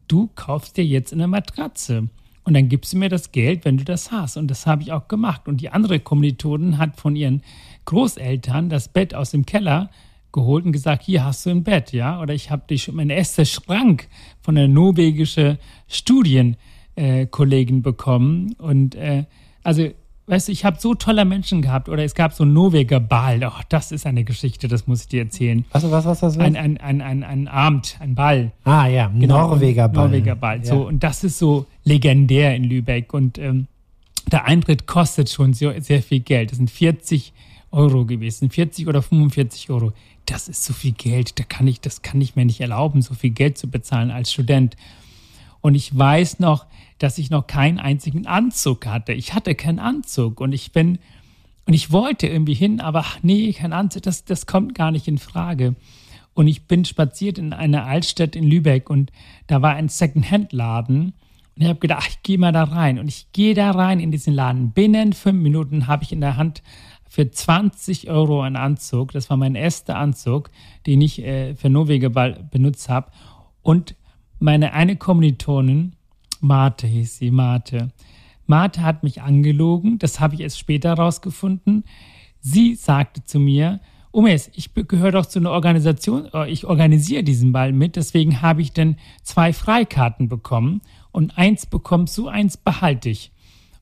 du 0.07 0.29
kaufst 0.35 0.77
dir 0.77 0.85
jetzt 0.85 1.13
eine 1.13 1.27
Matratze. 1.27 2.09
Und 2.43 2.53
dann 2.53 2.67
gibst 2.69 2.93
du 2.93 2.97
mir 2.97 3.09
das 3.09 3.31
Geld, 3.31 3.63
wenn 3.65 3.77
du 3.77 3.83
das 3.83 4.11
hast. 4.11 4.37
Und 4.37 4.47
das 4.49 4.65
habe 4.65 4.81
ich 4.81 4.91
auch 4.91 5.07
gemacht. 5.07 5.47
Und 5.47 5.61
die 5.61 5.69
andere 5.69 5.99
Kommilitonin 5.99 6.77
hat 6.77 6.99
von 6.99 7.15
ihren 7.15 7.43
Großeltern 7.85 8.69
das 8.69 8.87
Bett 8.87 9.13
aus 9.13 9.31
dem 9.31 9.45
Keller 9.45 9.89
geholt 10.31 10.65
und 10.65 10.71
gesagt, 10.71 11.03
hier 11.03 11.23
hast 11.25 11.45
du 11.45 11.49
ein 11.51 11.63
Bett, 11.63 11.91
ja. 11.91 12.19
Oder 12.21 12.33
ich 12.33 12.49
habe 12.51 12.63
dich 12.67 12.91
mein 12.91 13.09
erster 13.09 13.45
Schrank 13.45 14.07
von 14.41 14.57
einer 14.57 14.67
norwegische 14.67 15.59
Studienkollegin 15.87 17.81
bekommen. 17.81 18.53
Und 18.57 18.95
äh, 18.95 19.25
also 19.63 19.89
weißt 20.29 20.47
du, 20.47 20.51
ich 20.51 20.63
habe 20.63 20.79
so 20.79 20.93
tolle 20.93 21.25
Menschen 21.25 21.61
gehabt 21.61 21.89
oder 21.89 22.03
es 22.03 22.13
gab 22.13 22.33
so 22.33 22.43
einen 22.43 22.53
Norweger 22.53 22.99
Ball. 22.99 23.43
Oh, 23.43 23.61
das 23.69 23.91
ist 23.91 24.05
eine 24.05 24.23
Geschichte, 24.23 24.67
das 24.67 24.87
muss 24.87 25.01
ich 25.01 25.07
dir 25.07 25.23
erzählen. 25.23 25.65
Was, 25.71 25.89
was, 25.89 26.05
was, 26.05 26.21
was? 26.21 26.37
Ein, 26.37 26.55
ein, 26.55 26.77
ein, 26.77 27.01
ein, 27.01 27.23
ein 27.23 27.47
Abend, 27.47 27.97
ein 27.99 28.15
Ball. 28.15 28.51
ah, 28.63 28.87
ja, 28.87 29.07
Genau, 29.07 29.49
Norweger 29.49 29.89
Ball. 29.89 30.07
Norweger 30.07 30.35
Ball. 30.35 30.59
Ja. 30.59 30.65
So, 30.65 30.87
und 30.87 31.03
das 31.03 31.23
ist 31.23 31.39
so 31.39 31.65
legendär 31.83 32.55
in 32.55 32.63
Lübeck. 32.63 33.13
Und 33.13 33.37
ähm, 33.39 33.67
der 34.31 34.45
Eintritt 34.45 34.85
kostet 34.85 35.29
schon 35.29 35.53
sehr, 35.53 35.81
sehr 35.81 36.03
viel 36.03 36.19
Geld. 36.19 36.51
Das 36.51 36.57
sind 36.57 36.69
40 36.69 37.33
Euro 37.71 38.05
gewesen, 38.05 38.49
40 38.49 38.87
oder 38.87 39.01
45 39.01 39.69
Euro. 39.69 39.93
Das 40.25 40.47
ist 40.47 40.63
so 40.63 40.73
viel 40.73 40.91
Geld. 40.91 41.39
Da 41.39 41.43
kann 41.43 41.67
ich, 41.67 41.81
das 41.81 42.01
kann 42.03 42.21
ich 42.21 42.35
mir 42.35 42.45
nicht 42.45 42.61
erlauben, 42.61 43.01
so 43.01 43.15
viel 43.15 43.31
Geld 43.31 43.57
zu 43.57 43.67
bezahlen 43.67 44.11
als 44.11 44.31
Student. 44.31 44.75
Und 45.61 45.75
ich 45.75 45.97
weiß 45.97 46.39
noch, 46.39 46.65
dass 46.99 47.17
ich 47.17 47.29
noch 47.29 47.47
keinen 47.47 47.79
einzigen 47.79 48.27
Anzug 48.27 48.85
hatte. 48.85 49.13
Ich 49.13 49.33
hatte 49.33 49.55
keinen 49.55 49.79
Anzug 49.79 50.39
und 50.41 50.53
ich 50.53 50.71
bin 50.71 50.99
und 51.69 51.73
ich 51.73 51.91
wollte 51.91 52.25
irgendwie 52.25 52.55
hin, 52.55 52.81
aber 52.81 53.01
ach 53.01 53.19
nee, 53.21 53.53
kein 53.53 53.73
Anzug, 53.73 54.01
das, 54.01 54.25
das 54.25 54.47
kommt 54.47 54.73
gar 54.73 54.89
nicht 54.89 55.07
in 55.07 55.19
Frage. 55.19 55.75
Und 56.33 56.47
ich 56.47 56.65
bin 56.65 56.83
spaziert 56.83 57.37
in 57.37 57.53
einer 57.53 57.85
Altstadt 57.85 58.35
in 58.35 58.43
Lübeck 58.43 58.89
und 58.89 59.11
da 59.45 59.61
war 59.61 59.75
ein 59.75 59.87
Second-Hand-Laden. 59.87 61.13
Und 61.55 61.61
ich 61.61 61.67
habe 61.67 61.79
gedacht, 61.79 61.99
ach, 62.01 62.09
ich 62.09 62.23
gehe 62.23 62.39
mal 62.39 62.51
da 62.51 62.63
rein. 62.63 62.97
Und 62.97 63.07
ich 63.07 63.31
gehe 63.33 63.53
da 63.53 63.69
rein 63.69 63.99
in 63.99 64.09
diesen 64.09 64.33
Laden. 64.33 64.71
Binnen 64.71 65.13
fünf 65.13 65.43
Minuten 65.43 65.85
habe 65.85 66.03
ich 66.03 66.11
in 66.11 66.21
der 66.21 66.37
Hand 66.37 66.63
für 67.07 67.29
20 67.29 68.09
Euro 68.09 68.41
einen 68.41 68.55
Anzug. 68.55 69.11
Das 69.11 69.29
war 69.29 69.37
mein 69.37 69.53
erster 69.53 69.95
Anzug, 69.95 70.49
den 70.87 71.01
ich 71.01 71.21
äh, 71.21 71.53
für 71.53 71.69
Norwegen 71.69 72.11
benutzt 72.49 72.89
habe. 72.89 73.11
Und 73.61 73.95
meine 74.39 74.73
eine 74.73 74.95
Kommilitonin, 74.95 75.93
Marte 76.41 76.87
hieß 76.87 77.17
sie, 77.17 77.31
Marte. 77.31 77.89
Marte 78.47 78.81
hat 78.81 79.03
mich 79.03 79.21
angelogen, 79.21 79.99
das 79.99 80.19
habe 80.19 80.35
ich 80.35 80.41
erst 80.41 80.57
später 80.57 80.93
rausgefunden. 80.93 81.83
Sie 82.41 82.75
sagte 82.75 83.23
zu 83.25 83.39
mir, 83.39 83.79
Umes, 84.11 84.49
ich 84.55 84.73
gehöre 84.73 85.11
doch 85.11 85.27
zu 85.27 85.37
einer 85.37 85.51
Organisation, 85.51 86.27
äh, 86.33 86.49
ich 86.49 86.65
organisiere 86.65 87.23
diesen 87.23 87.51
Ball 87.51 87.71
mit, 87.71 87.95
deswegen 87.95 88.41
habe 88.41 88.61
ich 88.61 88.73
dann 88.73 88.95
zwei 89.21 89.53
Freikarten 89.53 90.27
bekommen 90.29 90.81
und 91.11 91.37
eins 91.37 91.67
bekommst 91.67 92.17
du, 92.17 92.27
eins 92.27 92.57
behalte 92.57 93.09
ich. 93.09 93.31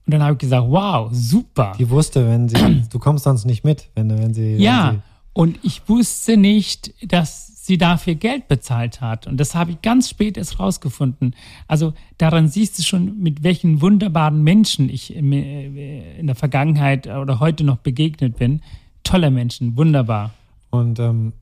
Und 0.06 0.14
dann 0.14 0.24
habe 0.24 0.34
ich 0.34 0.40
gesagt, 0.40 0.68
wow, 0.70 1.10
super. 1.14 1.74
Die 1.78 1.90
wusste, 1.90 2.28
wenn 2.28 2.50
sie, 2.50 2.58
du 2.90 3.00
kommst 3.00 3.24
sonst 3.24 3.46
nicht 3.46 3.64
mit, 3.64 3.90
wenn, 3.96 4.10
wenn 4.10 4.34
sie. 4.34 4.56
Wenn 4.56 4.62
Ja, 4.62 4.92
sie, 4.96 5.00
und 5.32 5.60
ich 5.64 5.88
wusste 5.88 6.36
nicht, 6.36 6.94
dass 7.10 7.47
sie 7.68 7.78
dafür 7.78 8.16
Geld 8.16 8.48
bezahlt 8.48 9.02
hat. 9.02 9.28
Und 9.28 9.38
das 9.38 9.54
habe 9.54 9.72
ich 9.72 9.82
ganz 9.82 10.10
spät 10.10 10.38
erst 10.38 10.60
rausgefunden. 10.60 11.36
Also 11.68 11.94
daran 12.18 12.48
siehst 12.48 12.80
du 12.80 12.84
schon, 12.84 13.20
mit 13.20 13.44
welchen 13.44 13.82
wunderbaren 13.82 14.42
Menschen 14.42 14.90
ich 14.90 15.16
äh, 15.16 16.18
in 16.18 16.26
der 16.28 16.36
Vergangenheit 16.36 17.06
oder 17.08 17.40
heute 17.40 17.64
noch 17.64 17.78
begegnet 17.78 18.38
bin. 18.38 18.62
Tolle 19.04 19.30
Menschen, 19.30 19.78
wunderbar. 19.78 20.34
Und 20.70 21.00
ähm, 21.00 21.34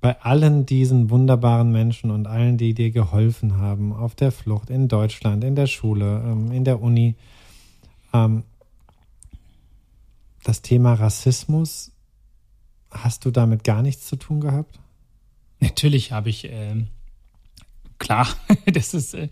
bei 0.00 0.20
allen 0.20 0.66
diesen 0.66 1.10
wunderbaren 1.10 1.70
Menschen 1.70 2.10
und 2.10 2.26
allen, 2.26 2.58
die 2.58 2.74
dir 2.74 2.90
geholfen 2.90 3.58
haben, 3.58 3.92
auf 3.92 4.14
der 4.14 4.32
Flucht, 4.32 4.68
in 4.68 4.88
Deutschland, 4.88 5.44
in 5.44 5.54
der 5.54 5.66
Schule, 5.66 6.22
ähm, 6.26 6.52
in 6.52 6.64
der 6.64 6.82
Uni, 6.82 7.14
ähm, 8.12 8.44
das 10.42 10.62
Thema 10.62 10.94
Rassismus, 10.94 11.92
hast 12.90 13.24
du 13.24 13.30
damit 13.30 13.62
gar 13.62 13.82
nichts 13.82 14.06
zu 14.06 14.16
tun 14.16 14.40
gehabt? 14.40 14.80
Natürlich 15.60 16.12
habe 16.12 16.30
ich, 16.30 16.48
ähm, 16.50 16.88
klar, 17.98 18.28
das 18.66 18.94
ist 18.94 19.14
äh, 19.14 19.28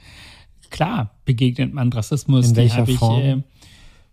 klar, 0.70 1.14
begegnet 1.24 1.72
man 1.72 1.92
Rassismus. 1.92 2.50
In 2.50 2.56
welcher 2.56 2.88
ich, 2.88 2.98
Form? 2.98 3.20
Äh, 3.20 3.42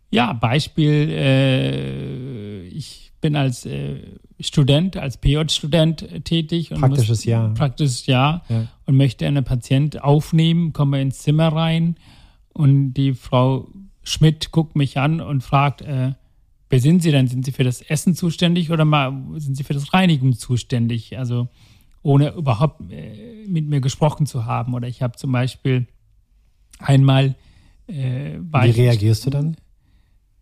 ja, 0.10 0.34
Beispiel, 0.34 1.10
äh, 1.12 2.62
ich 2.68 3.12
bin 3.22 3.36
als 3.36 3.66
äh, 3.66 4.02
Student, 4.40 4.98
als 4.98 5.18
PJ-Student 5.18 6.04
äh, 6.04 6.22
tätig. 6.22 6.72
Und 6.72 6.80
Praktisches 6.80 7.10
muss, 7.10 7.26
Jahr. 7.26 7.54
Praktisches 7.54 8.06
Jahr. 8.06 8.44
Ja. 8.50 8.68
Und 8.86 8.98
möchte 8.98 9.26
einen 9.26 9.44
Patient 9.44 10.04
aufnehmen, 10.04 10.74
komme 10.74 11.02
ins 11.02 11.20
Zimmer 11.20 11.48
rein 11.48 11.96
und 12.54 12.94
die 12.94 13.14
Frau 13.14 13.68
Schmidt 14.04 14.52
guckt 14.52 14.76
mich 14.76 14.98
an 14.98 15.20
und 15.20 15.42
fragt, 15.42 15.82
äh, 15.82 16.14
wer 16.70 16.80
sind 16.80 17.02
Sie 17.02 17.12
denn? 17.12 17.28
Sind 17.28 17.44
Sie 17.44 17.52
für 17.52 17.64
das 17.64 17.82
Essen 17.82 18.16
zuständig 18.16 18.72
oder 18.72 18.86
mal 18.86 19.12
sind 19.38 19.56
Sie 19.56 19.64
für 19.64 19.74
das 19.74 19.94
Reinigung 19.94 20.34
zuständig? 20.34 21.18
Also 21.18 21.50
ohne 22.06 22.34
überhaupt 22.34 22.92
äh, 22.92 23.48
mit 23.48 23.68
mir 23.68 23.82
gesprochen 23.82 24.28
zu 24.28 24.46
haben. 24.46 24.76
Oder 24.76 24.88
ich 24.88 25.02
habe 25.02 25.18
zum 25.18 25.32
Beispiel 25.32 25.88
einmal 26.78 27.36
äh, 27.88 28.38
Wie 28.40 28.70
ich, 28.70 28.78
reagierst 28.78 29.26
du 29.26 29.32
dann? 29.32 29.58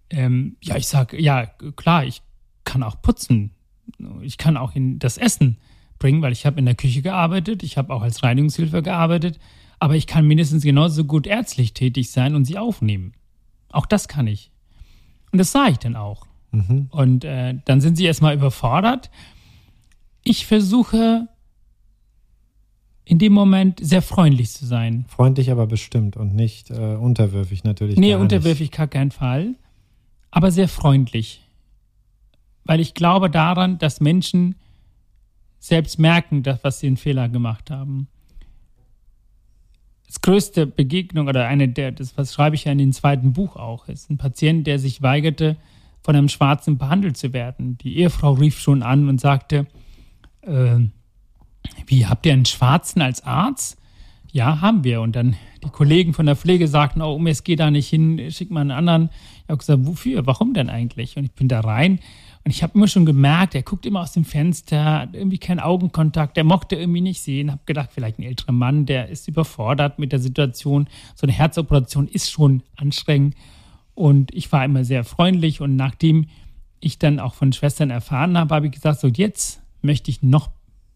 ähm, 0.09 0.57
ja, 0.61 0.75
ich 0.75 0.87
sage, 0.87 1.19
ja, 1.21 1.45
klar, 1.75 2.05
ich 2.05 2.21
kann 2.65 2.83
auch 2.83 3.01
putzen. 3.01 3.51
Ich 4.21 4.37
kann 4.37 4.57
auch 4.57 4.75
in 4.75 4.99
das 4.99 5.17
Essen 5.17 5.57
bringen, 5.99 6.21
weil 6.21 6.33
ich 6.33 6.45
habe 6.45 6.59
in 6.59 6.65
der 6.65 6.75
Küche 6.75 7.01
gearbeitet, 7.01 7.63
ich 7.63 7.77
habe 7.77 7.93
auch 7.93 8.01
als 8.01 8.23
Reinigungshilfe 8.23 8.81
gearbeitet, 8.81 9.39
aber 9.79 9.95
ich 9.95 10.05
kann 10.05 10.27
mindestens 10.27 10.63
genauso 10.63 11.05
gut 11.05 11.27
ärztlich 11.27 11.73
tätig 11.73 12.11
sein 12.11 12.35
und 12.35 12.43
sie 12.43 12.57
aufnehmen. 12.57 13.13
Auch 13.69 13.85
das 13.85 14.09
kann 14.09 14.27
ich. 14.27 14.51
Und 15.31 15.39
das 15.39 15.51
sage 15.51 15.71
ich 15.71 15.79
dann 15.79 15.95
auch. 15.95 16.27
Mhm. 16.51 16.87
Und 16.91 17.23
äh, 17.23 17.55
dann 17.65 17.79
sind 17.79 17.95
sie 17.95 18.05
erstmal 18.05 18.35
überfordert. 18.35 19.09
Ich 20.23 20.45
versuche 20.45 21.27
in 23.05 23.19
dem 23.19 23.33
Moment 23.33 23.79
sehr 23.81 24.01
freundlich 24.01 24.51
zu 24.51 24.65
sein. 24.65 25.05
Freundlich, 25.07 25.51
aber 25.51 25.67
bestimmt 25.67 26.15
und 26.15 26.33
nicht 26.33 26.71
äh, 26.71 26.95
unterwürfig 26.95 27.63
natürlich. 27.63 27.97
Nee, 27.97 28.15
unterwürfig 28.15 28.71
gar 28.71 28.87
keinen 28.87 29.11
Fall, 29.11 29.55
aber 30.31 30.51
sehr 30.51 30.67
freundlich. 30.67 31.41
Weil 32.63 32.79
ich 32.79 32.93
glaube 32.93 33.29
daran, 33.29 33.77
dass 33.77 33.99
Menschen 33.99 34.55
selbst 35.59 35.99
merken, 35.99 36.43
dass, 36.43 36.63
was 36.63 36.79
sie 36.79 36.87
einen 36.87 36.97
Fehler 36.97 37.27
gemacht 37.29 37.69
haben. 37.71 38.07
Das 40.07 40.21
größte 40.21 40.67
Begegnung 40.67 41.27
oder 41.27 41.47
eine 41.47 41.67
der, 41.67 41.91
das 41.91 42.17
was 42.17 42.33
schreibe 42.33 42.55
ich 42.55 42.65
ja 42.65 42.71
in 42.71 42.77
dem 42.77 42.93
zweiten 42.93 43.33
Buch 43.33 43.55
auch, 43.55 43.87
ist 43.87 44.09
ein 44.09 44.17
Patient, 44.17 44.67
der 44.67 44.79
sich 44.79 45.01
weigerte, 45.01 45.57
von 46.01 46.15
einem 46.15 46.29
Schwarzen 46.29 46.77
behandelt 46.77 47.17
zu 47.17 47.33
werden. 47.33 47.77
Die 47.77 47.97
Ehefrau 47.97 48.33
rief 48.33 48.59
schon 48.59 48.83
an 48.83 49.07
und 49.07 49.21
sagte, 49.21 49.65
äh, 50.41 50.79
wie, 51.87 52.05
habt 52.05 52.25
ihr 52.25 52.33
einen 52.33 52.45
Schwarzen 52.45 53.01
als 53.01 53.23
Arzt? 53.23 53.77
Ja, 54.31 54.61
haben 54.61 54.83
wir. 54.83 55.01
Und 55.01 55.15
dann 55.15 55.35
die 55.63 55.69
Kollegen 55.69 56.13
von 56.13 56.25
der 56.25 56.35
Pflege 56.35 56.67
sagten, 56.67 57.01
oh, 57.01 57.21
es 57.25 57.43
geht 57.43 57.59
da 57.59 57.69
nicht 57.69 57.87
hin, 57.87 58.31
schick 58.31 58.51
mal 58.51 58.61
einen 58.61 58.71
anderen. 58.71 59.09
Ich 59.43 59.49
habe 59.49 59.57
gesagt, 59.57 59.85
wofür? 59.85 60.25
Warum 60.25 60.53
denn 60.53 60.69
eigentlich? 60.69 61.17
Und 61.17 61.25
ich 61.25 61.31
bin 61.33 61.47
da 61.47 61.59
rein 61.59 61.99
und 62.45 62.51
ich 62.51 62.61
habe 62.61 62.73
immer 62.75 62.87
schon 62.87 63.05
gemerkt, 63.05 63.55
er 63.55 63.63
guckt 63.63 63.85
immer 63.85 64.01
aus 64.01 64.11
dem 64.11 64.25
Fenster, 64.25 64.83
hat 64.83 65.13
irgendwie 65.13 65.37
keinen 65.37 65.61
Augenkontakt, 65.61 66.35
der 66.35 66.43
mochte 66.43 66.75
irgendwie 66.75 66.99
nicht 66.99 67.21
sehen. 67.21 67.51
Habe 67.51 67.61
gedacht, 67.65 67.91
vielleicht 67.93 68.19
ein 68.19 68.23
älterer 68.23 68.51
Mann, 68.51 68.85
der 68.85 69.07
ist 69.07 69.29
überfordert 69.29 69.97
mit 69.97 70.11
der 70.11 70.19
Situation. 70.19 70.87
So 71.15 71.25
eine 71.25 71.31
Herzoperation 71.31 72.07
ist 72.07 72.31
schon 72.31 72.63
anstrengend. 72.75 73.35
Und 73.95 74.33
ich 74.33 74.51
war 74.51 74.65
immer 74.65 74.83
sehr 74.83 75.05
freundlich 75.05 75.61
und 75.61 75.77
nachdem 75.77 76.25
ich 76.81 76.99
dann 76.99 77.19
auch 77.19 77.33
von 77.33 77.53
Schwestern 77.53 77.91
erfahren 77.91 78.37
habe, 78.37 78.53
habe 78.53 78.65
ich 78.65 78.73
gesagt, 78.73 78.99
so 78.99 79.07
jetzt 79.07 79.61
möchte 79.81 80.11
ich 80.11 80.21
noch 80.21 80.49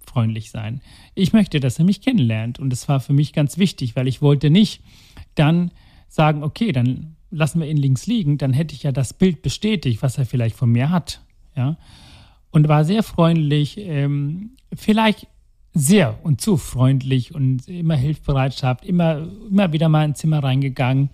freundlich 0.09 0.51
sein. 0.51 0.81
Ich 1.15 1.33
möchte, 1.33 1.59
dass 1.59 1.79
er 1.79 1.85
mich 1.85 2.01
kennenlernt. 2.01 2.59
Und 2.59 2.69
das 2.69 2.87
war 2.87 2.99
für 2.99 3.13
mich 3.13 3.33
ganz 3.33 3.57
wichtig, 3.57 3.95
weil 3.95 4.07
ich 4.07 4.21
wollte 4.21 4.49
nicht 4.49 4.81
dann 5.35 5.71
sagen, 6.07 6.43
okay, 6.43 6.71
dann 6.71 7.15
lassen 7.29 7.59
wir 7.59 7.67
ihn 7.67 7.77
links 7.77 8.07
liegen, 8.07 8.37
dann 8.37 8.53
hätte 8.53 8.73
ich 8.73 8.83
ja 8.83 8.91
das 8.91 9.13
Bild 9.13 9.41
bestätigt, 9.41 10.01
was 10.01 10.17
er 10.17 10.25
vielleicht 10.25 10.55
von 10.55 10.71
mir 10.71 10.89
hat. 10.89 11.21
Ja? 11.55 11.77
Und 12.51 12.67
war 12.67 12.85
sehr 12.85 13.03
freundlich, 13.03 13.77
ähm, 13.77 14.51
vielleicht 14.73 15.27
sehr 15.73 16.17
und 16.23 16.41
zu 16.41 16.57
freundlich 16.57 17.35
und 17.35 17.67
immer 17.67 17.95
Hilfsbereitschaft, 17.95 18.85
immer, 18.85 19.27
immer 19.49 19.73
wieder 19.73 19.89
mal 19.89 20.05
ins 20.05 20.19
Zimmer 20.19 20.43
reingegangen. 20.43 21.09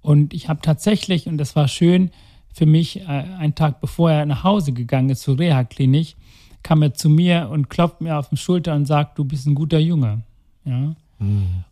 Und 0.00 0.32
ich 0.32 0.48
habe 0.48 0.60
tatsächlich, 0.62 1.26
und 1.26 1.38
das 1.38 1.56
war 1.56 1.68
schön 1.68 2.10
für 2.52 2.66
mich, 2.66 3.00
äh, 3.00 3.04
einen 3.04 3.54
Tag 3.54 3.80
bevor 3.80 4.10
er 4.10 4.26
nach 4.26 4.44
Hause 4.44 4.72
gegangen 4.72 5.10
ist 5.10 5.22
zur 5.22 5.38
Reha-Klinik, 5.38 6.16
kam 6.62 6.82
er 6.82 6.94
zu 6.94 7.08
mir 7.08 7.48
und 7.50 7.68
klopft 7.70 8.00
mir 8.00 8.18
auf 8.18 8.28
die 8.28 8.36
Schulter 8.36 8.74
und 8.74 8.86
sagt, 8.86 9.18
du 9.18 9.24
bist 9.24 9.46
ein 9.46 9.54
guter 9.54 9.78
Junge. 9.78 10.22
Ja? 10.64 10.94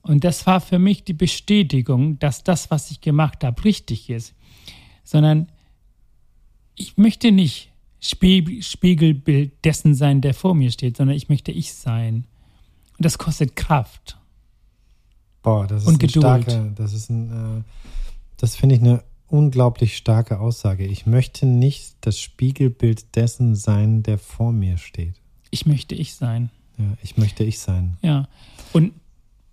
Und 0.03 0.23
das 0.25 0.47
war 0.47 0.61
für 0.61 0.79
mich 0.79 1.03
die 1.03 1.13
Bestätigung, 1.13 2.19
dass 2.21 2.45
das, 2.45 2.71
was 2.71 2.91
ich 2.93 3.01
gemacht 3.01 3.43
habe, 3.43 3.65
richtig 3.65 4.09
ist. 4.09 4.35
Sondern 5.03 5.49
ich 6.77 6.97
möchte 6.97 7.33
nicht 7.33 7.71
Spie- 8.01 8.63
Spiegelbild 8.63 9.53
dessen 9.65 9.95
sein, 9.95 10.21
der 10.21 10.35
vor 10.35 10.55
mir 10.55 10.71
steht, 10.71 10.97
sondern 10.97 11.17
ich 11.17 11.29
möchte 11.29 11.53
ich 11.53 11.75
sein. 11.75 12.25
Und 12.97 13.05
das 13.05 13.19
kostet 13.19 13.57
Kraft. 13.57 14.19
Boah, 15.43 15.67
das 15.67 15.83
ist 15.83 15.89
Und 15.89 15.99
Geduld. 15.99 16.23
starke, 16.25 16.73
das 16.77 16.93
ist 16.93 17.11
ein, 17.11 17.59
äh, 17.59 17.63
das 18.37 18.57
finde 18.57 18.77
ich 18.77 18.81
eine 18.81 19.03
unglaublich 19.31 19.97
starke 19.97 20.41
Aussage. 20.41 20.85
Ich 20.87 21.07
möchte 21.07 21.47
nicht 21.47 21.95
das 22.01 22.19
Spiegelbild 22.21 23.15
dessen 23.17 23.55
sein, 23.55 24.03
der 24.03 24.19
vor 24.19 24.53
mir 24.53 24.77
steht. 24.79 25.15
Ich 25.51 25.67
möchte 25.67 25.95
ich 25.95 26.15
sein. 26.15 26.51
Ja, 26.79 26.85
ich 27.03 27.17
möchte 27.17 27.45
ich 27.45 27.59
sein. 27.59 27.97
Ja. 28.03 28.29
Und 28.73 28.93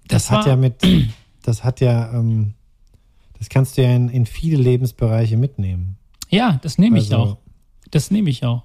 Das, 0.08 0.28
das, 0.28 0.32
hat 0.32 0.46
ja 0.48 0.56
mit, 0.56 0.76
das 1.44 1.64
hat 1.64 1.80
ja, 1.82 2.14
ähm, 2.14 2.54
das 3.38 3.50
kannst 3.50 3.78
du 3.78 3.84
ja 3.84 3.96
in, 3.96 4.10
in 4.10 4.26
viele 4.26 4.58
Lebensbereiche 4.58 5.38
mitnehmen. 5.38 5.98
Ja, 6.30 6.60
das 6.62 6.78
nehme 6.78 6.98
ich 7.00 7.06
Also- 7.14 7.18
auch. 7.34 7.38
Das 7.92 8.12
nehme 8.12 8.30
ich 8.30 8.44
auch. 8.44 8.64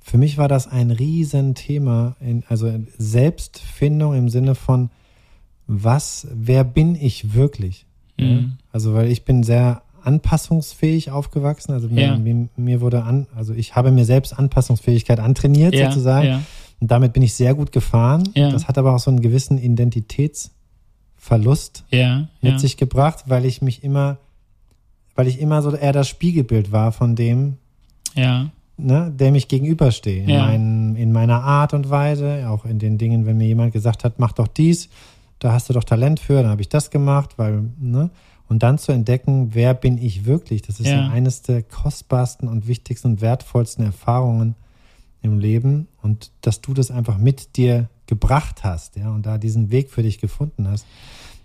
Für 0.00 0.18
mich 0.18 0.36
war 0.38 0.46
das 0.46 0.68
ein 0.68 0.90
Riesenthema, 0.92 2.16
in, 2.20 2.44
also 2.48 2.72
Selbstfindung 2.98 4.14
im 4.14 4.28
Sinne 4.28 4.54
von, 4.54 4.90
was, 5.66 6.28
wer 6.32 6.62
bin 6.62 6.94
ich 6.94 7.34
wirklich? 7.34 7.86
Mhm. 8.18 8.58
Also, 8.72 8.94
weil 8.94 9.10
ich 9.10 9.24
bin 9.24 9.42
sehr 9.42 9.82
anpassungsfähig 10.06 11.10
aufgewachsen. 11.10 11.72
Also 11.72 11.88
mir, 11.88 12.02
Ja. 12.02 12.16
mir, 12.16 12.48
mir 12.56 12.80
wurde 12.80 13.02
an, 13.02 13.26
also 13.36 13.52
ich 13.54 13.74
habe 13.76 13.90
mir 13.90 14.04
selbst 14.04 14.38
Anpassungsfähigkeit 14.38 15.20
antrainiert 15.20 15.74
Ja, 15.74 15.90
sozusagen. 15.90 16.26
ja. 16.26 16.42
Und 16.80 16.90
damit 16.90 17.12
bin 17.12 17.22
ich 17.22 17.34
sehr 17.34 17.54
gut 17.54 17.72
gefahren. 17.72 18.28
Das 18.50 18.68
hat 18.68 18.78
aber 18.78 18.94
auch 18.94 18.98
so 18.98 19.10
einen 19.10 19.20
gewissen 19.22 19.58
Identitätsverlust 19.58 21.84
mit 22.42 22.60
sich 22.60 22.76
gebracht, 22.76 23.24
weil 23.26 23.44
ich 23.44 23.62
mich 23.62 23.82
immer, 23.82 24.18
weil 25.14 25.26
ich 25.26 25.40
immer 25.40 25.62
so 25.62 25.74
eher 25.74 25.92
das 25.92 26.08
Spiegelbild 26.08 26.72
war 26.72 26.92
von 26.92 27.16
dem, 27.16 27.56
ja, 28.14 28.50
ne, 28.76 29.12
der 29.18 29.32
mich 29.32 29.48
gegenüberstehe. 29.48 30.24
In, 30.24 30.38
meinen, 30.38 30.96
in 30.96 31.12
meiner 31.12 31.42
Art 31.42 31.72
und 31.74 31.88
Weise, 31.88 32.48
auch 32.50 32.64
in 32.66 32.78
den 32.78 32.98
Dingen, 32.98 33.24
wenn 33.26 33.38
mir 33.38 33.46
jemand 33.46 33.72
gesagt 33.72 34.04
hat, 34.04 34.18
mach 34.18 34.32
doch 34.32 34.48
dies, 34.48 34.88
da 35.38 35.52
hast 35.52 35.68
du 35.68 35.72
doch 35.72 35.84
Talent 35.84 36.20
für, 36.20 36.42
dann 36.42 36.50
habe 36.50 36.62
ich 36.62 36.68
das 36.68 36.90
gemacht, 36.90 37.38
weil, 37.38 37.64
ne? 37.80 38.10
Und 38.48 38.62
dann 38.62 38.78
zu 38.78 38.92
entdecken, 38.92 39.50
wer 39.54 39.74
bin 39.74 39.98
ich 39.98 40.24
wirklich? 40.24 40.62
Das 40.62 40.78
ist 40.80 40.86
ja, 40.86 41.02
Ja. 41.02 41.08
eines 41.08 41.42
der 41.42 41.62
kostbarsten 41.62 42.48
und 42.48 42.68
wichtigsten 42.68 43.08
und 43.08 43.20
wertvollsten 43.20 43.84
Erfahrungen 43.84 44.54
im 45.22 45.38
Leben. 45.38 45.88
Und 46.02 46.30
dass 46.42 46.60
du 46.60 46.72
das 46.72 46.90
einfach 46.90 47.18
mit 47.18 47.56
dir 47.56 47.88
gebracht 48.06 48.62
hast, 48.62 48.96
ja, 48.96 49.10
und 49.10 49.26
da 49.26 49.36
diesen 49.38 49.70
Weg 49.70 49.90
für 49.90 50.02
dich 50.02 50.18
gefunden 50.18 50.68
hast. 50.68 50.86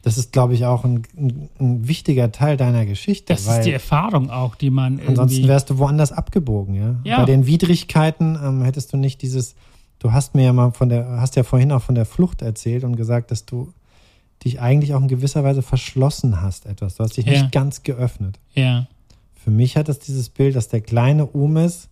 Das 0.03 0.17
ist, 0.17 0.31
glaube 0.31 0.55
ich, 0.55 0.65
auch 0.65 0.83
ein, 0.83 1.03
ein, 1.15 1.49
ein 1.59 1.87
wichtiger 1.87 2.31
Teil 2.31 2.57
deiner 2.57 2.85
Geschichte. 2.85 3.33
Das 3.33 3.45
ist 3.45 3.65
die 3.65 3.71
Erfahrung 3.71 4.31
auch, 4.31 4.55
die 4.55 4.71
man 4.71 4.99
Ansonsten 5.05 5.47
wärst 5.47 5.69
du 5.69 5.77
woanders 5.77 6.11
abgebogen, 6.11 6.73
ja. 6.75 6.95
Ja. 7.03 7.17
Bei 7.17 7.25
den 7.25 7.45
Widrigkeiten 7.45 8.37
ähm, 8.43 8.63
hättest 8.63 8.93
du 8.93 8.97
nicht 8.97 9.21
dieses, 9.21 9.55
du 9.99 10.11
hast 10.11 10.33
mir 10.33 10.45
ja 10.45 10.53
mal 10.53 10.71
von 10.71 10.89
der, 10.89 11.21
hast 11.21 11.35
ja 11.35 11.43
vorhin 11.43 11.71
auch 11.71 11.83
von 11.83 11.93
der 11.93 12.05
Flucht 12.05 12.41
erzählt 12.41 12.83
und 12.83 12.95
gesagt, 12.95 13.29
dass 13.29 13.45
du 13.45 13.73
dich 14.43 14.59
eigentlich 14.59 14.93
auch 14.93 15.01
in 15.01 15.07
gewisser 15.07 15.43
Weise 15.43 15.61
verschlossen 15.61 16.41
hast 16.41 16.65
etwas. 16.65 16.95
Du 16.95 17.03
hast 17.03 17.17
dich 17.17 17.25
Ja. 17.25 17.33
nicht 17.33 17.51
ganz 17.51 17.83
geöffnet. 17.83 18.39
Ja, 18.55 18.87
Für 19.43 19.49
mich 19.51 19.75
hat 19.75 19.89
es 19.89 19.97
dieses 19.99 20.29
Bild, 20.29 20.55
dass 20.55 20.67
der 20.67 20.81
kleine 20.81 21.25
Umis 21.25 21.87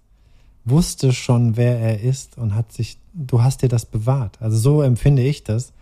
wusste 0.65 1.13
schon, 1.13 1.57
wer 1.57 1.79
er 1.79 1.99
ist 2.01 2.37
und 2.37 2.53
hat 2.53 2.71
sich, 2.71 2.97
du 3.15 3.41
hast 3.41 3.63
dir 3.63 3.69
das 3.69 3.85
bewahrt. 3.87 4.39
Also 4.39 4.57
so 4.57 4.81
empfinde 4.83 5.23
ich 5.23 5.43
das. 5.43 5.73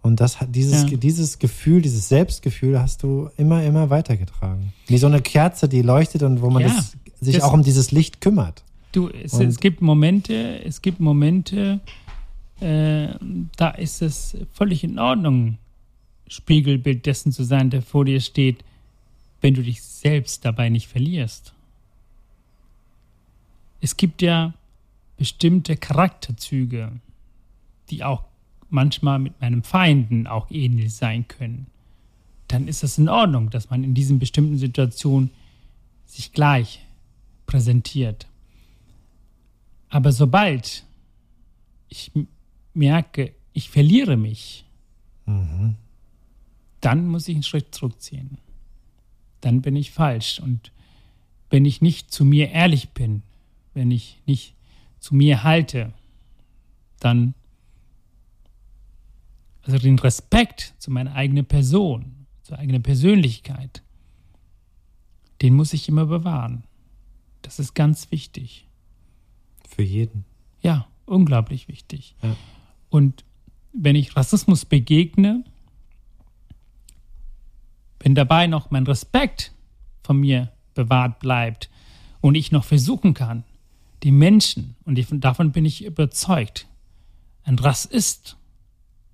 Und 0.00 0.20
das 0.20 0.40
hat 0.40 0.48
dieses, 0.54 0.90
Ja. 0.90 0.96
dieses 0.96 1.38
Gefühl, 1.38 1.80
dieses 1.80 2.08
Selbstgefühl 2.08 2.80
hast 2.80 3.04
du 3.04 3.30
immer, 3.36 3.62
immer 3.62 3.88
weitergetragen. 3.88 4.72
Wie 4.88 4.98
so 4.98 5.06
eine 5.06 5.20
Kerze, 5.22 5.68
die 5.68 5.82
leuchtet 5.82 6.24
und 6.24 6.42
wo 6.42 6.50
man 6.50 6.62
Ja, 6.62 6.68
das, 6.70 6.96
sich 7.20 7.36
das- 7.36 7.44
auch 7.44 7.52
um 7.52 7.62
dieses 7.62 7.92
Licht 7.92 8.20
kümmert. 8.20 8.64
du, 8.90 9.08
es, 9.08 9.32
es 9.34 9.60
gibt 9.60 9.80
Momente, 9.80 10.60
es 10.64 10.82
gibt 10.82 10.98
Momente, 10.98 11.78
äh, 12.60 13.08
da 13.56 13.70
ist 13.70 14.02
es 14.02 14.36
völlig 14.52 14.82
in 14.82 14.98
Ordnung, 14.98 15.56
Spiegelbild 16.32 17.06
dessen 17.06 17.32
zu 17.32 17.44
sein, 17.44 17.70
der 17.70 17.82
vor 17.82 18.04
dir 18.04 18.20
steht, 18.20 18.64
wenn 19.40 19.54
du 19.54 19.62
dich 19.62 19.82
selbst 19.82 20.44
dabei 20.44 20.68
nicht 20.68 20.88
verlierst. 20.88 21.52
Es 23.80 23.96
gibt 23.96 24.22
ja 24.22 24.54
bestimmte 25.16 25.76
Charakterzüge, 25.76 26.92
die 27.90 28.04
auch 28.04 28.24
manchmal 28.70 29.18
mit 29.18 29.40
meinem 29.40 29.62
Feinden 29.62 30.26
auch 30.26 30.50
ähnlich 30.50 30.94
sein 30.94 31.28
können. 31.28 31.66
Dann 32.48 32.68
ist 32.68 32.82
es 32.82 32.98
in 32.98 33.08
Ordnung, 33.08 33.50
dass 33.50 33.70
man 33.70 33.84
in 33.84 33.94
diesen 33.94 34.18
bestimmten 34.18 34.56
Situationen 34.56 35.30
sich 36.06 36.32
gleich 36.32 36.84
präsentiert. 37.46 38.26
Aber 39.88 40.12
sobald 40.12 40.84
ich 41.88 42.10
merke, 42.72 43.34
ich 43.52 43.68
verliere 43.68 44.16
mich, 44.16 44.64
Mhm. 45.26 45.76
Dann 46.82 47.06
muss 47.06 47.28
ich 47.28 47.36
einen 47.36 47.42
Schritt 47.44 47.74
zurückziehen. 47.74 48.36
Dann 49.40 49.62
bin 49.62 49.76
ich 49.76 49.92
falsch. 49.92 50.40
Und 50.40 50.72
wenn 51.48 51.64
ich 51.64 51.80
nicht 51.80 52.10
zu 52.10 52.24
mir 52.24 52.50
ehrlich 52.50 52.90
bin, 52.90 53.22
wenn 53.72 53.90
ich 53.90 54.20
nicht 54.26 54.54
zu 55.00 55.14
mir 55.14 55.42
halte, 55.42 55.94
dann, 57.00 57.34
also 59.62 59.78
den 59.78 59.98
Respekt 59.98 60.74
zu 60.78 60.90
meiner 60.90 61.14
eigenen 61.14 61.46
Person, 61.46 62.26
zur 62.42 62.58
eigenen 62.58 62.82
Persönlichkeit, 62.82 63.82
den 65.40 65.54
muss 65.54 65.72
ich 65.72 65.88
immer 65.88 66.06
bewahren. 66.06 66.64
Das 67.42 67.58
ist 67.58 67.74
ganz 67.74 68.10
wichtig. 68.10 68.66
Für 69.68 69.82
jeden. 69.82 70.24
Ja, 70.62 70.86
unglaublich 71.06 71.68
wichtig. 71.68 72.16
Ja. 72.22 72.36
Und 72.90 73.24
wenn 73.72 73.96
ich 73.96 74.16
Rassismus 74.16 74.64
begegne, 74.64 75.44
wenn 78.02 78.14
dabei 78.14 78.48
noch 78.48 78.70
mein 78.70 78.86
Respekt 78.86 79.52
von 80.02 80.18
mir 80.18 80.50
bewahrt 80.74 81.20
bleibt 81.20 81.70
und 82.20 82.34
ich 82.34 82.50
noch 82.50 82.64
versuchen 82.64 83.14
kann, 83.14 83.44
die 84.02 84.10
Menschen, 84.10 84.74
und 84.84 84.98
davon 85.24 85.52
bin 85.52 85.64
ich 85.64 85.84
überzeugt, 85.84 86.66
ein 87.44 87.58
Rassist 87.58 88.36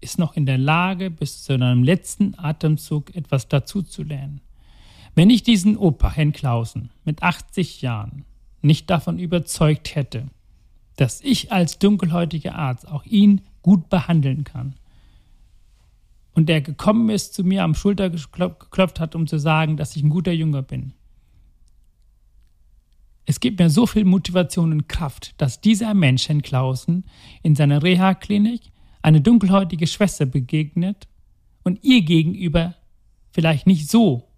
ist 0.01 0.19
noch 0.19 0.37
in 0.37 0.47
der 0.47 0.59
Lage, 0.59 1.11
bis 1.11 1.43
zu 1.45 1.59
seinem 1.59 1.83
letzten 1.83 2.39
Atemzug 2.39 3.15
etwas 3.15 3.49
dazuzulernen. 3.49 4.41
Wenn 5.15 5.29
ich 5.29 5.43
diesen 5.43 5.77
Opa 5.77 6.11
Henklausen 6.11 6.91
mit 7.05 7.23
80 7.23 7.83
Jahren 7.83 8.25
nicht 8.63 8.89
davon 8.89 9.19
überzeugt 9.19 9.95
hätte, 9.95 10.29
dass 10.97 11.21
ich 11.21 11.53
als 11.53 11.79
dunkelhäutiger 11.79 12.55
Arzt 12.55 12.89
auch 12.89 13.05
ihn 13.05 13.43
gut 13.63 13.89
behandeln 13.89 14.45
kann. 14.45 14.75
Und 16.39 16.49
der 16.49 16.61
gekommen 16.61 17.11
ist, 17.11 17.35
zu 17.35 17.43
mir 17.43 17.65
am 17.65 17.75
Schulter 17.75 18.11
geklop- 18.11 18.61
geklopft 18.61 19.01
hat, 19.01 19.17
um 19.17 19.27
zu 19.27 19.41
sagen, 19.41 19.77
dass 19.77 19.97
ich 19.97 20.05
ein 20.05 20.09
guter 20.09 20.31
Junge 20.31 20.63
bin. 20.63 20.93
Es 23.27 23.41
gibt 23.41 23.59
mir 23.59 23.71
so 23.71 23.89
viel 23.89 24.05
Motivation 24.05 24.71
und 24.71 24.89
Kraft, 24.89 25.35
dass 25.39 25.61
dieser 25.61 25.95
Mensch, 25.95 26.29
Herrn 26.29 26.43
Klausen, 26.43 27.07
in 27.43 27.57
seiner 27.57 27.83
Reha-Klinik 27.83 28.71
eine 29.03 29.21
dunkelhäutige 29.21 29.89
Schwester 29.89 30.27
begegnet 30.27 31.09
und 31.65 31.83
ihr 31.83 32.03
gegenüber 32.03 32.77
vielleicht 33.33 33.67
nicht 33.67 33.91
so 33.91 34.29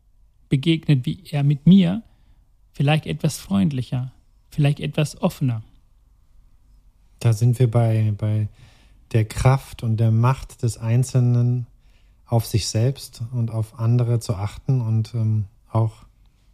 begegnet 0.48 1.04
wie 1.04 1.24
er 1.30 1.42
mit 1.42 1.66
mir, 1.66 2.02
vielleicht 2.72 3.04
etwas 3.04 3.36
freundlicher, 3.36 4.10
vielleicht 4.48 4.80
etwas 4.80 5.20
offener. 5.20 5.62
Da 7.18 7.34
sind 7.34 7.58
wir 7.58 7.70
bei, 7.70 8.14
bei 8.16 8.48
der 9.12 9.26
Kraft 9.26 9.82
und 9.82 9.98
der 9.98 10.12
Macht 10.12 10.62
des 10.62 10.78
Einzelnen 10.78 11.66
auf 12.30 12.46
sich 12.46 12.68
selbst 12.68 13.22
und 13.32 13.50
auf 13.50 13.78
andere 13.78 14.20
zu 14.20 14.34
achten 14.36 14.80
und 14.80 15.14
ähm, 15.14 15.46
auch 15.70 16.04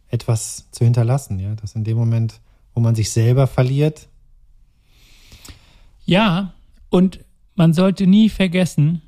etwas 0.09 0.69
zu 0.71 0.83
hinterlassen. 0.83 1.39
Ja, 1.39 1.55
dass 1.55 1.75
in 1.75 1.83
dem 1.83 1.97
Moment, 1.97 2.41
wo 2.73 2.81
man 2.81 2.95
sich 2.95 3.11
selber 3.11 3.47
verliert, 3.47 4.09
Ja, 6.05 6.53
und 6.89 7.19
man 7.55 7.73
sollte 7.73 8.07
nie 8.07 8.29
vergessen, 8.29 9.01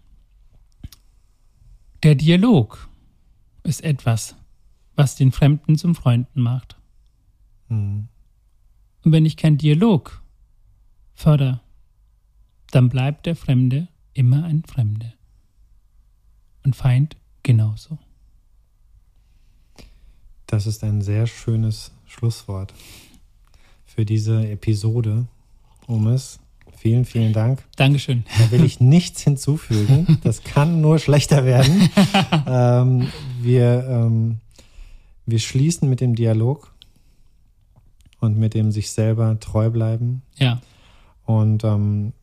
der 2.04 2.16
Dialog 2.16 2.90
ist 3.64 3.84
etwas, 3.84 4.36
was 4.96 5.16
den 5.16 5.32
Fremden 5.32 5.78
zum 5.78 5.96
Freunden 5.96 6.42
macht. 6.42 6.76
hm, 7.70 8.10
Und 9.04 9.12
wenn 9.12 9.26
ich 9.26 9.38
keinen 9.38 9.58
Dialog 9.58 10.22
fördere, 11.14 11.62
dann 12.72 12.90
bleibt 12.90 13.26
der 13.26 13.36
Fremde 13.36 13.88
immer 14.14 14.44
ein 14.44 14.64
Fremde. 14.64 15.14
Und 16.64 16.76
Feind 16.76 17.16
genauso. 17.44 17.98
das 20.48 20.66
ist 20.68 20.84
ein 20.84 21.02
sehr 21.02 21.28
schönes 21.28 21.92
Schlusswort 22.06 22.74
für 23.86 24.04
diese 24.06 24.48
Episode. 24.50 25.28
Umes, 25.88 26.40
vielen, 26.76 27.06
vielen 27.06 27.34
Dank. 27.34 27.64
Dankeschön. 27.76 28.24
Da 28.38 28.52
will 28.52 28.64
ich 28.64 28.80
nichts 28.80 29.22
hinzufügen. 29.22 30.18
Das 30.24 30.44
kann 30.44 30.82
nur 30.82 31.00
schlechter 31.00 31.46
werden. 31.46 31.90
ähm, 32.48 33.08
wir, 33.42 33.86
ähm, 33.88 34.38
wir 35.26 35.40
schließen 35.40 35.88
mit 35.90 36.02
dem 36.02 36.16
Dialog 36.16 36.74
und 38.20 38.38
mit 38.38 38.54
dem 38.54 38.72
sich 38.72 38.92
selber 38.92 39.40
treu 39.40 39.70
bleiben. 39.70 40.24
Ja, 40.38 40.62
Und 41.26 41.64
ähm, 41.64 42.14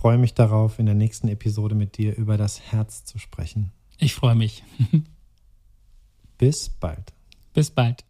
freue 0.00 0.16
mich 0.16 0.32
darauf, 0.32 0.78
in 0.78 0.86
der 0.86 0.94
nächsten 0.94 1.28
Episode 1.28 1.74
mit 1.74 1.98
dir 1.98 2.16
über 2.16 2.38
das 2.38 2.72
Herz 2.72 3.04
zu 3.04 3.18
sprechen. 3.18 3.70
ich 3.98 4.14
freue 4.14 4.34
mich. 4.34 4.64
Bis 6.38 6.70
bald. 6.70 7.12
Bis 7.52 7.70
bald. 7.70 8.09